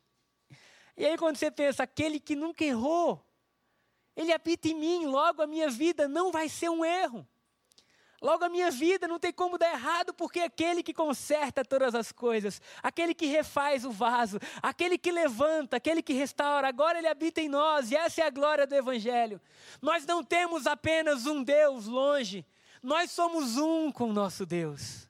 E 0.96 1.06
aí, 1.06 1.18
quando 1.18 1.38
você 1.38 1.50
pensa, 1.50 1.84
aquele 1.84 2.20
que 2.20 2.36
nunca 2.36 2.64
errou, 2.64 3.26
ele 4.16 4.34
habita 4.34 4.68
em 4.68 4.76
mim, 4.76 5.06
logo 5.06 5.42
a 5.42 5.48
minha 5.48 5.70
vida 5.70 6.08
não 6.08 6.32
vai 6.32 6.50
ser 6.50 6.70
um 6.70 6.84
erro. 6.84 7.28
Logo 8.22 8.44
a 8.44 8.50
minha 8.50 8.70
vida 8.70 9.08
não 9.08 9.18
tem 9.18 9.32
como 9.32 9.58
dar 9.58 9.72
errado, 9.72 10.14
porque 10.14 10.42
aquele 10.42 10.84
que 10.84 10.94
conserta 10.94 11.64
todas 11.64 11.96
as 11.96 12.12
coisas, 12.12 12.62
aquele 12.84 13.14
que 13.14 13.28
refaz 13.28 13.86
o 13.86 13.92
vaso, 13.92 14.40
aquele 14.62 14.98
que 14.98 15.10
levanta, 15.10 15.78
aquele 15.78 16.02
que 16.02 16.12
restaura, 16.12 16.68
agora 16.68 16.98
ele 16.98 17.08
habita 17.08 17.40
em 17.40 17.48
nós, 17.48 17.92
e 17.92 17.96
essa 17.96 18.22
é 18.22 18.26
a 18.26 18.30
glória 18.30 18.68
do 18.68 18.76
Evangelho. 18.76 19.40
Nós 19.82 20.06
não 20.06 20.22
temos 20.22 20.68
apenas 20.68 21.26
um 21.26 21.42
Deus 21.42 21.86
longe, 21.86 22.46
nós 22.82 23.12
somos 23.12 23.58
um 23.58 23.92
com 23.92 24.10
o 24.10 24.14
nosso 24.14 24.46
Deus. 24.46 25.08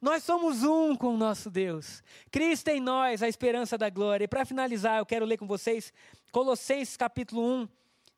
Nós 0.00 0.22
somos 0.22 0.62
um 0.62 0.94
com 0.94 1.14
o 1.14 1.16
nosso 1.16 1.50
Deus. 1.50 2.02
Cristo 2.30 2.68
em 2.68 2.80
nós, 2.80 3.22
a 3.22 3.28
esperança 3.28 3.78
da 3.78 3.88
glória. 3.88 4.24
E 4.24 4.28
para 4.28 4.44
finalizar, 4.44 4.98
eu 4.98 5.06
quero 5.06 5.24
ler 5.24 5.36
com 5.36 5.46
vocês 5.46 5.92
Colossenses 6.30 6.96
capítulo 6.96 7.42
1, 7.62 7.68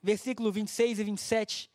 versículo 0.02 0.50
26 0.50 0.98
e 0.98 1.04
27. 1.04 1.70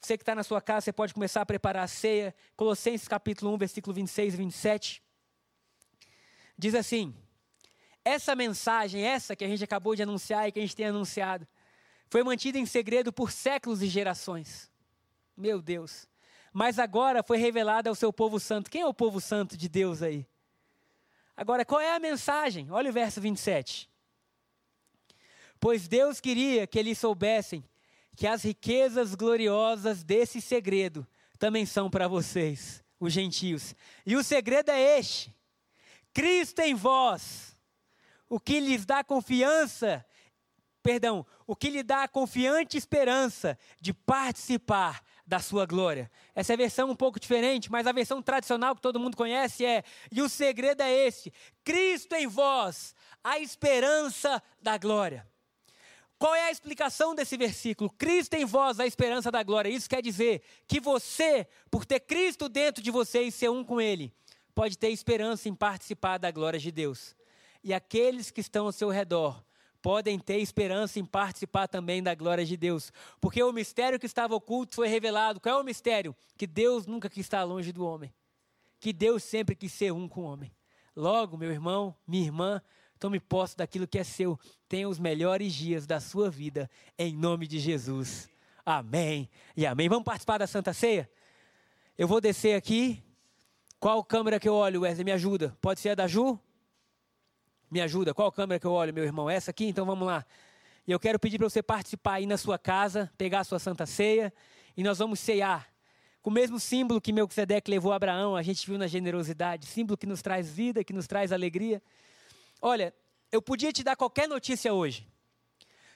Você 0.00 0.16
que 0.16 0.22
está 0.22 0.34
na 0.34 0.44
sua 0.44 0.60
casa, 0.60 0.82
você 0.82 0.92
pode 0.92 1.12
começar 1.12 1.42
a 1.42 1.46
preparar 1.46 1.84
a 1.84 1.88
ceia. 1.88 2.34
Colossenses 2.56 3.08
capítulo 3.08 3.52
1, 3.54 3.58
versículo 3.58 3.92
26 3.94 4.34
e 4.34 4.36
27. 4.36 5.02
Diz 6.56 6.74
assim: 6.74 7.14
Essa 8.04 8.36
mensagem, 8.36 9.02
essa 9.02 9.34
que 9.34 9.44
a 9.44 9.48
gente 9.48 9.64
acabou 9.64 9.96
de 9.96 10.02
anunciar 10.02 10.48
e 10.48 10.52
que 10.52 10.58
a 10.58 10.62
gente 10.62 10.76
tem 10.76 10.86
anunciado, 10.86 11.46
foi 12.08 12.22
mantida 12.22 12.58
em 12.58 12.66
segredo 12.66 13.12
por 13.12 13.32
séculos 13.32 13.82
e 13.82 13.88
gerações. 13.88 14.70
Meu 15.38 15.62
Deus 15.62 16.08
mas 16.52 16.78
agora 16.78 17.22
foi 17.22 17.38
revelada 17.38 17.88
ao 17.88 17.94
seu 17.94 18.12
povo 18.12 18.40
santo. 18.40 18.70
Quem 18.70 18.82
é 18.82 18.86
o 18.86 18.94
povo 18.94 19.20
santo 19.20 19.56
de 19.56 19.68
Deus 19.68 20.02
aí? 20.02 20.26
Agora, 21.36 21.64
qual 21.64 21.80
é 21.80 21.94
a 21.94 22.00
mensagem? 22.00 22.70
Olha 22.70 22.90
o 22.90 22.92
verso 22.92 23.20
27. 23.20 23.88
Pois 25.60 25.86
Deus 25.86 26.20
queria 26.20 26.66
que 26.66 26.78
eles 26.78 26.98
soubessem 26.98 27.64
que 28.16 28.26
as 28.26 28.42
riquezas 28.42 29.14
gloriosas 29.14 30.02
desse 30.02 30.40
segredo 30.40 31.06
também 31.38 31.64
são 31.64 31.88
para 31.88 32.08
vocês, 32.08 32.82
os 32.98 33.12
gentios. 33.12 33.74
E 34.04 34.16
o 34.16 34.24
segredo 34.24 34.70
é 34.70 34.98
este: 34.98 35.32
Cristo 36.12 36.60
em 36.60 36.74
vós, 36.74 37.56
o 38.28 38.40
que 38.40 38.58
lhes 38.58 38.84
dá 38.84 39.04
confiança, 39.04 40.04
perdão, 40.82 41.24
o 41.46 41.54
que 41.54 41.70
lhe 41.70 41.84
dá 41.84 42.02
a 42.02 42.08
confiante 42.08 42.76
esperança 42.76 43.56
de 43.80 43.92
participar 43.94 45.00
da 45.28 45.40
sua 45.40 45.66
glória. 45.66 46.10
Essa 46.34 46.52
é 46.52 46.54
a 46.54 46.56
versão 46.56 46.90
um 46.90 46.96
pouco 46.96 47.20
diferente, 47.20 47.70
mas 47.70 47.86
a 47.86 47.92
versão 47.92 48.22
tradicional 48.22 48.74
que 48.74 48.80
todo 48.80 48.98
mundo 48.98 49.14
conhece 49.14 49.62
é: 49.62 49.84
e 50.10 50.22
o 50.22 50.28
segredo 50.28 50.80
é 50.80 50.90
esse: 50.90 51.30
Cristo 51.62 52.14
em 52.14 52.26
vós, 52.26 52.94
a 53.22 53.38
esperança 53.38 54.42
da 54.62 54.78
glória. 54.78 55.28
Qual 56.18 56.34
é 56.34 56.44
a 56.44 56.50
explicação 56.50 57.14
desse 57.14 57.36
versículo? 57.36 57.90
Cristo 57.90 58.34
em 58.34 58.44
vós, 58.46 58.80
a 58.80 58.86
esperança 58.86 59.30
da 59.30 59.42
glória. 59.42 59.68
Isso 59.68 59.88
quer 59.88 60.02
dizer 60.02 60.42
que 60.66 60.80
você, 60.80 61.46
por 61.70 61.84
ter 61.84 62.00
Cristo 62.00 62.48
dentro 62.48 62.82
de 62.82 62.90
você 62.90 63.22
e 63.22 63.30
ser 63.30 63.50
um 63.50 63.62
com 63.62 63.80
Ele, 63.80 64.12
pode 64.54 64.76
ter 64.78 64.88
esperança 64.88 65.48
em 65.48 65.54
participar 65.54 66.18
da 66.18 66.30
glória 66.30 66.58
de 66.58 66.72
Deus. 66.72 67.14
E 67.62 67.74
aqueles 67.74 68.30
que 68.30 68.40
estão 68.40 68.66
ao 68.66 68.72
seu 68.72 68.88
redor 68.88 69.44
podem 69.82 70.18
ter 70.18 70.38
esperança 70.38 70.98
em 70.98 71.04
participar 71.04 71.68
também 71.68 72.02
da 72.02 72.14
glória 72.14 72.44
de 72.44 72.56
Deus. 72.56 72.92
Porque 73.20 73.42
o 73.42 73.52
mistério 73.52 73.98
que 73.98 74.06
estava 74.06 74.34
oculto 74.34 74.74
foi 74.74 74.88
revelado. 74.88 75.40
Qual 75.40 75.58
é 75.58 75.60
o 75.60 75.64
mistério? 75.64 76.14
Que 76.36 76.46
Deus 76.46 76.86
nunca 76.86 77.08
quis 77.08 77.26
estar 77.26 77.42
longe 77.44 77.72
do 77.72 77.84
homem. 77.84 78.12
Que 78.80 78.92
Deus 78.92 79.22
sempre 79.22 79.54
quis 79.54 79.72
ser 79.72 79.92
um 79.92 80.08
com 80.08 80.22
o 80.22 80.24
homem. 80.24 80.52
Logo, 80.94 81.36
meu 81.36 81.50
irmão, 81.50 81.94
minha 82.06 82.24
irmã, 82.24 82.62
tome 82.98 83.20
posse 83.20 83.56
daquilo 83.56 83.86
que 83.86 83.98
é 83.98 84.04
seu. 84.04 84.38
Tenha 84.68 84.88
os 84.88 84.98
melhores 84.98 85.54
dias 85.54 85.86
da 85.86 86.00
sua 86.00 86.30
vida, 86.30 86.70
em 86.98 87.14
nome 87.14 87.46
de 87.46 87.58
Jesus. 87.58 88.28
Amém 88.64 89.28
e 89.56 89.64
amém. 89.64 89.88
Vamos 89.88 90.04
participar 90.04 90.38
da 90.38 90.46
Santa 90.46 90.72
Ceia? 90.72 91.08
Eu 91.96 92.06
vou 92.06 92.20
descer 92.20 92.54
aqui. 92.54 93.02
Qual 93.80 94.02
câmera 94.02 94.40
que 94.40 94.48
eu 94.48 94.54
olho, 94.54 94.80
Wesley? 94.80 95.04
Me 95.04 95.12
ajuda. 95.12 95.56
Pode 95.60 95.80
ser 95.80 95.90
a 95.90 95.94
da 95.94 96.06
Ju? 96.06 96.38
Me 97.70 97.80
ajuda, 97.80 98.14
qual 98.14 98.32
câmera 98.32 98.58
que 98.58 98.66
eu 98.66 98.72
olho, 98.72 98.94
meu 98.94 99.04
irmão? 99.04 99.28
Essa 99.28 99.50
aqui? 99.50 99.66
Então 99.66 99.84
vamos 99.84 100.06
lá. 100.06 100.24
E 100.86 100.92
eu 100.92 100.98
quero 100.98 101.18
pedir 101.18 101.36
para 101.36 101.48
você 101.48 101.62
participar 101.62 102.14
aí 102.14 102.26
na 102.26 102.38
sua 102.38 102.58
casa, 102.58 103.12
pegar 103.18 103.40
a 103.40 103.44
sua 103.44 103.58
santa 103.58 103.84
ceia, 103.84 104.32
e 104.74 104.82
nós 104.82 104.98
vamos 104.98 105.20
ceiar. 105.20 105.68
Com 106.22 106.30
o 106.30 106.32
mesmo 106.32 106.58
símbolo 106.58 107.00
que 107.00 107.12
Melquisedeque 107.12 107.70
levou 107.70 107.92
a 107.92 107.96
Abraão, 107.96 108.34
a 108.34 108.42
gente 108.42 108.66
viu 108.66 108.78
na 108.78 108.86
generosidade, 108.86 109.66
símbolo 109.66 109.98
que 109.98 110.06
nos 110.06 110.22
traz 110.22 110.50
vida, 110.50 110.82
que 110.82 110.94
nos 110.94 111.06
traz 111.06 111.30
alegria. 111.30 111.82
Olha, 112.62 112.94
eu 113.30 113.42
podia 113.42 113.70
te 113.70 113.84
dar 113.84 113.96
qualquer 113.96 114.26
notícia 114.26 114.72
hoje. 114.72 115.06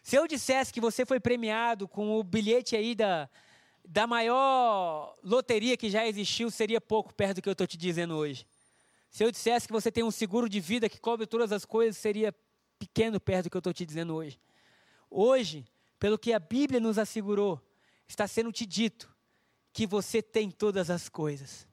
Se 0.03 0.17
eu 0.17 0.27
dissesse 0.27 0.73
que 0.73 0.81
você 0.81 1.07
foi 1.07 1.19
premiado 1.19 1.89
com 1.89 2.19
o 2.19 2.23
bilhete 2.23 2.77
aí 2.77 2.95
da, 2.95 3.31
da 3.83 4.07
maior 4.07 5.17
loteria 5.23 5.77
que 5.77 5.89
já 5.89 6.07
existiu, 6.07 6.51
seria 6.51 6.81
pouco 6.81 7.15
perto 7.15 7.37
do 7.37 7.43
que 7.43 7.49
eu 7.49 7.53
estou 7.53 7.67
te 7.67 7.79
dizendo 7.79 8.15
hoje. 8.15 8.47
Se 9.13 9.23
eu 9.23 9.31
dissesse 9.31 9.67
que 9.67 9.73
você 9.75 9.93
tem 9.93 10.03
um 10.03 10.11
seguro 10.11 10.49
de 10.49 10.59
vida 10.59 10.89
que 10.89 10.99
cobre 10.99 11.27
todas 11.27 11.53
as 11.53 11.67
coisas, 11.67 11.99
seria 11.99 12.35
pequeno 12.79 13.21
perto 13.21 13.45
do 13.45 13.51
que 13.51 13.57
eu 13.57 13.61
estou 13.61 13.73
te 13.73 13.85
dizendo 13.85 14.15
hoje. 14.15 14.41
Hoje, 15.11 15.67
pelo 15.99 16.19
que 16.19 16.33
a 16.33 16.39
Bíblia 16.39 16.81
nos 16.81 16.97
assegurou, 16.97 17.61
está 18.09 18.27
sendo 18.27 18.51
te 18.51 18.65
dito 18.65 19.15
que 19.71 19.87
você 19.87 20.23
tem 20.23 20.51
todas 20.51 20.89
as 20.89 21.11
coisas, 21.11 21.69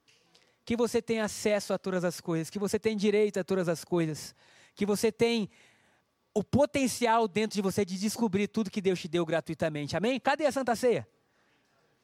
que 0.66 0.76
você 0.76 1.02
tem 1.02 1.22
acesso 1.22 1.74
a 1.74 1.78
todas 1.78 2.04
as 2.04 2.20
coisas, 2.20 2.50
que 2.50 2.60
você 2.60 2.78
tem 2.78 2.98
direito 2.98 3.40
a 3.40 3.44
todas 3.44 3.70
as 3.70 3.86
coisas, 3.86 4.36
que 4.76 4.86
você 4.86 5.10
tem 5.10 5.50
o 6.34 6.44
potencial 6.44 7.26
dentro 7.26 7.56
de 7.56 7.62
você 7.62 7.86
de 7.86 7.98
descobrir 7.98 8.50
tudo 8.50 8.70
que 8.70 8.82
Deus 8.82 9.00
te 9.00 9.08
deu 9.08 9.26
gratuitamente. 9.26 9.96
Amém? 9.96 10.20
Cadê 10.20 10.46
a 10.46 10.52
Santa 10.52 10.76
Ceia? 10.76 11.08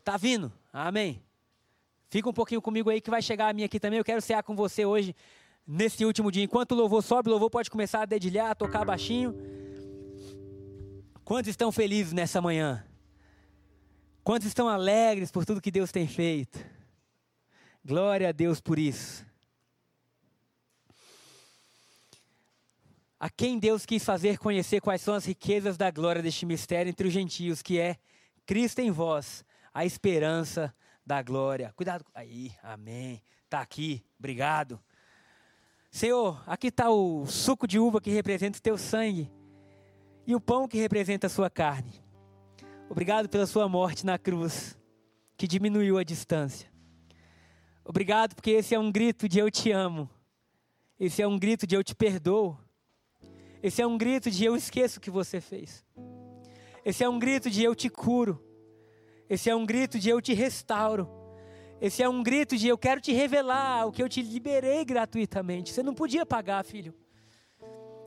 Tá 0.01 0.15
vindo? 0.15 0.51
Amém. 0.71 1.21
Fica 2.15 2.29
um 2.29 2.33
pouquinho 2.33 2.61
comigo 2.61 2.89
aí 2.89 3.01
que 3.01 3.09
vai 3.09 3.21
chegar 3.21 3.49
a 3.49 3.53
minha 3.53 3.65
aqui 3.65 3.77
também. 3.77 3.99
Eu 3.99 4.05
quero 4.05 4.21
cear 4.21 4.41
com 4.41 4.55
você 4.55 4.85
hoje, 4.85 5.13
nesse 5.67 6.05
último 6.05 6.31
dia. 6.31 6.45
Enquanto 6.45 6.71
o 6.71 6.75
louvor 6.75 7.03
sobe, 7.03 7.27
o 7.27 7.31
louvor 7.33 7.49
pode 7.49 7.69
começar 7.69 8.03
a 8.03 8.05
dedilhar, 8.05 8.51
a 8.51 8.55
tocar 8.55 8.85
baixinho. 8.85 9.35
Quantos 11.25 11.49
estão 11.49 11.73
felizes 11.73 12.13
nessa 12.13 12.41
manhã? 12.41 12.85
Quantos 14.23 14.47
estão 14.47 14.69
alegres 14.69 15.29
por 15.29 15.45
tudo 15.45 15.59
que 15.59 15.69
Deus 15.69 15.91
tem 15.91 16.07
feito? 16.07 16.57
Glória 17.83 18.29
a 18.29 18.31
Deus 18.31 18.61
por 18.61 18.79
isso. 18.79 19.25
A 23.19 23.29
quem 23.29 23.59
Deus 23.59 23.85
quis 23.85 24.05
fazer 24.05 24.37
conhecer 24.37 24.79
quais 24.79 25.01
são 25.01 25.15
as 25.15 25.25
riquezas 25.25 25.75
da 25.75 25.91
glória 25.91 26.21
deste 26.21 26.45
mistério 26.45 26.89
entre 26.89 27.09
os 27.09 27.13
gentios, 27.13 27.61
que 27.61 27.77
é 27.77 27.97
Cristo 28.45 28.79
em 28.79 28.89
vós, 28.89 29.43
a 29.73 29.85
esperança 29.85 30.73
da 31.05 31.21
glória. 31.21 31.71
Cuidado. 31.75 32.03
Aí, 32.13 32.51
amém. 32.63 33.21
Está 33.43 33.61
aqui, 33.61 34.03
obrigado. 34.17 34.81
Senhor, 35.91 36.43
aqui 36.45 36.67
está 36.67 36.89
o 36.89 37.25
suco 37.25 37.67
de 37.67 37.79
uva 37.79 38.01
que 38.01 38.09
representa 38.09 38.57
o 38.57 38.61
teu 38.61 38.77
sangue 38.77 39.31
e 40.27 40.35
o 40.35 40.41
pão 40.41 40.67
que 40.67 40.77
representa 40.77 41.27
a 41.27 41.29
sua 41.29 41.49
carne. 41.49 42.03
Obrigado 42.89 43.29
pela 43.29 43.47
sua 43.47 43.69
morte 43.69 44.05
na 44.05 44.17
cruz, 44.17 44.77
que 45.37 45.47
diminuiu 45.47 45.97
a 45.97 46.03
distância. 46.03 46.69
Obrigado 47.83 48.35
porque 48.35 48.51
esse 48.51 48.75
é 48.75 48.79
um 48.79 48.91
grito 48.91 49.29
de 49.29 49.39
eu 49.39 49.49
te 49.49 49.71
amo. 49.71 50.09
Esse 50.99 51.21
é 51.21 51.27
um 51.27 51.37
grito 51.37 51.65
de 51.65 51.75
eu 51.75 51.83
te 51.83 51.95
perdoo. 51.95 52.57
Esse 53.61 53.81
é 53.81 53.87
um 53.87 53.97
grito 53.97 54.29
de 54.29 54.43
eu 54.43 54.55
esqueço 54.55 54.97
o 54.97 55.01
que 55.01 55.09
você 55.09 55.39
fez. 55.39 55.85
Esse 56.83 57.03
é 57.03 57.09
um 57.09 57.17
grito 57.17 57.49
de 57.49 57.63
eu 57.63 57.73
te 57.73 57.89
curo. 57.89 58.44
Esse 59.29 59.49
é 59.49 59.55
um 59.55 59.65
grito 59.65 59.97
de 59.97 60.09
eu 60.09 60.21
te 60.21 60.33
restauro. 60.33 61.09
Esse 61.81 62.01
é 62.01 62.09
um 62.09 62.23
grito 62.23 62.55
de 62.57 62.67
eu 62.67 62.77
quero 62.77 63.01
te 63.01 63.11
revelar 63.11 63.85
o 63.85 63.91
que 63.91 64.01
eu 64.01 64.09
te 64.09 64.21
liberei 64.21 64.85
gratuitamente. 64.85 65.71
Você 65.71 65.83
não 65.83 65.93
podia 65.93 66.25
pagar, 66.25 66.63
filho. 66.63 66.93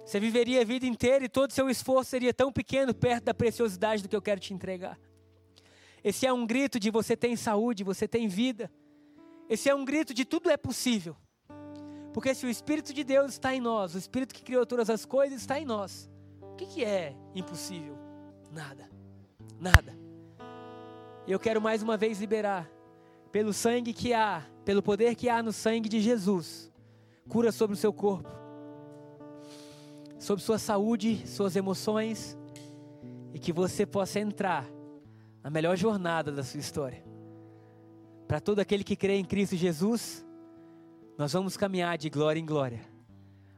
Você 0.05 0.19
viveria 0.19 0.63
a 0.63 0.65
vida 0.65 0.87
inteira 0.87 1.25
e 1.25 1.29
todo 1.29 1.51
o 1.51 1.53
seu 1.53 1.69
esforço 1.69 2.11
seria 2.11 2.33
tão 2.33 2.51
pequeno 2.51 2.95
perto 2.95 3.25
da 3.25 3.35
preciosidade 3.35 4.03
do 4.03 4.09
que 4.09 4.17
eu 4.17 4.23
quero 4.23 4.41
te 4.41 4.55
entregar. 4.55 4.99
Esse 6.03 6.27
é 6.27 6.33
um 6.33 6.47
grito 6.47 6.81
de 6.81 6.91
você 6.91 7.15
tem 7.15 7.37
saúde, 7.37 7.85
você 7.85 8.09
tem 8.09 8.27
vida. 8.27 8.71
Esse 9.51 9.69
é 9.69 9.75
um 9.75 9.85
grito 9.85 10.15
de 10.15 10.25
tudo 10.25 10.49
é 10.49 10.57
possível. 10.57 11.15
Porque 12.15 12.35
se 12.35 12.47
o 12.47 12.49
Espírito 12.49 12.95
de 12.95 13.05
Deus 13.05 13.33
está 13.33 13.55
em 13.55 13.61
nós, 13.61 13.95
o 13.95 13.99
Espírito 13.99 14.35
que 14.35 14.43
criou 14.43 14.65
todas 14.65 14.89
as 14.89 15.05
coisas 15.05 15.41
está 15.41 15.61
em 15.61 15.67
nós, 15.67 16.09
o 16.41 16.55
que, 16.55 16.67
que 16.67 16.85
é 16.85 17.15
impossível? 17.35 17.99
Nada. 18.51 18.91
Nada. 19.61 20.08
E 21.29 21.31
eu 21.31 21.39
quero 21.39 21.61
mais 21.61 21.83
uma 21.83 21.95
vez 21.95 22.19
liberar, 22.21 22.67
pelo 23.31 23.53
sangue 23.53 23.93
que 23.93 24.15
há, 24.15 24.43
pelo 24.65 24.83
poder 24.83 25.15
que 25.15 25.29
há 25.29 25.43
no 25.43 25.53
sangue 25.53 25.87
de 25.87 26.01
Jesus, 26.01 26.73
cura 27.29 27.53
sobre 27.53 27.75
o 27.75 27.79
seu 27.79 27.93
corpo, 27.93 28.31
sobre 30.19 30.43
sua 30.43 30.59
saúde, 30.59 31.29
suas 31.29 31.55
emoções, 31.55 32.35
e 33.35 33.39
que 33.39 33.53
você 33.53 33.85
possa 33.85 34.19
entrar 34.19 34.65
na 35.43 35.51
melhor 35.51 35.77
jornada 35.77 36.33
da 36.33 36.43
sua 36.43 36.61
história. 36.61 37.05
Para 38.27 38.41
todo 38.41 38.61
aquele 38.61 38.83
que 38.83 38.97
crê 38.97 39.17
em 39.17 39.25
Cristo 39.27 39.55
Jesus, 39.55 40.25
nós 41.19 41.35
vamos 41.35 41.59
caminhar 41.59 41.99
de 41.99 42.09
glória 42.09 42.41
em 42.41 42.47
glória. 42.47 42.81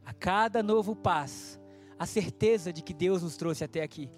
A 0.04 0.12
cada 0.12 0.60
novo 0.60 0.96
passo, 0.96 1.60
a 1.96 2.04
certeza 2.04 2.72
de 2.72 2.82
que 2.82 2.92
Deus 2.92 3.22
nos 3.22 3.36
trouxe 3.36 3.62
até 3.62 3.80
aqui. 3.80 4.10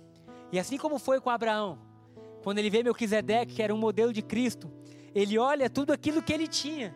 E 0.51 0.59
assim 0.59 0.79
como 0.79 0.99
foi 0.99 1.21
com 1.21 1.29
Abraão, 1.29 1.92
quando 2.43 2.59
ele 2.59 2.71
vê 2.71 2.83
Melquisedeque, 2.83 3.55
que 3.55 3.63
era 3.63 3.75
um 3.75 3.79
modelo 3.79 4.13
de 4.13 4.23
Cristo, 4.23 4.71
ele 5.15 5.39
olha 5.39 5.71
tudo 5.71 5.93
aquilo 5.93 6.23
que 6.23 6.33
ele 6.33 6.49
tinha. 6.49 6.95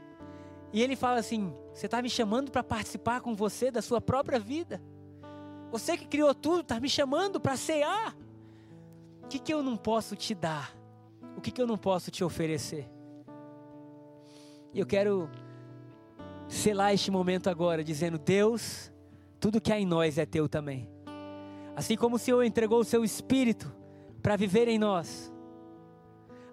E 0.73 0.83
ele 0.83 0.97
fala 0.97 1.19
assim: 1.21 1.55
Você 1.73 1.87
está 1.87 2.03
me 2.03 2.11
chamando 2.11 2.51
para 2.51 2.63
participar 2.63 3.21
com 3.21 3.35
você 3.35 3.71
da 3.71 3.81
sua 3.81 4.01
própria 4.01 4.39
vida? 4.39 4.83
Você 5.71 5.97
que 5.97 6.07
criou 6.07 6.35
tudo, 6.35 6.61
está 6.61 6.81
me 6.81 6.89
chamando 6.89 7.41
para 7.41 7.57
cear. 7.57 8.17
O 9.23 9.29
que, 9.29 9.39
que 9.39 9.53
eu 9.53 9.63
não 9.63 9.77
posso 9.77 10.15
te 10.15 10.35
dar? 10.35 10.77
O 11.37 11.41
que, 11.41 11.51
que 11.51 11.61
eu 11.61 11.67
não 11.67 11.77
posso 11.77 12.11
te 12.11 12.23
oferecer? 12.23 12.89
E 14.73 14.79
eu 14.79 14.87
quero 14.87 15.29
selar 16.49 16.95
este 16.95 17.11
momento 17.11 17.49
agora, 17.49 17.85
dizendo: 17.85 18.19
Deus, 18.19 18.93
tudo 19.39 19.61
que 19.61 19.73
há 19.73 19.79
em 19.79 19.87
nós 19.87 20.19
é 20.19 20.27
teu 20.27 20.49
também. 20.49 20.89
Assim 21.75 21.97
como 21.97 22.17
o 22.17 22.19
Senhor 22.19 22.43
entregou 22.43 22.81
o 22.81 22.85
seu 22.85 23.05
espírito 23.05 23.75
para 24.23 24.37
viver 24.37 24.67
em 24.67 24.79
nós, 24.79 25.33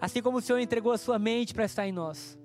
Assim 0.03 0.21
como 0.21 0.39
o 0.39 0.41
Senhor 0.41 0.59
entregou 0.59 0.91
a 0.91 0.97
sua 0.97 1.17
mente 1.17 1.53
para 1.53 1.63
estar 1.63 1.87
em 1.87 1.93
nós, 1.93 2.37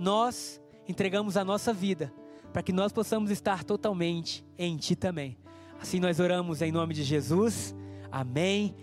nós 0.00 0.60
entregamos 0.88 1.36
a 1.36 1.44
nossa 1.44 1.72
vida 1.72 2.12
para 2.52 2.60
que 2.60 2.72
nós 2.72 2.90
possamos 2.90 3.30
estar 3.30 3.62
totalmente 3.62 4.44
em 4.58 4.76
Ti 4.76 4.96
também. 4.96 5.38
Assim 5.80 6.00
nós 6.00 6.18
oramos 6.18 6.60
em 6.60 6.72
nome 6.72 6.94
de 6.94 7.04
Jesus. 7.04 7.72
Amém. 8.10 8.74